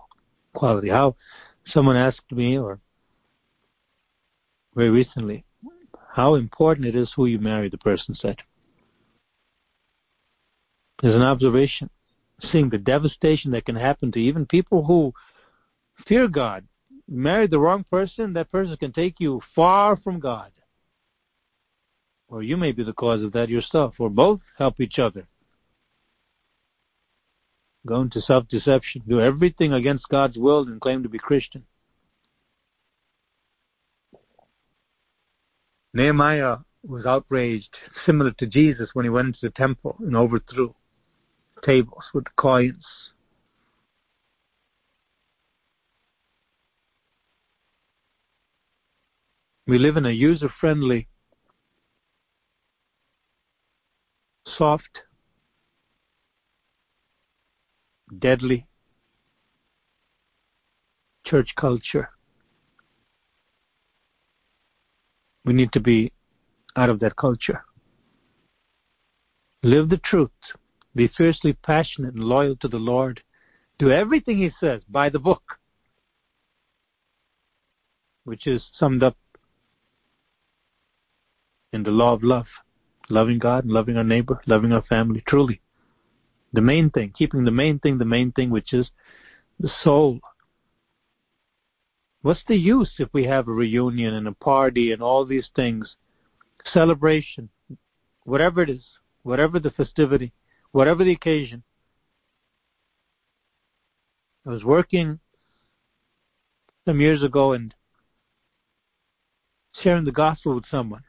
quality, 0.53 0.89
how 0.89 1.15
someone 1.67 1.95
asked 1.95 2.31
me, 2.31 2.57
or 2.57 2.79
very 4.73 4.89
recently, 4.89 5.43
how 6.11 6.35
important 6.35 6.87
it 6.87 6.95
is 6.95 7.11
who 7.15 7.25
you 7.25 7.39
marry, 7.39 7.69
the 7.69 7.77
person 7.77 8.15
said. 8.15 8.37
There's 11.01 11.15
an 11.15 11.21
observation, 11.21 11.89
seeing 12.41 12.69
the 12.69 12.77
devastation 12.77 13.51
that 13.51 13.65
can 13.65 13.75
happen 13.75 14.11
to 14.11 14.19
even 14.19 14.45
people 14.45 14.83
who 14.85 15.13
fear 16.07 16.27
God. 16.27 16.67
marry 17.07 17.47
the 17.47 17.59
wrong 17.59 17.85
person, 17.89 18.33
that 18.33 18.51
person 18.51 18.75
can 18.77 18.91
take 18.91 19.15
you 19.19 19.41
far 19.55 19.97
from 19.97 20.19
God. 20.19 20.51
Or 22.27 22.43
you 22.43 22.57
may 22.57 22.71
be 22.71 22.83
the 22.83 22.93
cause 22.93 23.23
of 23.23 23.31
that 23.33 23.49
yourself, 23.49 23.95
or 23.99 24.09
both 24.09 24.41
help 24.57 24.79
each 24.79 24.99
other. 24.99 25.27
Go 27.85 28.01
into 28.01 28.21
self 28.21 28.47
deception, 28.47 29.03
do 29.07 29.21
everything 29.21 29.73
against 29.73 30.09
God's 30.09 30.37
will, 30.37 30.67
and 30.67 30.81
claim 30.81 31.01
to 31.03 31.09
be 31.09 31.17
Christian. 31.17 31.65
Nehemiah 35.93 36.57
was 36.83 37.05
outraged, 37.05 37.75
similar 38.05 38.31
to 38.31 38.45
Jesus 38.45 38.89
when 38.93 39.05
he 39.05 39.09
went 39.09 39.27
into 39.27 39.39
the 39.41 39.49
temple 39.49 39.95
and 39.99 40.15
overthrew 40.15 40.73
tables 41.63 42.05
with 42.13 42.25
coins. 42.35 42.85
We 49.67 49.77
live 49.77 49.97
in 49.97 50.05
a 50.05 50.11
user 50.11 50.49
friendly, 50.49 51.07
soft, 54.45 55.01
deadly 58.17 58.65
church 61.25 61.53
culture. 61.55 62.09
We 65.49 65.55
need 65.55 65.71
to 65.71 65.79
be 65.79 66.11
out 66.75 66.91
of 66.91 66.99
that 66.99 67.15
culture. 67.15 67.63
Live 69.63 69.89
the 69.89 69.97
truth. 69.97 70.29
Be 70.93 71.07
fiercely 71.07 71.53
passionate 71.53 72.13
and 72.13 72.23
loyal 72.23 72.55
to 72.57 72.67
the 72.67 72.77
Lord. 72.77 73.23
Do 73.79 73.89
everything 73.89 74.37
He 74.37 74.51
says 74.59 74.83
by 74.87 75.09
the 75.09 75.17
book, 75.17 75.41
which 78.25 78.45
is 78.45 78.63
summed 78.77 79.01
up 79.01 79.17
in 81.73 81.81
the 81.81 81.89
law 81.89 82.13
of 82.13 82.21
love. 82.21 82.45
loving 83.09 83.39
God 83.39 83.65
loving 83.65 83.97
our 83.97 84.03
neighbor, 84.03 84.39
loving 84.45 84.71
our 84.71 84.83
family, 84.83 85.23
truly. 85.27 85.61
The 86.53 86.61
main 86.61 86.91
thing, 86.91 87.11
keeping 87.17 87.45
the 87.45 87.49
main 87.49 87.79
thing, 87.79 87.97
the 87.97 88.05
main 88.05 88.33
thing, 88.33 88.51
which 88.51 88.71
is 88.71 88.91
the 89.59 89.71
soul. 89.83 90.19
What's 92.21 92.43
the 92.47 92.57
use 92.57 92.91
if 92.99 93.09
we 93.13 93.25
have 93.25 93.47
a 93.47 93.53
reunion 93.53 94.13
and 94.13 94.27
a 94.27 94.33
party 94.33 94.91
and 94.91 95.01
all 95.01 95.25
these 95.25 95.47
things, 95.55 95.95
celebration, 96.73 97.49
whatever 98.23 98.61
it 98.61 98.69
is, 98.69 98.83
whatever 99.23 99.59
the 99.59 99.71
festivity, 99.71 100.33
whatever 100.71 101.03
the 101.03 101.13
occasion? 101.13 101.63
I 104.45 104.49
was 104.49 104.63
working 104.63 105.19
some 106.85 106.99
years 106.99 107.23
ago 107.23 107.53
and 107.53 107.73
sharing 109.81 110.05
the 110.05 110.11
gospel 110.11 110.55
with 110.55 110.65
someone. 110.69 111.03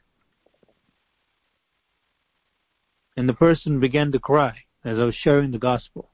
And 3.17 3.27
the 3.27 3.33
person 3.33 3.79
began 3.79 4.11
to 4.13 4.19
cry 4.19 4.63
as 4.85 4.97
I 4.97 5.03
was 5.03 5.15
sharing 5.15 5.51
the 5.51 5.59
gospel. 5.59 6.09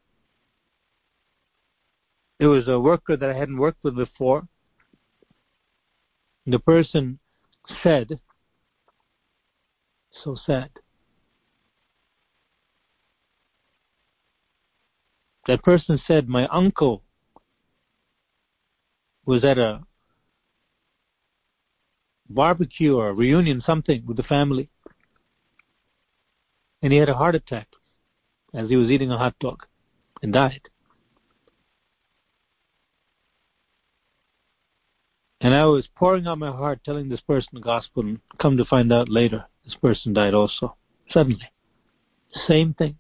It 2.40 2.48
was 2.48 2.68
a 2.68 2.80
worker 2.80 3.16
that 3.16 3.30
I 3.30 3.38
hadn't 3.38 3.58
worked 3.58 3.84
with 3.84 3.96
before. 3.96 4.48
The 6.50 6.60
person 6.60 7.20
said, 7.84 8.22
so 10.24 10.38
sad. 10.46 10.70
That 15.46 15.62
person 15.62 16.00
said, 16.08 16.30
My 16.30 16.48
uncle 16.48 17.04
was 19.26 19.44
at 19.44 19.58
a 19.58 19.84
barbecue 22.30 22.96
or 22.96 23.10
a 23.10 23.14
reunion, 23.14 23.60
something 23.60 24.06
with 24.06 24.16
the 24.16 24.24
family, 24.24 24.70
and 26.82 26.94
he 26.94 27.00
had 27.00 27.10
a 27.10 27.16
heart 27.16 27.36
attack 27.36 27.68
as 28.54 28.70
he 28.70 28.78
was 28.78 28.90
eating 28.90 29.12
a 29.12 29.18
hot 29.18 29.38
dog 29.40 29.66
and 30.24 30.32
died. 30.32 30.70
And 35.40 35.54
I 35.54 35.66
was 35.66 35.88
pouring 35.96 36.26
out 36.26 36.40
my 36.40 36.52
heart 36.52 36.82
telling 36.84 37.10
this 37.10 37.22
person 37.22 37.50
the 37.54 37.62
gospel, 37.62 38.04
and 38.04 38.20
come 38.40 38.58
to 38.58 38.66
find 38.66 38.92
out 38.92 39.10
later, 39.10 39.46
this 39.66 39.76
person 39.76 40.14
died 40.14 40.34
also. 40.34 40.76
Suddenly. 41.12 41.52
Same 42.48 42.74
thing. 42.74 42.98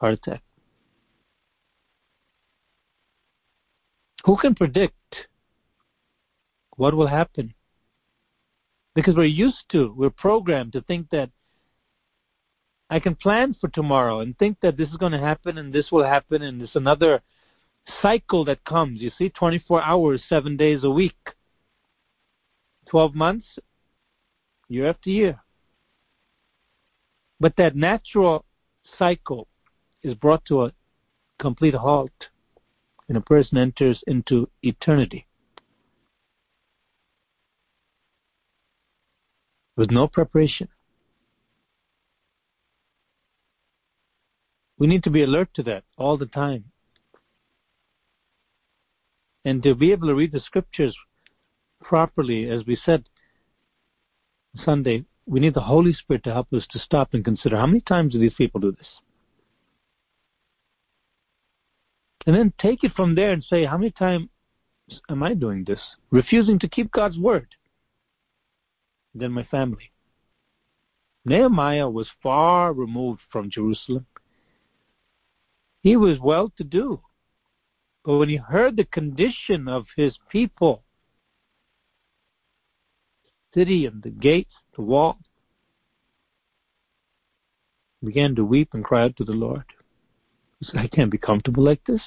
Heart 0.00 0.14
attack. 0.14 0.42
Who 4.24 4.36
can 4.36 4.54
predict 4.54 4.94
what 6.76 6.94
will 6.94 7.06
happen? 7.06 7.54
Because 8.94 9.14
we're 9.14 9.24
used 9.24 9.64
to, 9.70 9.94
we're 9.96 10.10
programmed 10.10 10.72
to 10.72 10.82
think 10.82 11.08
that 11.10 11.30
I 12.90 13.00
can 13.00 13.14
plan 13.14 13.56
for 13.60 13.68
tomorrow 13.68 14.20
and 14.20 14.36
think 14.38 14.58
that 14.62 14.76
this 14.76 14.88
is 14.90 14.96
going 14.96 15.12
to 15.12 15.18
happen 15.18 15.58
and 15.58 15.72
this 15.72 15.90
will 15.90 16.04
happen 16.04 16.42
and 16.42 16.60
this 16.60 16.74
another 16.74 17.22
cycle 18.02 18.44
that 18.44 18.64
comes. 18.64 19.00
You 19.00 19.10
see, 19.18 19.28
24 19.30 19.82
hours, 19.82 20.22
seven 20.28 20.56
days 20.56 20.84
a 20.84 20.90
week, 20.90 21.16
12 22.88 23.14
months, 23.14 23.46
year 24.68 24.88
after 24.88 25.10
year. 25.10 25.40
But 27.38 27.54
that 27.56 27.76
natural 27.76 28.44
cycle 28.98 29.48
is 30.02 30.14
brought 30.14 30.44
to 30.46 30.62
a 30.62 30.72
complete 31.38 31.74
halt 31.74 32.10
and 33.08 33.16
a 33.16 33.20
person 33.20 33.58
enters 33.58 34.02
into 34.06 34.48
eternity 34.62 35.26
with 39.76 39.90
no 39.90 40.08
preparation. 40.08 40.68
We 44.78 44.86
need 44.86 45.04
to 45.04 45.10
be 45.10 45.22
alert 45.22 45.48
to 45.54 45.62
that 45.64 45.84
all 45.96 46.16
the 46.16 46.26
time. 46.26 46.64
And 49.46 49.62
to 49.62 49.76
be 49.76 49.92
able 49.92 50.08
to 50.08 50.14
read 50.16 50.32
the 50.32 50.40
scriptures 50.40 50.96
properly, 51.80 52.50
as 52.50 52.66
we 52.66 52.76
said 52.84 53.04
Sunday, 54.64 55.04
we 55.24 55.38
need 55.38 55.54
the 55.54 55.60
Holy 55.60 55.92
Spirit 55.92 56.24
to 56.24 56.32
help 56.32 56.52
us 56.52 56.66
to 56.72 56.80
stop 56.80 57.14
and 57.14 57.24
consider 57.24 57.56
how 57.56 57.66
many 57.66 57.80
times 57.80 58.12
do 58.12 58.18
these 58.18 58.34
people 58.34 58.60
do 58.60 58.72
this? 58.72 58.88
And 62.26 62.34
then 62.34 62.52
take 62.58 62.82
it 62.82 62.92
from 62.96 63.14
there 63.14 63.30
and 63.30 63.44
say, 63.44 63.64
how 63.64 63.78
many 63.78 63.92
times 63.92 64.28
am 65.08 65.22
I 65.22 65.32
doing 65.34 65.62
this? 65.62 65.80
Refusing 66.10 66.58
to 66.58 66.68
keep 66.68 66.90
God's 66.90 67.16
word. 67.16 67.46
Then 69.14 69.30
my 69.30 69.44
family. 69.44 69.92
Nehemiah 71.24 71.88
was 71.88 72.08
far 72.20 72.72
removed 72.72 73.20
from 73.30 73.48
Jerusalem. 73.48 74.06
He 75.82 75.94
was 75.94 76.18
well 76.18 76.52
to 76.58 76.64
do. 76.64 77.00
But 78.06 78.18
when 78.18 78.28
he 78.28 78.36
heard 78.36 78.76
the 78.76 78.84
condition 78.84 79.66
of 79.66 79.86
his 79.96 80.16
people, 80.30 80.84
city 83.52 83.84
and 83.84 84.00
the 84.00 84.10
gates, 84.10 84.54
the 84.76 84.82
wall, 84.82 85.18
began 88.04 88.36
to 88.36 88.44
weep 88.44 88.68
and 88.74 88.84
cry 88.84 89.02
out 89.02 89.16
to 89.16 89.24
the 89.24 89.32
Lord. 89.32 89.64
He 90.60 90.66
said, 90.66 90.76
I 90.76 90.86
can't 90.86 91.10
be 91.10 91.18
comfortable 91.18 91.64
like 91.64 91.84
this. 91.84 92.00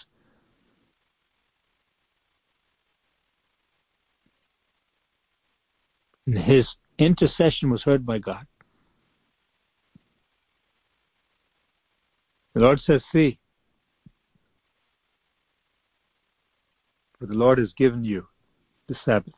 And 6.26 6.38
his 6.38 6.66
intercession 6.98 7.70
was 7.70 7.84
heard 7.84 8.06
by 8.06 8.20
God. 8.20 8.48
The 12.54 12.62
Lord 12.62 12.80
says, 12.80 13.02
See, 13.12 13.38
for 17.20 17.26
the 17.26 17.34
Lord 17.34 17.58
has 17.58 17.74
given 17.74 18.04
you 18.04 18.28
the 18.88 18.96
Sabbath. 19.04 19.34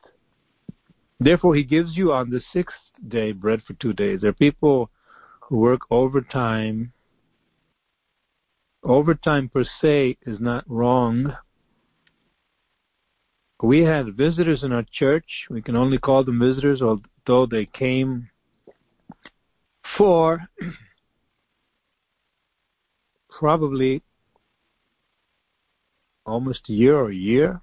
Therefore, 1.18 1.54
He 1.54 1.64
gives 1.64 1.96
you 1.96 2.12
on 2.12 2.30
the 2.30 2.42
sixth 2.52 2.76
day 3.06 3.32
bread 3.32 3.62
for 3.66 3.74
two 3.74 3.92
days. 3.92 4.20
There 4.20 4.30
are 4.30 4.34
people 4.34 4.90
who 5.40 5.58
work 5.58 5.80
overtime. 5.90 6.92
Overtime 8.84 9.48
per 9.48 9.64
se 9.80 10.18
is 10.26 10.40
not 10.40 10.68
wrong. 10.68 11.36
We 13.62 13.80
had 13.80 14.16
visitors 14.16 14.64
in 14.64 14.72
our 14.72 14.84
church. 14.90 15.46
We 15.48 15.62
can 15.62 15.76
only 15.76 15.98
call 15.98 16.24
them 16.24 16.40
visitors, 16.40 16.82
although 16.82 17.46
they 17.46 17.66
came 17.66 18.28
for 19.96 20.48
probably 23.38 24.02
almost 26.26 26.68
a 26.68 26.72
year 26.72 26.96
or 26.96 27.10
a 27.10 27.14
year 27.14 27.60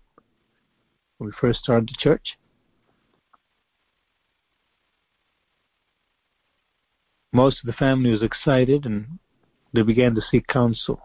when 1.19 1.27
we 1.27 1.33
first 1.39 1.59
started 1.59 1.87
the 1.87 1.95
church. 1.99 2.37
Most 7.31 7.59
of 7.61 7.67
the 7.67 7.73
family 7.73 8.09
was 8.09 8.23
excited 8.23 8.85
and 8.85 9.19
they 9.71 9.83
began 9.83 10.15
to 10.15 10.21
seek 10.21 10.47
counsel 10.47 10.99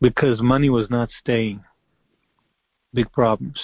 because 0.00 0.42
money 0.42 0.68
was 0.68 0.90
not 0.90 1.10
staying. 1.20 1.62
Big 2.92 3.12
problems. 3.12 3.60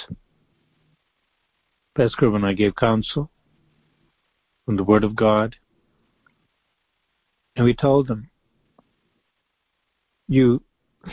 Pastor 1.96 2.34
and 2.34 2.46
I 2.46 2.52
gave 2.52 2.76
counsel 2.76 3.30
from 4.64 4.76
the 4.76 4.84
Word 4.84 5.04
of 5.04 5.16
God, 5.16 5.56
and 7.56 7.64
we 7.64 7.74
told 7.74 8.06
them, 8.06 8.30
You 10.28 10.62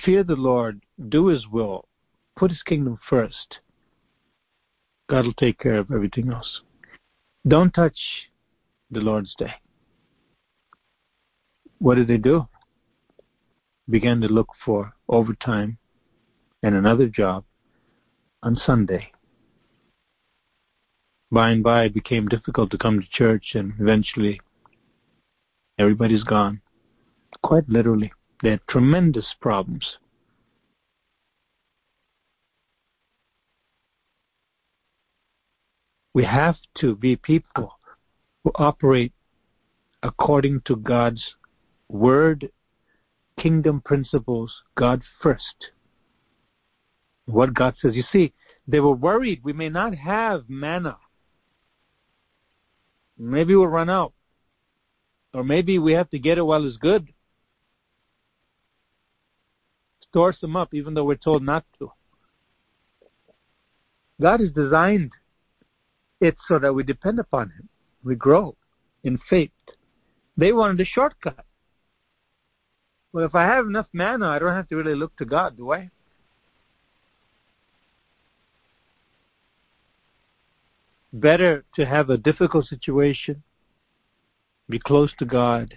fear 0.05 0.23
the 0.23 0.35
Lord, 0.35 0.81
do 1.09 1.27
His 1.27 1.47
will, 1.47 1.88
Put 2.39 2.51
his 2.51 2.63
kingdom 2.63 2.97
first. 3.09 3.59
God 5.09 5.25
will 5.25 5.33
take 5.33 5.59
care 5.59 5.75
of 5.75 5.91
everything 5.91 6.31
else. 6.31 6.61
Don't 7.45 7.73
touch 7.73 7.99
the 8.89 9.01
Lord's 9.01 9.35
day. 9.37 9.55
What 11.79 11.95
did 11.95 12.07
they 12.07 12.17
do? 12.17 12.47
Began 13.89 14.21
to 14.21 14.29
look 14.29 14.47
for 14.63 14.93
overtime 15.09 15.79
and 16.63 16.75
another 16.75 17.07
job 17.07 17.43
on 18.41 18.55
Sunday. 18.55 19.11
By 21.29 21.51
and 21.51 21.61
by, 21.61 21.83
it 21.85 21.93
became 21.93 22.29
difficult 22.29 22.71
to 22.71 22.77
come 22.77 23.01
to 23.01 23.07
church, 23.11 23.51
and 23.53 23.73
eventually, 23.81 24.39
everybody's 25.77 26.23
gone. 26.23 26.61
Quite 27.43 27.67
literally. 27.67 28.13
They 28.41 28.51
had 28.51 28.61
tremendous 28.69 29.35
problems. 29.41 29.97
We 36.13 36.23
have 36.25 36.55
to 36.79 36.95
be 36.95 37.15
people 37.15 37.79
who 38.43 38.51
operate 38.55 39.13
according 40.01 40.61
to 40.65 40.75
God's 40.75 41.23
word, 41.87 42.51
kingdom 43.39 43.81
principles, 43.81 44.53
God 44.75 45.01
first. 45.21 45.71
What 47.25 47.53
God 47.53 47.75
says. 47.79 47.95
You 47.95 48.03
see, 48.11 48.33
they 48.67 48.79
were 48.79 48.95
worried 48.95 49.41
we 49.43 49.53
may 49.53 49.69
not 49.69 49.95
have 49.95 50.49
manna. 50.49 50.97
Maybe 53.17 53.55
we'll 53.55 53.67
run 53.67 53.89
out. 53.89 54.13
Or 55.33 55.43
maybe 55.43 55.77
we 55.77 55.93
have 55.93 56.09
to 56.09 56.19
get 56.19 56.37
it 56.37 56.45
while 56.45 56.65
it's 56.65 56.77
good. 56.77 57.07
Store 60.07 60.33
some 60.33 60.55
up 60.55 60.73
even 60.73 60.95
though 60.95 61.03
we're 61.03 61.15
told 61.15 61.43
not 61.43 61.65
to. 61.77 61.91
God 64.19 64.39
has 64.39 64.51
designed 64.51 65.11
it 66.19 66.35
so 66.47 66.59
that 66.59 66.73
we 66.73 66.83
depend 66.83 67.19
upon 67.19 67.49
Him. 67.49 67.69
We 68.03 68.15
grow 68.15 68.55
in 69.03 69.19
faith. 69.29 69.51
They 70.37 70.51
wanted 70.51 70.79
a 70.81 70.85
shortcut. 70.85 71.45
Well, 73.11 73.25
if 73.25 73.35
I 73.35 73.43
have 73.43 73.65
enough 73.65 73.87
manna, 73.91 74.27
I 74.27 74.39
don't 74.39 74.53
have 74.53 74.69
to 74.69 74.75
really 74.75 74.95
look 74.95 75.15
to 75.17 75.25
God, 75.25 75.57
do 75.57 75.71
I? 75.71 75.89
Better 81.11 81.65
to 81.75 81.85
have 81.85 82.09
a 82.09 82.17
difficult 82.17 82.65
situation, 82.65 83.41
be 84.69 84.77
close 84.77 85.11
to 85.17 85.25
God, 85.25 85.73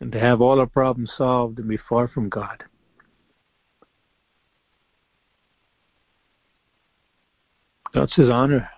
and 0.00 0.12
to 0.12 0.20
have 0.20 0.42
all 0.42 0.60
our 0.60 0.66
problems 0.66 1.12
solved 1.16 1.58
and 1.58 1.68
be 1.68 1.78
far 1.88 2.08
from 2.08 2.28
God. 2.28 2.64
God 7.94 8.10
says 8.10 8.28
honor 8.30 8.68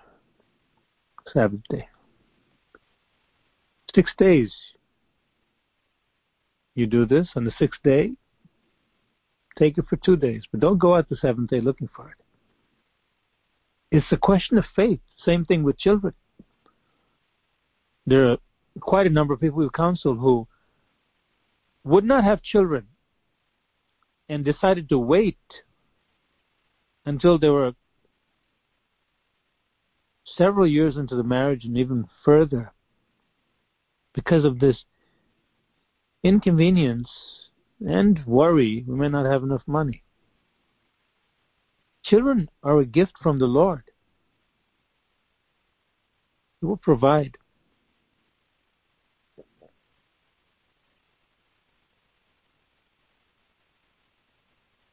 Sabbath 1.32 1.60
day. 1.68 1.88
Six 3.94 4.12
days 4.18 4.52
you 6.74 6.86
do 6.86 7.06
this. 7.06 7.28
On 7.36 7.44
the 7.44 7.52
sixth 7.58 7.80
day, 7.82 8.12
take 9.58 9.78
it 9.78 9.86
for 9.88 9.96
two 9.96 10.16
days, 10.16 10.44
but 10.50 10.60
don't 10.60 10.78
go 10.78 10.94
out 10.94 11.08
the 11.08 11.16
seventh 11.16 11.50
day 11.50 11.60
looking 11.60 11.88
for 11.94 12.08
it. 12.08 12.16
It's 13.90 14.10
a 14.10 14.16
question 14.16 14.58
of 14.58 14.64
faith. 14.74 15.00
Same 15.24 15.44
thing 15.44 15.62
with 15.62 15.78
children. 15.78 16.14
There 18.06 18.30
are 18.30 18.38
quite 18.80 19.06
a 19.06 19.10
number 19.10 19.32
of 19.32 19.40
people 19.40 19.58
we've 19.58 19.72
counseled 19.72 20.18
who 20.18 20.48
would 21.84 22.04
not 22.04 22.24
have 22.24 22.42
children 22.42 22.88
and 24.28 24.44
decided 24.44 24.88
to 24.88 24.98
wait 24.98 25.38
until 27.06 27.38
they 27.38 27.48
were 27.48 27.74
several 30.24 30.66
years 30.66 30.96
into 30.96 31.16
the 31.16 31.22
marriage 31.22 31.64
and 31.64 31.76
even 31.76 32.08
further 32.24 32.72
because 34.14 34.44
of 34.44 34.58
this 34.58 34.84
inconvenience 36.22 37.10
and 37.80 38.24
worry 38.26 38.84
we 38.86 38.94
may 38.94 39.08
not 39.08 39.26
have 39.26 39.42
enough 39.42 39.62
money. 39.66 40.02
Children 42.04 42.50
are 42.62 42.80
a 42.80 42.86
gift 42.86 43.12
from 43.22 43.38
the 43.38 43.46
Lord. 43.46 43.82
He 46.60 46.66
will 46.66 46.76
provide. 46.76 47.36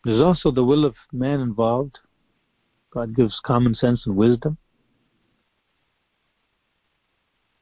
There's 0.04 0.22
also 0.22 0.52
the 0.52 0.64
will 0.64 0.84
of 0.84 0.96
man 1.12 1.42
involved. 1.42 2.00
God 2.92 3.16
gives 3.16 3.40
common 3.46 3.76
sense 3.76 4.06
and 4.06 4.16
wisdom. 4.16 4.58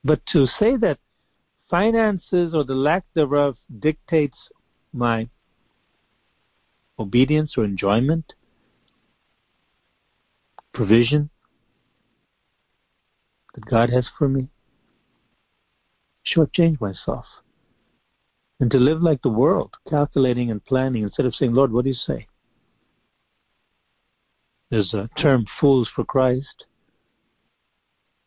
But 0.03 0.21
to 0.27 0.47
say 0.59 0.77
that 0.77 0.99
finances 1.69 2.53
or 2.53 2.63
the 2.63 2.75
lack 2.75 3.05
thereof 3.13 3.57
dictates 3.79 4.37
my 4.93 5.29
obedience 6.97 7.53
or 7.57 7.63
enjoyment, 7.63 8.33
provision 10.73 11.29
that 13.55 13.65
God 13.65 13.89
has 13.89 14.05
for 14.17 14.27
me, 14.27 14.49
shortchange 16.25 16.79
myself. 16.79 17.25
And 18.59 18.69
to 18.71 18.77
live 18.77 19.01
like 19.01 19.21
the 19.21 19.29
world, 19.29 19.73
calculating 19.89 20.51
and 20.51 20.63
planning 20.63 21.03
instead 21.03 21.25
of 21.25 21.33
saying, 21.35 21.53
Lord, 21.53 21.71
what 21.71 21.85
do 21.85 21.89
you 21.89 21.95
say? 21.95 22.27
There's 24.69 24.93
a 24.93 25.09
term, 25.19 25.45
fools 25.59 25.89
for 25.95 26.03
Christ. 26.03 26.65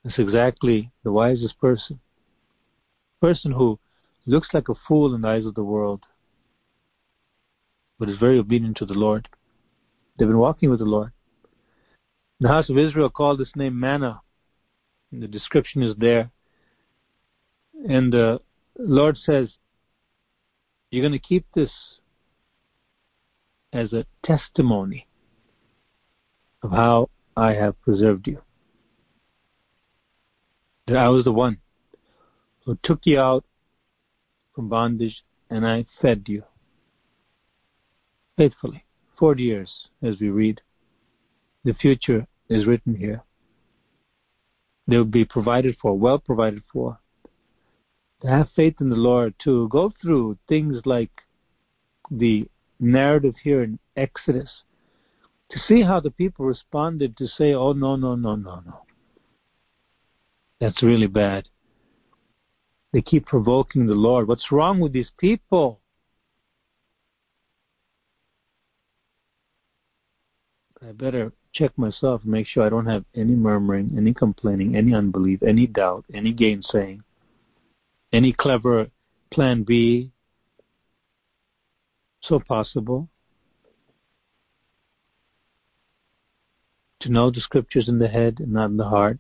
It's 0.05 0.19
exactly 0.19 0.91
the 1.05 1.13
wisest 1.13 1.59
person 1.61 2.01
person 3.23 3.53
who 3.53 3.79
looks 4.27 4.49
like 4.53 4.69
a 4.69 4.75
fool 4.87 5.15
in 5.15 5.23
the 5.23 5.29
eyes 5.29 5.47
of 5.47 5.55
the 5.55 5.63
world, 5.63 6.05
but 7.99 8.09
is 8.09 8.19
very 8.19 8.39
obedient 8.39 8.77
to 8.77 8.85
the 8.85 8.95
Lord. 8.95 9.29
They've 10.19 10.29
been 10.29 10.39
walking 10.39 10.71
with 10.71 10.81
the 10.81 10.85
Lord. 10.85 11.13
The 12.41 12.49
house 12.49 12.69
of 12.69 12.77
Israel 12.77 13.11
called 13.11 13.39
this 13.39 13.55
name 13.55 13.79
manna. 13.79 14.21
And 15.13 15.23
the 15.23 15.29
description 15.29 15.83
is 15.83 15.95
there. 15.97 16.31
And 17.89 18.13
the 18.13 18.41
Lord 18.77 19.17
says, 19.17 19.51
You're 20.91 21.03
going 21.03 21.13
to 21.13 21.19
keep 21.21 21.47
this 21.55 21.71
as 23.73 23.93
a 23.93 24.05
testimony 24.25 25.07
of 26.63 26.73
how 26.73 27.11
I 27.37 27.53
have 27.53 27.81
preserved 27.83 28.27
you. 28.27 28.43
That 30.93 30.99
I 30.99 31.09
was 31.09 31.25
the 31.25 31.33
one 31.33 31.57
who 32.67 32.79
took 32.83 33.07
you 33.07 33.19
out 33.19 33.47
from 34.55 34.69
bondage, 34.69 35.25
and 35.49 35.67
I 35.67 35.87
fed 36.03 36.25
you 36.27 36.43
faithfully. 38.37 38.85
Forty 39.19 39.45
years, 39.45 39.89
as 40.03 40.21
we 40.21 40.29
read. 40.29 40.61
The 41.65 41.73
future 41.73 42.27
is 42.51 42.67
written 42.67 42.95
here. 42.95 43.23
They 44.87 44.99
will 44.99 45.07
be 45.07 45.25
provided 45.25 45.79
for, 45.81 45.97
well 45.97 46.19
provided 46.19 46.63
for. 46.71 46.99
To 48.21 48.29
have 48.29 48.51
faith 48.55 48.75
in 48.79 48.91
the 48.91 48.97
Lord, 48.97 49.35
to 49.45 49.69
go 49.69 49.95
through 50.03 50.37
things 50.47 50.83
like 50.85 51.23
the 52.11 52.47
narrative 52.79 53.37
here 53.43 53.63
in 53.63 53.79
Exodus, 53.97 54.51
to 55.53 55.59
see 55.67 55.81
how 55.81 56.01
the 56.01 56.11
people 56.11 56.45
responded 56.45 57.17
to 57.17 57.29
say, 57.29 57.55
oh, 57.55 57.73
no, 57.73 57.97
no, 57.97 58.15
no, 58.15 58.37
no, 58.37 58.63
no. 58.67 58.83
That's 60.63 60.81
really 60.81 61.09
bad. 61.09 61.49
They 62.93 63.03
keep 63.03 63.27
provoking 63.27 63.87
the 63.87 63.97
Lord. 63.97 64.29
What's 64.29 64.53
wrong 64.53 64.79
with 64.79 64.93
these 64.93 65.11
people? 65.19 65.81
I 70.81 70.93
better 70.93 71.33
check 71.53 71.77
myself 71.77 72.23
and 72.23 72.31
make 72.31 72.47
sure 72.47 72.63
I 72.63 72.69
don't 72.69 72.87
have 72.87 73.05
any 73.13 73.35
murmuring, 73.35 73.95
any 73.97 74.15
complaining, 74.15 74.77
any 74.77 74.95
unbelief, 74.95 75.43
any 75.43 75.67
doubt, 75.67 76.05
any 76.15 76.33
gainsaying, 76.33 77.03
any 78.13 78.33
clever 78.33 78.87
plan 79.33 79.65
B. 79.65 80.13
So 82.21 82.39
possible. 82.39 83.09
To 87.01 87.09
know 87.09 87.33
the 87.33 87.41
scriptures 87.41 87.89
in 87.89 87.99
the 87.99 88.07
head 88.07 88.39
and 88.39 88.53
not 88.53 88.71
in 88.71 88.77
the 88.77 88.89
heart 88.89 89.19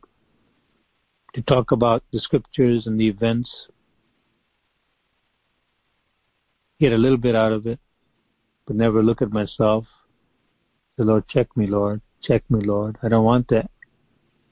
to 1.34 1.42
talk 1.42 1.72
about 1.72 2.02
the 2.12 2.20
scriptures 2.20 2.86
and 2.86 3.00
the 3.00 3.09
events, 3.09 3.50
get 6.78 6.92
a 6.92 6.98
little 6.98 7.16
bit 7.18 7.34
out 7.34 7.52
of 7.52 7.66
it, 7.66 7.78
but 8.66 8.76
never 8.76 9.02
look 9.02 9.22
at 9.22 9.32
myself. 9.32 9.86
The 10.96 11.04
Lord, 11.04 11.26
check 11.28 11.56
me, 11.56 11.66
Lord, 11.66 12.02
check 12.22 12.42
me, 12.50 12.60
Lord. 12.60 12.98
I 13.02 13.09
don't 13.09 13.24
want 13.24 13.48
that 13.48 13.70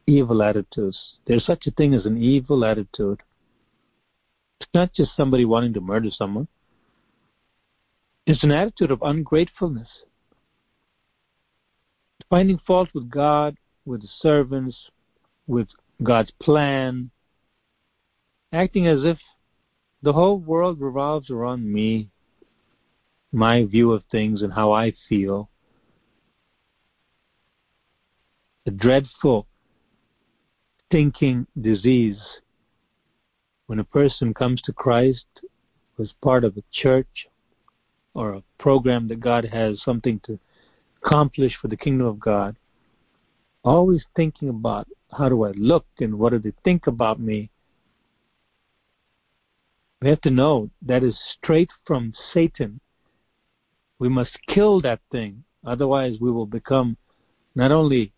evil 0.07 0.43
attitudes. 0.43 0.98
There's 1.27 1.44
such 1.44 1.66
a 1.66 1.70
thing 1.70 1.94
as 1.94 2.07
an 2.07 2.20
evil 2.20 2.65
attitude. 2.65 3.20
It's 4.61 4.70
not 4.74 4.93
just 4.93 5.16
somebody 5.16 5.44
wanting 5.44 5.74
to 5.74 5.81
murder 5.81 6.11
someone. 6.11 6.48
It's 8.27 8.43
an 8.43 8.51
attitude 8.51 8.90
of 8.90 9.02
ungratefulness. 9.02 9.89
Finding 12.28 12.59
fault 12.66 12.89
with 12.94 13.11
God, 13.11 13.57
with 13.85 14.02
the 14.02 14.09
servants, 14.20 14.77
with 15.47 15.69
God's 16.02 16.32
plan, 16.40 17.10
acting 18.52 18.86
as 18.86 19.05
if 19.05 19.18
the 20.02 20.12
whole 20.12 20.39
world 20.39 20.81
revolves 20.81 21.31
around 21.31 21.70
me, 21.70 22.09
my 23.32 23.64
view 23.64 23.93
of 23.93 24.02
things, 24.10 24.40
and 24.43 24.52
how 24.52 24.72
I 24.72 24.94
feel. 25.09 25.51
A 28.66 28.70
dreadful 28.70 29.47
thinking 30.90 31.47
disease 31.60 32.20
when 33.66 33.78
a 33.78 33.85
person 33.85 34.35
comes 34.35 34.60
to 34.62 34.72
Christ 34.72 35.24
as 35.98 36.12
part 36.22 36.44
of 36.44 36.56
a 36.56 36.64
church 36.72 37.28
or 38.14 38.32
a 38.32 38.43
program 38.59 39.06
that 39.09 39.20
God 39.20 39.44
has 39.44 39.81
something 39.82 40.20
to 40.24 40.39
accomplish 41.02 41.56
for 41.60 41.68
the 41.68 41.77
kingdom 41.77 42.06
of 42.06 42.18
God, 42.18 42.56
always 43.62 44.05
thinking 44.16 44.48
about 44.48 44.89
how 45.16 45.28
do 45.28 45.45
I 45.45 45.51
look 45.53 45.87
and 45.99 46.19
what 46.19 46.31
do 46.31 46.39
they 46.39 46.53
think 46.65 46.87
about 46.87 47.20
me? 47.20 47.51
We 50.01 50.09
have 50.09 50.20
to 50.23 50.31
know 50.31 50.70
that 50.82 51.03
is 51.03 51.19
straight 51.37 51.70
from 51.87 52.15
Satan. 52.32 52.81
We 53.99 54.09
must 54.09 54.39
kill 54.49 54.81
that 54.81 55.01
thing, 55.12 55.45
otherwise, 55.65 56.16
we 56.20 56.31
will 56.31 56.47
become 56.47 56.97
not 57.55 57.70
only 57.70 58.12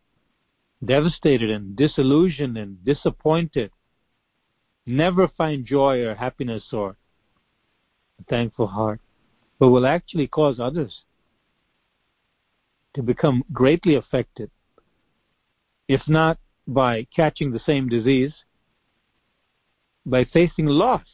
devastated 0.84 1.50
and 1.50 1.74
disillusioned 1.74 2.56
and 2.56 2.84
disappointed, 2.84 3.72
never 4.86 5.28
find 5.28 5.66
joy 5.66 6.04
or 6.04 6.14
happiness 6.14 6.64
or 6.72 6.96
a 8.20 8.24
thankful 8.28 8.68
heart, 8.68 9.00
but 9.58 9.70
will 9.70 9.86
actually 9.86 10.28
cause 10.28 10.60
others 10.60 11.00
to 12.94 13.02
become 13.02 13.44
greatly 13.52 13.94
affected, 13.94 14.50
if 15.88 16.02
not 16.06 16.38
by 16.66 17.06
catching 17.14 17.52
the 17.52 17.60
same 17.60 17.88
disease, 17.88 18.32
by 20.06 20.24
facing 20.24 20.66
loss 20.66 21.06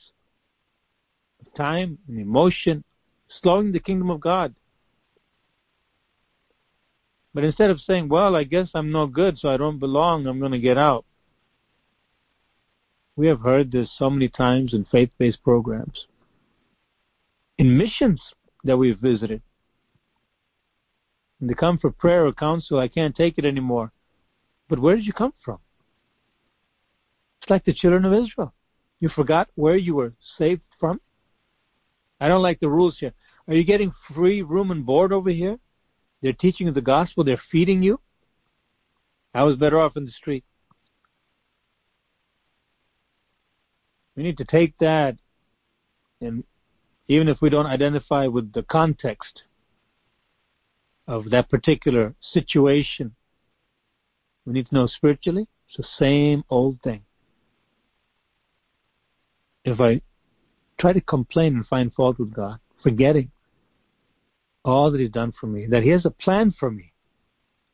of 1.41 1.55
time 1.55 1.99
and 2.09 2.19
emotion, 2.19 2.85
slowing 3.41 3.73
the 3.73 3.81
kingdom 3.81 4.11
of 4.11 4.21
God. 4.21 4.55
But 7.35 7.45
instead 7.45 7.71
of 7.71 7.81
saying, 7.81 8.09
well, 8.09 8.35
I 8.35 8.45
guess 8.45 8.69
I'm 8.75 8.91
no 8.91 9.07
good, 9.07 9.39
so 9.39 9.49
I 9.49 9.57
don't 9.57 9.79
belong, 9.79 10.27
I'm 10.27 10.41
going 10.41 10.53
to 10.53 10.59
get 10.59 10.79
out. 10.79 11.05
We 13.17 13.27
have 13.27 13.41
heard 13.41 13.71
this 13.71 13.91
so 13.97 14.11
many 14.11 14.29
times 14.29 14.73
in 14.73 14.85
faith 14.85 15.11
based 15.19 15.43
programs, 15.43 16.07
in 17.59 17.77
missions 17.77 18.21
that 18.65 18.77
we've 18.77 18.99
visited. 18.99 19.43
And 21.41 21.51
they 21.51 21.55
come 21.55 21.79
for 21.79 21.91
prayer 21.91 22.27
or 22.27 22.33
counsel, 22.33 22.79
I 22.79 22.89
can't 22.89 23.15
take 23.15 23.39
it 23.39 23.45
anymore. 23.45 23.93
But 24.69 24.79
where 24.79 24.97
did 24.97 25.07
you 25.07 25.13
come 25.13 25.33
from? 25.45 25.59
It's 27.41 27.51
like 27.51 27.65
the 27.65 27.75
children 27.75 28.05
of 28.05 28.13
Israel. 28.13 28.53
You 29.01 29.09
forgot 29.09 29.49
where 29.55 29.77
you 29.77 29.95
were 29.95 30.13
saved 30.37 30.63
from? 30.79 31.01
I 32.21 32.29
don't 32.29 32.43
like 32.43 32.61
the 32.61 32.69
rules 32.69 32.97
here. 32.99 33.13
Are 33.47 33.55
you 33.55 33.65
getting 33.65 33.93
free 34.15 34.43
room 34.43 34.71
and 34.71 34.85
board 34.85 35.13
over 35.13 35.31
here? 35.31 35.59
They're 36.21 36.33
teaching 36.33 36.67
you 36.67 36.73
the 36.73 36.81
gospel, 36.83 37.25
they're 37.25 37.41
feeding 37.51 37.83
you. 37.83 38.01
I 39.35 39.45
was 39.45 39.57
better 39.57 39.79
off 39.79 39.97
in 39.97 40.05
the 40.05 40.11
street. 40.11 40.45
We 44.17 44.25
need 44.25 44.39
to 44.39 44.45
take 44.45 44.77
that 44.79 45.17
and 46.21 46.43
even 47.07 47.29
if 47.29 47.41
we 47.41 47.49
don't 47.49 47.67
identify 47.67 48.27
with 48.27 48.53
the 48.53 48.65
context 48.65 49.43
of 51.07 51.31
that 51.31 51.49
particular 51.49 52.15
situation, 52.21 53.15
we 54.49 54.55
need 54.55 54.67
to 54.67 54.75
know 54.75 54.87
spiritually, 54.87 55.47
it's 55.69 55.77
the 55.77 55.85
same 55.99 56.43
old 56.49 56.81
thing. 56.81 57.03
If 59.63 59.79
I 59.79 60.01
try 60.81 60.95
to 60.95 61.03
complain 61.03 61.57
and 61.57 61.67
find 61.67 61.93
fault 61.93 62.19
with 62.19 62.33
God, 62.33 62.59
forgetting 62.83 63.31
all 64.65 64.91
that 64.91 65.01
He's 65.01 65.11
done 65.11 65.35
for 65.39 65.49
me, 65.49 65.67
that 65.67 65.83
He 65.83 65.91
has 65.91 66.07
a 66.07 66.11
plan 66.11 66.55
for 66.59 66.71
me 66.71 66.95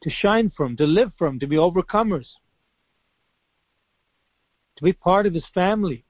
to 0.02 0.10
shine 0.10 0.50
from, 0.56 0.76
to 0.78 0.84
live 0.84 1.12
from, 1.16 1.38
to 1.38 1.46
be 1.46 1.54
overcomers, 1.54 2.26
to 4.76 4.82
be 4.82 4.92
part 4.92 5.26
of 5.26 5.34
His 5.34 5.46
family 5.54 6.04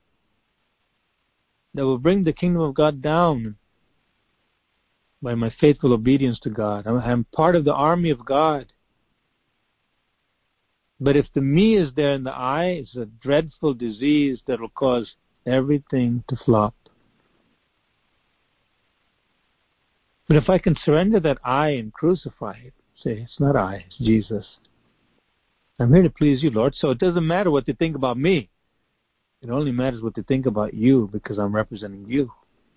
that 1.74 1.84
will 1.84 1.98
bring 1.98 2.24
the 2.24 2.32
kingdom 2.32 2.62
of 2.62 2.74
God 2.74 3.02
down 3.02 3.56
by 5.20 5.34
my 5.34 5.52
faithful 5.60 5.92
obedience 5.92 6.40
to 6.40 6.48
God. 6.48 6.86
I'm, 6.86 7.24
part 7.34 7.54
of 7.54 7.66
the 7.66 7.74
army 7.74 8.08
of 8.08 8.24
God. 8.24 8.72
But 11.00 11.16
if 11.16 11.26
the 11.34 11.40
me 11.40 11.76
is 11.76 11.92
there 11.94 12.12
in 12.12 12.24
the 12.24 12.32
I, 12.32 12.66
it's 12.66 12.96
a 12.96 13.06
dreadful 13.06 13.74
disease 13.74 14.40
that 14.46 14.60
will 14.60 14.68
cause 14.70 15.14
everything 15.46 16.24
to 16.28 16.36
flop. 16.36 16.74
But 20.26 20.36
if 20.36 20.48
I 20.48 20.58
can 20.58 20.76
surrender 20.84 21.20
that 21.20 21.38
I 21.44 21.70
and 21.70 21.92
crucify 21.92 22.54
it, 22.64 22.72
say, 23.02 23.20
it's 23.20 23.38
not 23.38 23.56
I, 23.56 23.84
it's 23.86 23.98
Jesus. 23.98 24.46
I'm 25.78 25.92
here 25.92 26.04
to 26.04 26.10
please 26.10 26.42
you, 26.42 26.50
Lord. 26.50 26.74
So 26.74 26.90
it 26.90 26.98
doesn't 26.98 27.26
matter 27.26 27.50
what 27.50 27.66
they 27.66 27.72
think 27.72 27.96
about 27.96 28.16
me. 28.16 28.48
It 29.42 29.50
only 29.50 29.72
matters 29.72 30.00
what 30.00 30.14
they 30.14 30.22
think 30.22 30.46
about 30.46 30.72
you 30.72 31.10
because 31.12 31.38
I'm 31.38 31.54
representing 31.54 32.06
you. 32.08 32.32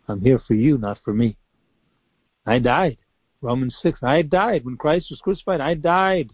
I'm 0.07 0.19
here 0.19 0.39
for 0.45 0.55
you, 0.55 0.77
not 0.77 0.99
for 1.05 1.13
me. 1.13 1.37
I 2.45 2.59
died. 2.59 2.97
Romans 3.41 3.75
6. 3.81 3.99
I 4.01 4.23
died. 4.23 4.65
When 4.65 4.75
Christ 4.75 5.07
was 5.11 5.21
crucified, 5.21 5.61
I 5.61 5.75
died. 5.75 6.31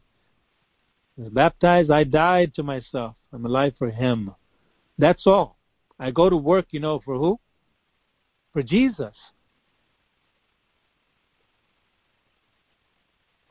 Baptized, 1.18 1.92
I 1.92 2.04
died 2.04 2.56
to 2.56 2.64
myself. 2.64 3.16
I'm 3.32 3.46
alive 3.46 3.74
for 3.78 3.90
Him. 3.90 4.34
That's 4.98 5.28
all. 5.28 5.58
I 6.00 6.12
go 6.12 6.30
to 6.30 6.38
work, 6.38 6.68
you 6.72 6.80
know, 6.80 7.02
for 7.04 7.18
who? 7.18 7.40
For 8.52 8.64
Jesus. 8.64 9.16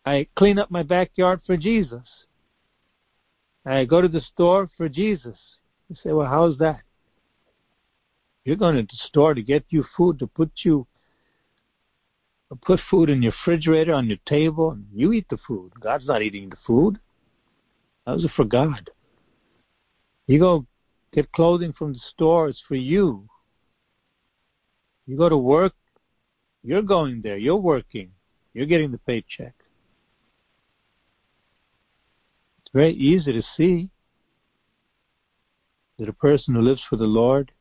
I 0.05 0.27
clean 0.37 0.59
up 0.59 0.71
my 0.71 0.83
backyard 0.83 1.41
for 1.47 1.57
Jesus. 1.57 2.03
I 3.65 3.85
go 3.85 4.01
to 4.01 4.09
the 4.09 4.21
store 4.21 4.69
for 4.77 4.89
Jesus. 4.89 5.39
You 5.89 5.97
say, 6.03 6.11
well, 6.11 6.27
how's 6.27 6.59
that? 6.59 6.81
You're 8.45 8.57
going 8.57 8.75
to 8.75 8.83
the 8.83 8.99
store 9.09 9.35
to 9.35 9.43
get 9.43 9.65
you 9.69 9.85
food 9.97 10.19
to 10.19 10.27
put 10.27 10.51
you 10.65 10.87
put 12.61 12.81
food 12.91 13.09
in 13.09 13.23
your 13.23 13.33
refrigerator 13.33 13.95
on 13.95 14.09
your 14.09 14.19
table 14.27 14.73
and 14.73 14.87
you 14.93 15.13
eat 15.13 15.27
the 15.31 15.39
food. 15.47 15.73
God's 15.81 16.07
not 16.07 16.21
eating 16.21 16.51
the 16.51 16.57
food. 16.67 16.99
Those 18.07 18.25
are 18.25 18.33
for 18.35 18.45
God. 18.45 18.91
You 20.27 20.39
go 20.39 20.67
get 21.13 21.31
clothing 21.33 21.73
from 21.73 21.93
the 21.93 22.01
store, 22.11 22.49
it's 22.49 22.63
for 22.67 22.75
you. 22.75 23.29
You 25.07 25.17
go 25.17 25.29
to 25.29 25.37
work, 25.37 25.75
you're 26.63 26.83
going 26.83 27.23
there, 27.23 27.37
you're 27.37 27.57
working, 27.57 28.13
you're 28.55 28.67
getting 28.67 28.93
the 28.93 28.99
paycheck. 28.99 29.55
It's 32.61 32.73
very 32.73 32.95
easy 32.95 33.33
to 33.33 33.43
see 33.57 33.91
that 35.99 36.09
a 36.09 36.13
person 36.13 36.55
who 36.55 36.61
lives 36.61 36.83
for 36.89 36.97
the 36.97 37.05
Lord 37.05 37.53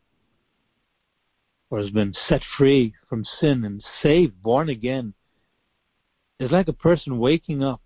or 1.69 1.79
has 1.79 1.89
been 1.89 2.13
set 2.27 2.41
free 2.57 2.93
from 3.09 3.25
sin 3.39 3.63
and 3.63 3.83
saved, 4.01 4.41
born 4.43 4.69
again, 4.69 5.13
is 6.39 6.51
like 6.51 6.67
a 6.67 6.73
person 6.73 7.19
waking 7.19 7.63
up 7.63 7.81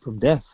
from 0.00 0.18
death. 0.18 0.44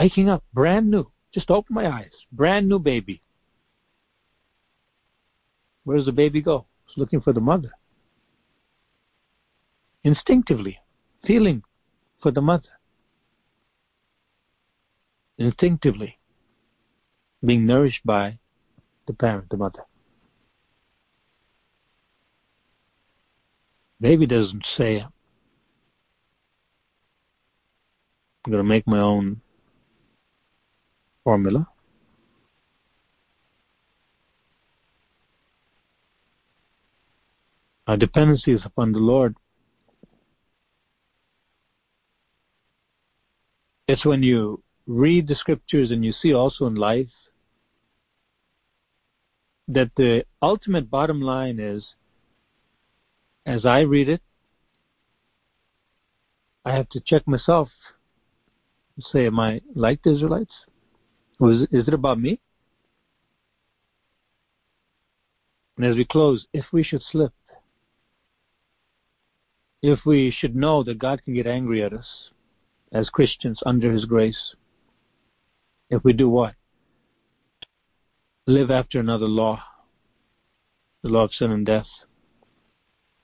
Waking 0.00 0.30
up 0.30 0.42
brand 0.54 0.90
new. 0.90 1.10
Just 1.34 1.50
open 1.50 1.74
my 1.74 1.86
eyes. 1.86 2.12
Brand 2.32 2.66
new 2.66 2.78
baby. 2.78 3.20
Where 5.84 5.98
does 5.98 6.06
the 6.06 6.12
baby 6.12 6.40
go? 6.40 6.64
It's 6.86 6.96
looking 6.96 7.20
for 7.20 7.34
the 7.34 7.40
mother. 7.40 7.72
Instinctively, 10.02 10.78
feeling 11.26 11.62
for 12.22 12.30
the 12.30 12.40
mother. 12.40 12.70
Instinctively, 15.36 16.18
being 17.44 17.66
nourished 17.66 18.00
by 18.04 18.38
the 19.06 19.12
parent, 19.12 19.50
the 19.50 19.58
mother. 19.58 19.82
Baby 24.00 24.26
doesn't 24.26 24.64
say, 24.78 25.00
I'm 25.00 25.10
going 28.50 28.64
to 28.64 28.68
make 28.68 28.86
my 28.86 28.98
own 28.98 29.42
formula. 31.30 31.64
Our 37.86 37.96
dependency 37.96 38.50
is 38.52 38.62
upon 38.64 38.90
the 38.90 38.98
Lord. 38.98 39.36
It's 43.86 44.04
when 44.04 44.24
you 44.24 44.64
read 44.88 45.28
the 45.28 45.36
scriptures 45.36 45.92
and 45.92 46.04
you 46.04 46.10
see 46.10 46.34
also 46.34 46.66
in 46.66 46.74
life 46.74 47.14
that 49.68 49.92
the 49.96 50.24
ultimate 50.42 50.90
bottom 50.90 51.20
line 51.20 51.60
is, 51.60 51.94
as 53.46 53.64
I 53.64 53.82
read 53.82 54.08
it, 54.08 54.22
I 56.64 56.74
have 56.74 56.88
to 56.88 57.00
check 57.00 57.28
myself 57.28 57.68
and 58.96 59.04
say, 59.12 59.26
am 59.26 59.38
I 59.38 59.60
like 59.76 60.02
the 60.02 60.12
Israelites? 60.16 60.69
Or 61.40 61.52
is 61.52 61.66
it 61.70 61.94
about 61.94 62.20
me? 62.20 62.38
And 65.76 65.86
as 65.86 65.96
we 65.96 66.04
close, 66.04 66.46
if 66.52 66.66
we 66.72 66.84
should 66.84 67.02
slip, 67.02 67.32
if 69.82 70.00
we 70.04 70.30
should 70.30 70.54
know 70.54 70.82
that 70.84 70.98
God 70.98 71.22
can 71.24 71.34
get 71.34 71.46
angry 71.46 71.82
at 71.82 71.94
us 71.94 72.30
as 72.92 73.08
Christians 73.08 73.60
under 73.64 73.90
His 73.90 74.04
grace, 74.04 74.54
if 75.88 76.04
we 76.04 76.12
do 76.12 76.28
what? 76.28 76.54
live 78.50 78.70
after 78.70 78.98
another 78.98 79.28
law, 79.28 79.62
the 81.02 81.08
law 81.08 81.24
of 81.24 81.32
sin 81.32 81.50
and 81.50 81.64
death. 81.64 81.86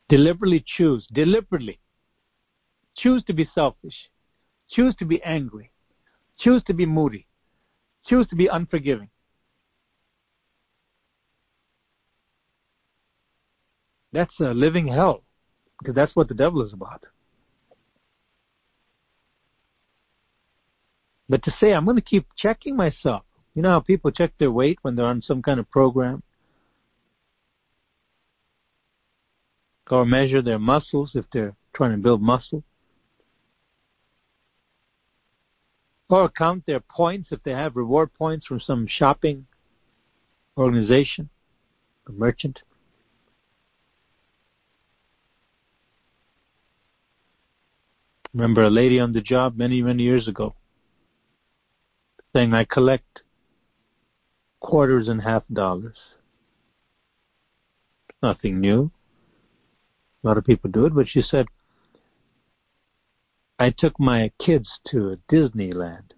Deliberately 0.09 0.64
choose, 0.64 1.06
deliberately 1.12 1.80
choose 2.97 3.24
to 3.24 3.32
be 3.32 3.48
selfish, 3.55 4.09
choose 4.70 4.94
to 4.97 5.05
be 5.05 5.20
angry, 5.22 5.72
choose 6.38 6.62
to 6.64 6.74
be 6.74 6.86
moody, 6.86 7.26
choose 8.07 8.27
to 8.28 8.37
be 8.37 8.47
unforgiving. 8.49 9.09
That's 14.12 14.39
a 14.41 14.55
living 14.55 14.89
hell 14.89 15.23
because 15.78 15.95
that's 15.95 16.16
what 16.16 16.28
the 16.28 16.35
devil 16.35 16.65
is 16.65 16.73
about. 16.73 17.05
But 21.28 21.43
to 21.45 21.53
say, 21.61 21.73
I'm 21.73 21.85
going 21.85 21.97
to 21.97 22.03
keep 22.03 22.27
checking 22.37 22.77
myself, 22.77 23.24
You 23.55 23.62
know 23.62 23.70
how 23.70 23.81
people 23.81 24.11
check 24.11 24.33
their 24.39 24.53
weight 24.53 24.78
when 24.83 24.97
they're 24.97 25.07
on 25.07 25.23
some 25.23 25.43
kind 25.43 25.59
of 25.59 25.70
program? 25.70 26.23
Or 29.91 30.05
measure 30.05 30.43
their 30.43 30.59
muscles 30.59 31.12
if 31.15 31.24
they're 31.33 31.57
trying 31.74 31.93
to 31.93 31.99
build 31.99 32.23
muscle? 32.23 32.62
Or 36.09 36.28
count 36.28 36.65
their 36.66 36.81
points 36.81 37.28
if 37.33 37.43
they 37.43 37.51
have 37.51 37.74
reward 37.74 38.15
points 38.15 38.47
from 38.47 38.61
some 38.61 38.87
shopping 38.89 39.47
organization 40.57 41.31
or 42.07 42.15
merchant? 42.15 42.61
Remember 48.33 48.62
a 48.62 48.70
lady 48.70 49.01
on 49.01 49.12
the 49.12 49.20
job 49.20 49.57
many, 49.57 49.83
many 49.83 50.03
years 50.03 50.28
ago 50.28 50.55
saying, 52.37 52.53
I 52.53 52.65
collect 52.65 53.23
quarters 54.61 55.09
and 55.09 55.23
half 55.23 55.43
dollars. 55.51 55.97
Nothing 58.23 58.61
new. 58.61 58.91
A 60.23 60.27
lot 60.27 60.37
of 60.37 60.45
people 60.45 60.70
do 60.70 60.85
it, 60.85 60.95
but 60.95 61.09
she 61.09 61.23
said, 61.23 61.47
I 63.59 63.70
took 63.70 63.99
my 63.99 64.31
kids 64.39 64.69
to 64.91 65.19
Disneyland 65.31 66.12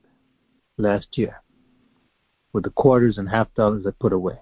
last 0.76 1.16
year 1.16 1.42
with 2.52 2.64
the 2.64 2.70
quarters 2.70 3.18
and 3.18 3.28
half 3.28 3.54
dollars 3.54 3.86
I 3.86 3.90
put 3.90 4.12
away. 4.12 4.38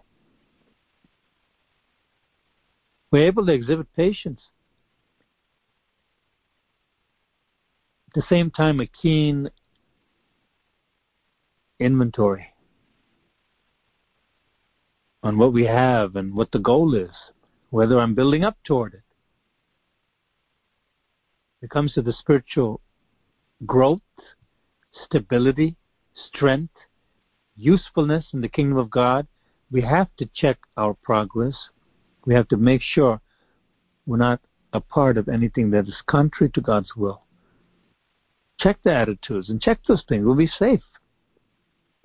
We're 3.11 3.27
able 3.27 3.47
to 3.47 3.53
exhibit 3.53 3.93
patience. 3.95 4.41
At 8.09 8.15
the 8.15 8.27
same 8.29 8.51
time, 8.51 8.81
a 8.81 8.87
keen 8.87 9.51
inventory 11.79 12.47
on 15.23 15.37
what 15.37 15.53
we 15.53 15.65
have 15.67 16.17
and 16.17 16.35
what 16.35 16.51
the 16.53 16.59
goal 16.59 16.95
is, 16.95 17.11
whether 17.71 17.99
I'm 17.99 18.15
building 18.15 18.45
up 18.45 18.57
toward 18.65 18.95
it. 18.95 19.03
It 21.63 21.71
comes 21.71 21.95
to 21.95 22.03
the 22.03 22.13
spiritual 22.13 22.81
growth, 23.65 24.01
stability, 25.05 25.77
strength, 26.15 26.75
usefulness 27.57 28.27
in 28.33 28.41
the 28.41 28.49
kingdom 28.49 28.79
of 28.79 28.91
God. 28.91 29.27
We 29.71 29.83
have 29.83 30.09
to 30.19 30.29
check 30.35 30.59
our 30.77 30.95
progress. 30.95 31.57
We 32.25 32.35
have 32.35 32.49
to 32.49 32.57
make 32.57 32.83
sure 32.83 33.21
we're 34.07 34.19
not 34.19 34.41
a 34.73 34.81
part 34.81 35.17
of 35.17 35.29
anything 35.29 35.71
that 35.71 35.89
is 35.89 36.03
contrary 36.07 36.51
to 36.55 36.61
God's 36.61 36.95
will. 36.95 37.23
Check 38.59 38.79
the 38.85 38.93
attitudes 38.93 39.49
and 39.49 39.61
check 39.61 39.81
those 39.87 40.05
things. 40.09 40.25
We'll 40.25 40.37
be 40.37 40.47
safe. 40.47 40.83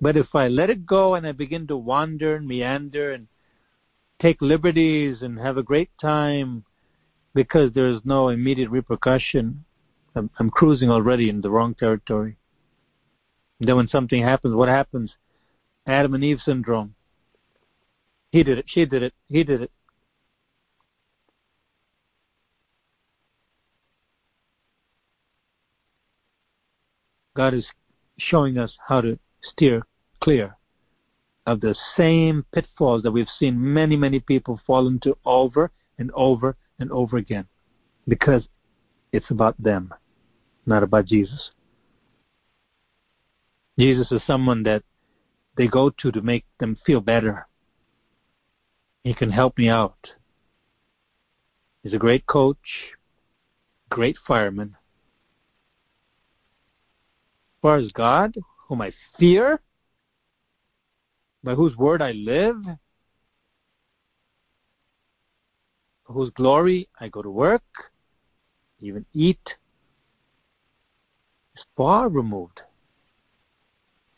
But 0.00 0.16
if 0.16 0.34
I 0.34 0.48
let 0.48 0.70
it 0.70 0.86
go 0.86 1.14
and 1.14 1.26
I 1.26 1.32
begin 1.32 1.66
to 1.68 1.76
wander 1.76 2.36
and 2.36 2.46
meander 2.46 3.12
and 3.12 3.28
take 4.20 4.40
liberties 4.40 5.22
and 5.22 5.38
have 5.38 5.56
a 5.56 5.62
great 5.62 5.90
time 6.00 6.64
because 7.34 7.72
there's 7.72 8.00
no 8.04 8.28
immediate 8.28 8.70
repercussion, 8.70 9.64
I'm, 10.14 10.30
I'm 10.38 10.50
cruising 10.50 10.90
already 10.90 11.28
in 11.28 11.40
the 11.40 11.50
wrong 11.50 11.74
territory. 11.74 12.36
And 13.58 13.68
then 13.68 13.76
when 13.76 13.88
something 13.88 14.22
happens, 14.22 14.54
what 14.54 14.68
happens? 14.68 15.12
Adam 15.86 16.14
and 16.14 16.24
Eve 16.24 16.40
syndrome. 16.44 16.94
He 18.30 18.42
did 18.42 18.58
it, 18.58 18.64
she 18.68 18.84
did 18.84 19.02
it, 19.02 19.14
he 19.28 19.44
did 19.44 19.62
it. 19.62 19.70
God 27.34 27.54
is 27.54 27.66
showing 28.18 28.58
us 28.58 28.76
how 28.86 29.00
to 29.00 29.18
steer 29.42 29.82
clear 30.20 30.56
of 31.46 31.60
the 31.60 31.74
same 31.96 32.44
pitfalls 32.52 33.02
that 33.02 33.10
we've 33.10 33.26
seen 33.38 33.72
many, 33.72 33.96
many 33.96 34.20
people 34.20 34.60
fall 34.66 34.86
into 34.86 35.16
over 35.24 35.70
and 35.98 36.10
over 36.14 36.56
and 36.82 36.92
over 36.92 37.16
again 37.16 37.46
because 38.06 38.46
it's 39.12 39.30
about 39.30 39.60
them, 39.62 39.94
not 40.66 40.82
about 40.82 41.06
Jesus. 41.06 41.50
Jesus 43.78 44.12
is 44.12 44.20
someone 44.26 44.62
that 44.64 44.82
they 45.56 45.66
go 45.66 45.90
to 45.90 46.12
to 46.12 46.20
make 46.20 46.44
them 46.60 46.76
feel 46.84 47.00
better. 47.00 47.46
He 49.04 49.14
can 49.14 49.30
help 49.30 49.56
me 49.56 49.68
out. 49.68 50.12
He's 51.82 51.94
a 51.94 51.98
great 51.98 52.26
coach, 52.26 52.92
great 53.90 54.16
fireman. 54.26 54.76
As 57.56 57.60
far 57.62 57.76
as 57.76 57.92
God, 57.92 58.36
whom 58.68 58.82
I 58.82 58.92
fear, 59.18 59.60
by 61.42 61.54
whose 61.54 61.76
word 61.76 62.00
I 62.02 62.12
live, 62.12 62.56
for 66.01 66.01
whose 66.12 66.30
glory 66.30 66.88
I 67.00 67.08
go 67.08 67.22
to 67.22 67.30
work, 67.30 67.62
even 68.80 69.04
eat, 69.12 69.40
is 71.56 71.64
far 71.76 72.08
removed. 72.08 72.60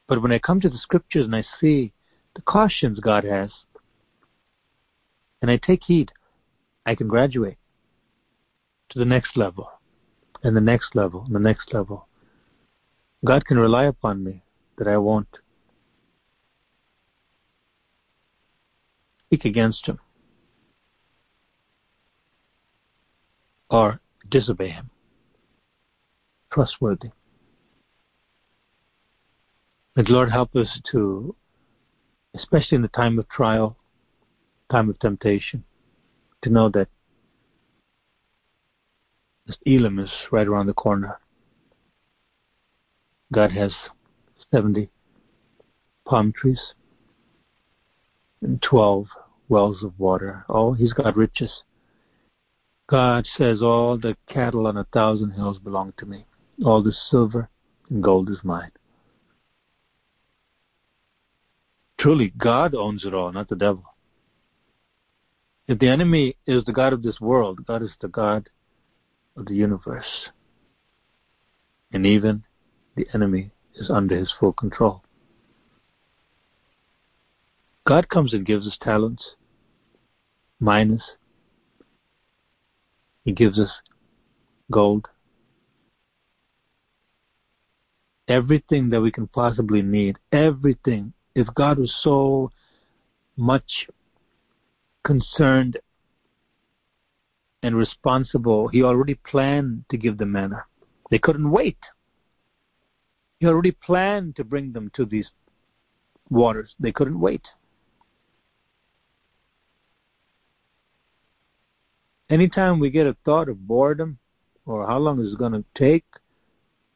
But 0.07 0.23
when 0.23 0.33
I 0.33 0.39
come 0.39 0.61
to 0.61 0.69
the 0.69 0.79
scriptures 0.79 1.25
and 1.25 1.35
I 1.35 1.45
see 1.61 1.93
the 2.35 2.43
cautions 2.43 3.01
God 3.01 3.25
has, 3.25 3.51
and 5.41 5.51
I 5.51 5.57
take 5.57 5.85
heed, 5.85 6.13
I 6.85 6.95
can 6.95 7.09
graduate 7.09 7.59
to 8.91 8.99
the 8.99 9.05
next 9.05 9.37
level, 9.37 9.71
and 10.43 10.57
the 10.57 10.61
next 10.61 10.95
level, 10.95 11.25
and 11.27 11.35
the 11.35 11.41
next 11.41 11.73
level. 11.73 12.07
God 13.25 13.47
can 13.47 13.59
rely 13.59 13.85
upon 13.85 14.23
me 14.23 14.43
that 14.77 14.87
I 14.87 14.99
won't 14.99 15.39
speak 19.27 19.47
against 19.47 19.87
him 19.87 19.99
or 23.71 24.01
disobey 24.31 24.71
him. 24.71 24.91
Trustworthy. 26.53 27.11
May 29.97 30.03
the 30.03 30.13
Lord 30.13 30.31
help 30.31 30.55
us 30.57 30.81
to, 30.93 31.35
especially 32.35 32.77
in 32.77 32.83
the 32.83 32.89
time 32.89 33.19
of 33.19 33.29
trial, 33.29 33.77
time 34.71 34.89
of 34.89 34.99
temptation, 34.99 35.65
to 36.43 36.51
know 36.51 36.69
that 36.71 36.89
this 39.47 39.57
Elim 39.67 39.99
is 39.99 40.11
right 40.33 40.47
around 40.47 40.67
the 40.67 40.75
corner. 40.75 41.21
God 43.33 43.53
has 43.53 43.73
70 44.51 44.89
palm 46.05 46.33
trees 46.33 46.61
and 48.41 48.61
12 48.63 49.07
wells 49.49 49.83
of 49.83 49.99
water. 49.99 50.45
Oh, 50.49 50.73
he's 50.73 50.93
got 50.93 51.17
riches. 51.17 51.63
God 52.89 53.27
says, 53.39 53.63
All 53.63 53.99
the 53.99 54.17
cattle 54.29 54.67
on 54.67 54.77
a 54.77 54.85
thousand 54.93 55.33
hills 55.33 55.59
belong 55.59 55.95
to 55.99 56.07
me. 56.07 56.27
All 56.65 56.83
the 56.83 56.93
silver 57.11 57.49
and 57.89 58.03
gold 58.03 58.31
is 58.31 58.39
mine. 58.43 58.73
Truly, 61.99 62.33
God 62.37 62.75
owns 62.75 63.05
it 63.05 63.15
all, 63.15 63.33
not 63.33 63.49
the 63.49 63.57
devil. 63.57 63.85
If 65.67 65.79
the 65.79 65.89
enemy 65.89 66.37
is 66.47 66.65
the 66.65 66.73
God 66.73 66.93
of 66.93 67.03
this 67.03 67.21
world, 67.21 67.65
God 67.67 67.83
is 67.83 67.93
the 68.01 68.09
God 68.09 68.51
of 69.37 69.47
the 69.47 69.55
universe. 69.55 70.29
And 71.93 72.05
even 72.05 72.45
the 72.97 73.07
enemy 73.15 73.53
is 73.75 73.89
under 73.89 74.17
his 74.17 74.33
full 74.39 74.53
control. 74.53 75.03
God 77.87 78.09
comes 78.09 78.33
and 78.33 78.47
gives 78.47 78.67
us 78.67 78.77
talents, 78.81 79.23
minas. 80.61 81.03
He 83.25 83.33
gives 83.33 83.59
us 83.59 83.71
gold. 84.71 85.09
Everything 88.29 88.91
that 88.91 89.01
we 89.01 89.11
can 89.11 89.27
possibly 89.29 89.83
need, 89.83 90.17
everything. 90.33 91.13
If 91.35 91.47
God 91.55 91.79
was 91.79 91.95
so 92.03 92.51
much 93.37 93.87
concerned 95.05 95.79
and 97.63 97.77
responsible, 97.77 98.69
He 98.69 98.83
already 98.83 99.15
planned 99.15 99.85
to 99.91 99.97
give 99.97 100.19
the 100.19 100.27
manna. 100.27 100.65
They 101.11 101.19
couldn't 101.19 101.51
wait. 101.51 101.79
He 103.41 103.47
already 103.47 103.73
planned 103.73 104.37
to 104.37 104.45
bring 104.45 104.73
them 104.73 104.91
to 104.95 105.05
these 105.05 105.31
waters. 106.31 106.75
They 106.79 106.93
couldn't 106.93 107.21
wait. 107.21 107.43
Anytime 112.35 112.81
we 112.81 112.91
get 112.91 113.07
a 113.07 113.17
thought 113.25 113.49
of 113.49 113.67
boredom 113.67 114.19
or 114.67 114.87
how 114.87 114.99
long 114.99 115.25
is 115.25 115.33
it 115.33 115.39
going 115.39 115.53
to 115.53 115.65
take, 115.77 116.05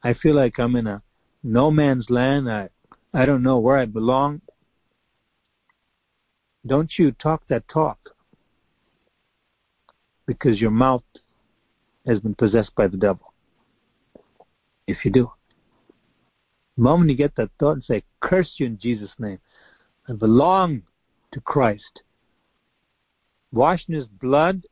I 0.03 0.13
feel 0.13 0.35
like 0.35 0.59
I'm 0.59 0.75
in 0.75 0.85
a 0.85 1.01
no 1.43 1.71
man's 1.71 2.09
land. 2.09 2.51
I, 2.51 2.69
I 3.13 3.25
don't 3.25 3.41
know 3.41 3.57
where 3.57 3.77
I 3.77 3.85
belong. 3.85 4.41
Don't 6.67 6.91
you 6.97 7.11
talk 7.13 7.43
that 7.47 7.63
talk 7.69 7.97
because 10.27 10.59
your 10.59 10.71
mouth 10.71 11.03
has 12.05 12.19
been 12.19 12.35
possessed 12.35 12.75
by 12.75 12.87
the 12.87 12.97
devil. 12.97 13.33
If 14.87 15.05
you 15.05 15.11
do, 15.11 15.31
the 16.75 16.83
moment 16.83 17.11
you 17.11 17.15
get 17.15 17.35
that 17.37 17.49
thought 17.59 17.73
and 17.73 17.83
say, 17.83 18.03
curse 18.21 18.51
you 18.57 18.65
in 18.65 18.77
Jesus' 18.77 19.11
name, 19.17 19.39
I 20.07 20.13
belong 20.13 20.83
to 21.31 21.39
Christ. 21.39 22.01
Washed 23.53 23.87
in 23.87 23.95
His 23.95 24.07
blood, 24.07 24.63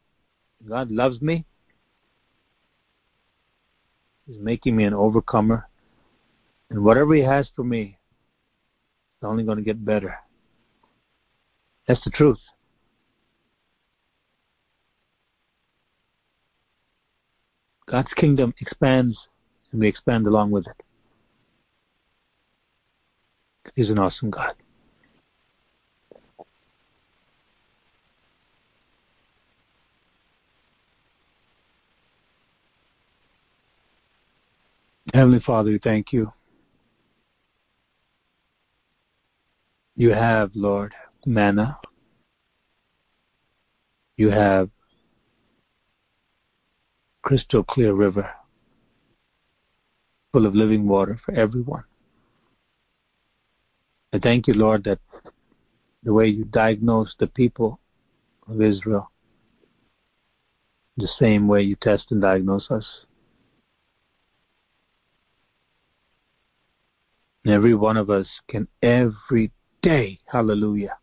God 0.65 0.91
loves 0.91 1.21
me. 1.21 1.45
He's 4.25 4.39
making 4.39 4.75
me 4.75 4.83
an 4.83 4.93
overcomer. 4.93 5.67
And 6.69 6.83
whatever 6.83 7.15
He 7.15 7.21
has 7.21 7.49
for 7.55 7.63
me, 7.63 7.97
it's 9.15 9.23
only 9.23 9.43
going 9.43 9.57
to 9.57 9.63
get 9.63 9.83
better. 9.83 10.15
That's 11.87 12.03
the 12.03 12.11
truth. 12.11 12.39
God's 17.89 18.13
kingdom 18.15 18.53
expands 18.59 19.17
and 19.71 19.79
we 19.79 19.87
expand 19.87 20.27
along 20.27 20.51
with 20.51 20.67
it. 20.67 20.83
He's 23.75 23.89
an 23.89 23.99
awesome 23.99 24.29
God. 24.29 24.55
Heavenly 35.13 35.39
Father, 35.39 35.71
we 35.71 35.79
thank 35.79 36.11
you. 36.11 36.31
You 39.95 40.09
have, 40.09 40.51
Lord, 40.53 40.93
manna. 41.25 41.79
You 44.17 44.29
have 44.29 44.69
crystal 47.23 47.63
clear 47.63 47.93
river 47.93 48.29
full 50.31 50.45
of 50.45 50.55
living 50.55 50.87
water 50.87 51.19
for 51.25 51.33
everyone. 51.33 51.83
I 54.13 54.19
thank 54.19 54.47
you, 54.47 54.53
Lord, 54.53 54.83
that 54.83 54.99
the 56.03 56.13
way 56.13 56.27
you 56.27 56.45
diagnose 56.45 57.15
the 57.17 57.27
people 57.27 57.79
of 58.47 58.61
Israel, 58.61 59.11
the 60.97 61.09
same 61.19 61.47
way 61.47 61.61
you 61.61 61.75
test 61.81 62.11
and 62.11 62.21
diagnose 62.21 62.69
us. 62.69 63.06
And 67.47 67.55
every 67.55 67.75
one 67.75 67.95
of 67.95 68.09
us 68.09 68.27
can 68.49 68.67
every 68.83 69.53
day, 69.81 70.19
hallelujah, 70.29 70.97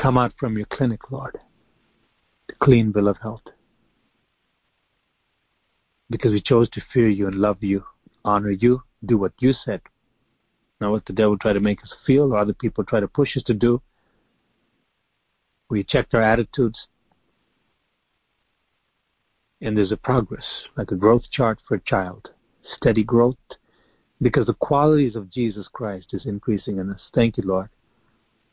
come 0.00 0.16
out 0.16 0.32
from 0.40 0.56
your 0.56 0.64
clinic, 0.64 1.10
Lord, 1.10 1.38
to 2.48 2.54
clean 2.62 2.92
bill 2.92 3.08
of 3.08 3.18
health. 3.18 3.42
Because 6.08 6.32
we 6.32 6.40
chose 6.40 6.70
to 6.70 6.80
fear 6.94 7.10
you 7.10 7.26
and 7.26 7.36
love 7.36 7.58
you, 7.62 7.84
honor 8.24 8.52
you, 8.52 8.82
do 9.04 9.18
what 9.18 9.34
you 9.38 9.52
said. 9.62 9.82
Not 10.80 10.92
what 10.92 11.04
the 11.04 11.12
devil 11.12 11.36
tried 11.36 11.54
to 11.54 11.60
make 11.60 11.82
us 11.82 11.92
feel 12.06 12.32
or 12.32 12.38
other 12.38 12.54
people 12.54 12.84
try 12.84 13.00
to 13.00 13.08
push 13.08 13.36
us 13.36 13.42
to 13.48 13.52
do. 13.52 13.82
We 15.68 15.84
checked 15.84 16.14
our 16.14 16.22
attitudes. 16.22 16.86
And 19.60 19.76
there's 19.76 19.92
a 19.92 19.98
progress, 19.98 20.46
like 20.74 20.90
a 20.90 20.96
growth 20.96 21.24
chart 21.30 21.58
for 21.68 21.74
a 21.74 21.80
child. 21.80 22.30
Steady 22.74 23.04
growth, 23.04 23.36
because 24.20 24.46
the 24.46 24.54
qualities 24.54 25.14
of 25.14 25.30
Jesus 25.30 25.68
Christ 25.72 26.08
is 26.12 26.26
increasing 26.26 26.78
in 26.78 26.90
us. 26.90 27.00
Thank 27.14 27.36
you, 27.36 27.44
Lord. 27.44 27.68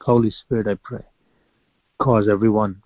Holy 0.02 0.32
Spirit, 0.32 0.68
I 0.68 0.76
pray, 0.76 1.06
cause 2.00 2.28
everyone 2.30 2.84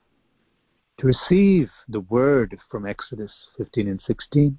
to 0.99 1.07
receive 1.07 1.69
the 1.87 2.01
word 2.01 2.57
from 2.69 2.85
Exodus 2.85 3.31
15 3.57 3.87
and 3.87 4.01
16 4.05 4.57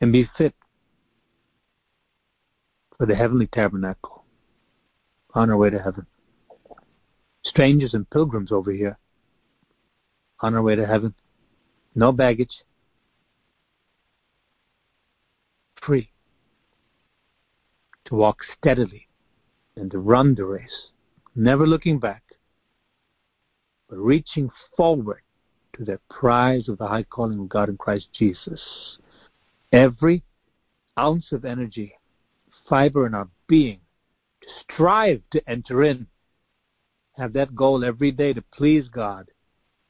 and 0.00 0.12
be 0.12 0.28
fit 0.36 0.54
for 2.96 3.06
the 3.06 3.14
heavenly 3.14 3.48
tabernacle 3.48 4.24
on 5.34 5.50
our 5.50 5.56
way 5.56 5.70
to 5.70 5.78
heaven. 5.78 6.06
Strangers 7.44 7.94
and 7.94 8.08
pilgrims 8.10 8.52
over 8.52 8.70
here 8.70 8.98
on 10.40 10.54
our 10.54 10.62
way 10.62 10.76
to 10.76 10.86
heaven. 10.86 11.14
No 11.94 12.12
baggage. 12.12 12.62
Free 15.84 16.12
to 18.04 18.14
walk 18.14 18.38
steadily 18.58 19.08
and 19.76 19.90
to 19.90 19.98
run 19.98 20.34
the 20.34 20.44
race, 20.44 20.90
never 21.34 21.66
looking 21.66 21.98
back, 21.98 22.22
but 23.88 23.96
reaching 23.96 24.50
forward 24.76 25.22
to 25.76 25.84
the 25.84 25.98
prize 26.10 26.68
of 26.68 26.78
the 26.78 26.86
high 26.86 27.02
calling 27.02 27.40
of 27.40 27.48
God 27.48 27.68
in 27.68 27.76
Christ 27.76 28.08
Jesus. 28.12 28.98
Every 29.72 30.22
ounce 30.98 31.32
of 31.32 31.44
energy, 31.44 31.94
fiber 32.68 33.06
in 33.06 33.14
our 33.14 33.28
being, 33.48 33.80
to 34.42 34.48
strive 34.62 35.22
to 35.32 35.48
enter 35.48 35.82
in, 35.82 36.06
have 37.16 37.32
that 37.32 37.54
goal 37.54 37.84
every 37.84 38.10
day 38.12 38.32
to 38.32 38.42
please 38.54 38.88
God, 38.88 39.28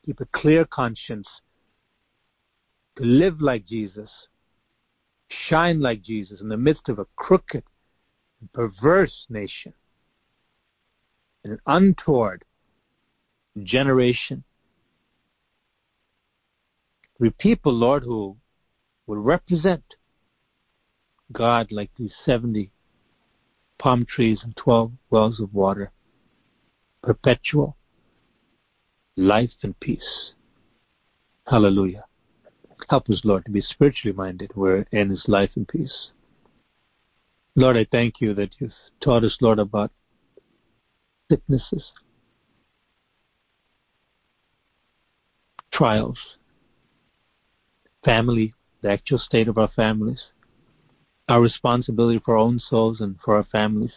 keep 0.06 0.20
a 0.20 0.26
clear 0.26 0.64
conscience, 0.64 1.28
to 2.96 3.04
live 3.04 3.40
like 3.40 3.66
Jesus, 3.66 4.10
shine 5.48 5.80
like 5.80 6.02
Jesus 6.02 6.40
in 6.40 6.48
the 6.48 6.56
midst 6.56 6.88
of 6.88 6.98
a 6.98 7.06
crooked 7.16 7.64
and 8.40 8.52
perverse 8.52 9.26
nation, 9.28 9.74
an 11.44 11.58
untoward 11.66 12.44
generation. 13.62 14.44
We 17.18 17.30
people, 17.30 17.72
Lord, 17.72 18.02
who 18.04 18.36
will 19.06 19.18
represent 19.18 19.84
God 21.32 21.70
like 21.70 21.90
these 21.96 22.12
70 22.24 22.70
palm 23.78 24.06
trees 24.06 24.40
and 24.42 24.56
12 24.56 24.92
wells 25.10 25.40
of 25.40 25.52
water, 25.54 25.92
perpetual 27.02 27.76
life 29.16 29.52
and 29.62 29.78
peace. 29.80 30.32
Hallelujah. 31.46 32.04
Help 32.88 33.08
us, 33.08 33.22
Lord, 33.24 33.44
to 33.44 33.50
be 33.50 33.60
spiritually 33.60 34.16
minded 34.16 34.52
where 34.54 34.86
wherein 34.90 35.10
is 35.10 35.24
life 35.26 35.50
and 35.56 35.66
peace. 35.66 36.10
Lord, 37.54 37.76
I 37.76 37.86
thank 37.90 38.20
you 38.20 38.34
that 38.34 38.50
you've 38.58 38.72
taught 39.02 39.24
us, 39.24 39.36
Lord, 39.40 39.58
about 39.58 39.90
sicknesses, 41.30 41.92
trials, 45.72 46.18
family, 48.04 48.54
the 48.80 48.90
actual 48.90 49.18
state 49.18 49.48
of 49.48 49.58
our 49.58 49.68
families, 49.68 50.24
our 51.28 51.40
responsibility 51.40 52.20
for 52.24 52.34
our 52.34 52.38
own 52.38 52.58
souls 52.58 53.00
and 53.00 53.16
for 53.24 53.36
our 53.36 53.44
families, 53.44 53.92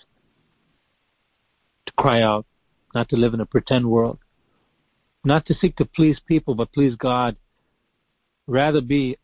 to 1.86 1.94
cry 1.94 2.22
out, 2.22 2.46
not 2.94 3.10
to 3.10 3.16
live 3.16 3.34
in 3.34 3.42
a 3.42 3.46
pretend 3.46 3.90
world, 3.90 4.20
not 5.24 5.46
to 5.46 5.54
seek 5.54 5.76
to 5.78 5.86
please 5.86 6.20
people, 6.26 6.56
but 6.56 6.72
please 6.72 6.96
God, 6.96 7.36
rather 8.48 8.82
be 8.82 9.18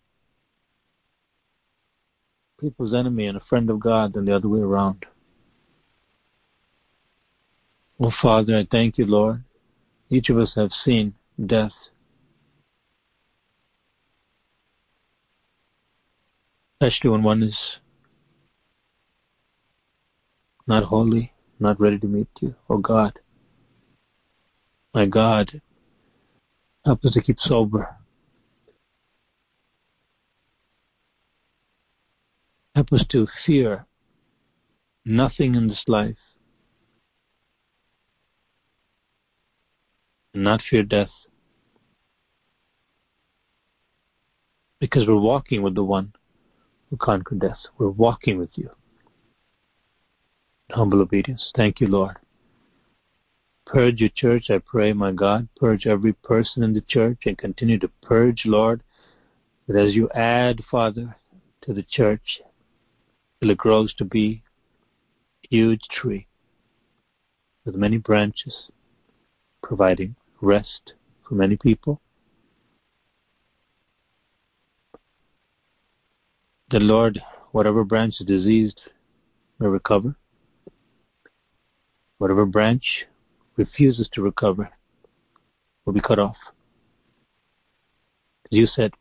people's 2.59 2.93
enemy 2.93 3.25
and 3.25 3.37
a 3.37 3.43
friend 3.49 3.69
of 3.69 3.79
God 3.79 4.13
than 4.13 4.25
the 4.25 4.35
other 4.35 4.47
way 4.47 4.59
around. 4.59 5.05
Oh, 7.99 8.11
Father, 8.21 8.57
I 8.57 8.67
thank 8.69 8.97
you, 8.97 9.05
Lord. 9.05 9.43
Each 10.09 10.29
of 10.29 10.37
us 10.37 10.53
have 10.55 10.71
seen 10.83 11.13
death 11.45 11.71
especially 16.81 17.11
when 17.11 17.21
one 17.21 17.43
is 17.43 17.57
not 20.65 20.83
holy, 20.83 21.31
not 21.59 21.79
ready 21.79 21.99
to 21.99 22.07
meet 22.07 22.27
you. 22.39 22.55
Oh 22.69 22.77
God, 22.77 23.19
my 24.93 25.05
God, 25.05 25.61
help 26.83 27.05
us 27.05 27.13
to 27.13 27.21
keep 27.21 27.37
sober. 27.39 27.95
Help 32.75 32.93
us 32.93 33.05
to 33.09 33.27
fear 33.45 33.85
nothing 35.03 35.55
in 35.55 35.67
this 35.67 35.83
life, 35.87 36.17
not 40.33 40.61
fear 40.69 40.83
death. 40.83 41.09
Because 44.79 45.05
we're 45.07 45.19
walking 45.19 45.61
with 45.61 45.75
the 45.75 45.83
one 45.83 46.13
who 46.89 46.97
conquered 46.97 47.39
death. 47.39 47.59
We're 47.77 47.89
walking 47.89 48.39
with 48.39 48.49
you. 48.55 48.71
Humble 50.71 51.01
obedience. 51.01 51.51
Thank 51.55 51.81
you, 51.81 51.87
Lord. 51.87 52.17
Purge 53.65 53.99
your 53.99 54.09
church, 54.09 54.49
I 54.49 54.57
pray, 54.57 54.91
my 54.93 55.11
God. 55.11 55.47
Purge 55.55 55.85
every 55.85 56.13
person 56.13 56.63
in 56.63 56.73
the 56.73 56.81
church 56.81 57.19
and 57.25 57.37
continue 57.37 57.77
to 57.79 57.89
purge, 58.01 58.43
Lord, 58.45 58.81
that 59.67 59.77
as 59.77 59.93
you 59.93 60.09
add, 60.09 60.63
Father, 60.69 61.15
to 61.61 61.73
the 61.73 61.83
church, 61.83 62.41
till 63.41 63.49
it 63.49 63.57
grows 63.57 63.93
to 63.95 64.05
be 64.05 64.43
a 65.43 65.47
huge 65.55 65.81
tree 65.89 66.27
with 67.65 67.75
many 67.75 67.97
branches, 67.97 68.69
providing 69.63 70.15
rest 70.41 70.93
for 71.27 71.35
many 71.35 71.55
people 71.55 72.01
the 76.71 76.79
Lord 76.79 77.21
whatever 77.51 77.83
branch 77.83 78.15
is 78.21 78.27
diseased 78.27 78.79
may 79.59 79.67
recover. 79.67 80.15
Whatever 82.17 82.45
branch 82.45 83.05
refuses 83.57 84.07
to 84.13 84.21
recover 84.21 84.69
will 85.83 85.93
be 85.93 85.99
cut 85.99 86.17
off. 86.17 86.37
You 88.49 88.67
said, 88.67 88.91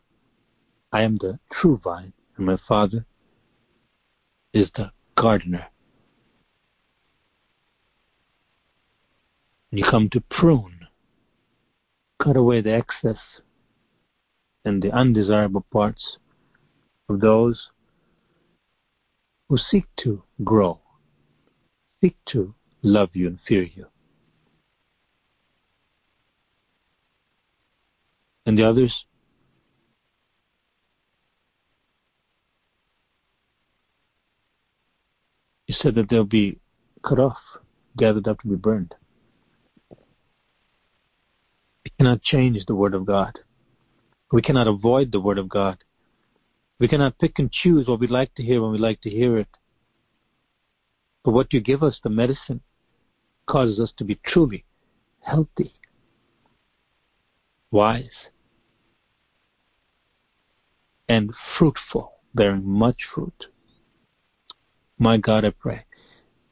I 0.93 1.03
am 1.03 1.19
the 1.19 1.39
true 1.53 1.81
vine, 1.83 2.13
and 2.37 2.47
my 2.47 2.59
Father 2.67 3.07
is 4.53 4.71
the 4.77 4.91
gardener. 5.17 5.67
You 9.71 9.85
come 9.89 10.09
to 10.11 10.21
prune, 10.21 10.87
cut 12.21 12.37
away 12.37 12.61
the 12.61 12.75
excess 12.75 13.19
and 14.65 14.83
the 14.83 14.91
undesirable 14.91 15.65
parts 15.73 16.19
of 17.09 17.21
those 17.21 17.69
who 19.49 19.57
seek 19.57 19.85
to 20.03 20.23
grow, 20.43 20.81
seek 22.01 22.17
to 22.27 22.55
love 22.83 23.11
you 23.15 23.29
and 23.29 23.39
fear 23.47 23.63
you. 23.63 23.87
And 28.47 28.59
the 28.59 28.65
others 28.65 29.05
you 35.71 35.77
said 35.81 35.95
that 35.95 36.11
they'll 36.11 36.25
be 36.25 36.59
cut 37.07 37.21
off, 37.21 37.39
gathered 37.97 38.27
up 38.27 38.41
to 38.41 38.49
be 38.49 38.57
burned. 38.57 38.93
We 41.85 41.93
cannot 41.97 42.23
change 42.23 42.67
the 42.67 42.75
Word 42.75 42.93
of 42.93 43.07
God. 43.07 43.39
We 44.33 44.43
cannot 44.43 44.67
avoid 44.67 45.13
the 45.13 45.21
Word 45.21 45.39
of 45.39 45.49
God. 45.49 45.79
We 46.81 46.89
cannot 46.89 47.21
pick 47.21 47.39
and 47.39 47.53
choose 47.53 47.87
what 47.87 48.01
we 48.01 48.09
like 48.09 48.35
to 48.35 48.43
hear 48.43 48.61
when 48.61 48.73
we 48.73 48.79
like 48.79 49.01
to 49.03 49.11
hear 49.11 49.39
it. 49.39 49.47
But 51.23 51.35
what 51.35 51.53
you 51.53 51.61
give 51.61 51.85
us, 51.85 52.01
the 52.03 52.11
medicine, 52.11 52.63
causes 53.47 53.79
us 53.79 53.93
to 53.99 54.05
be 54.05 54.19
truly 54.27 54.65
healthy, 55.21 55.75
wise, 57.71 58.27
and 61.09 61.31
fruitful, 61.57 62.15
bearing 62.35 62.67
much 62.67 63.03
fruit. 63.15 63.47
My 65.03 65.17
God, 65.17 65.47
I 65.47 65.51
pray, 65.51 65.87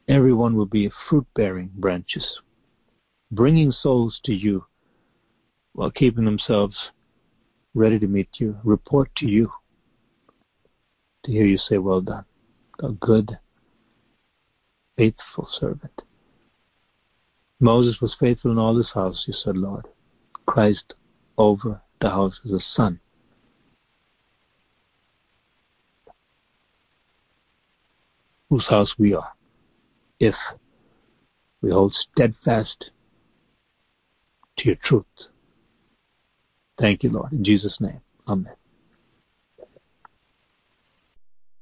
everyone 0.07 0.55
will 0.55 0.65
be 0.65 0.91
fruit 1.07 1.27
bearing 1.35 1.69
branches, 1.75 2.39
bringing 3.31 3.71
souls 3.71 4.19
to 4.23 4.33
you 4.33 4.65
while 5.73 5.91
keeping 5.91 6.25
themselves 6.25 6.75
ready 7.75 7.99
to 7.99 8.07
meet 8.07 8.29
you, 8.39 8.57
report 8.63 9.11
to 9.17 9.27
you, 9.27 9.51
to 11.25 11.31
hear 11.31 11.45
you 11.45 11.59
say, 11.59 11.77
Well 11.77 12.01
done, 12.01 12.25
a 12.79 12.89
good, 12.89 13.37
faithful 14.97 15.47
servant. 15.59 16.01
Moses 17.59 18.01
was 18.01 18.15
faithful 18.19 18.49
in 18.51 18.57
all 18.57 18.75
his 18.75 18.89
house, 18.95 19.25
you 19.27 19.33
said, 19.43 19.57
Lord. 19.57 19.85
Christ 20.47 20.95
over 21.37 21.81
the 22.01 22.09
house 22.09 22.39
as 22.43 22.51
a 22.51 22.59
son. 22.75 22.99
Whose 28.49 28.65
house 28.67 28.93
we 28.97 29.13
are, 29.13 29.33
if 30.19 30.35
we 31.61 31.71
hold 31.71 31.93
steadfast 31.93 32.91
to 34.57 34.65
your 34.67 34.77
truth. 34.83 35.05
Thank 36.79 37.03
you, 37.03 37.09
Lord. 37.09 37.31
In 37.31 37.43
Jesus' 37.43 37.77
name, 37.79 38.01
amen. 38.27 38.53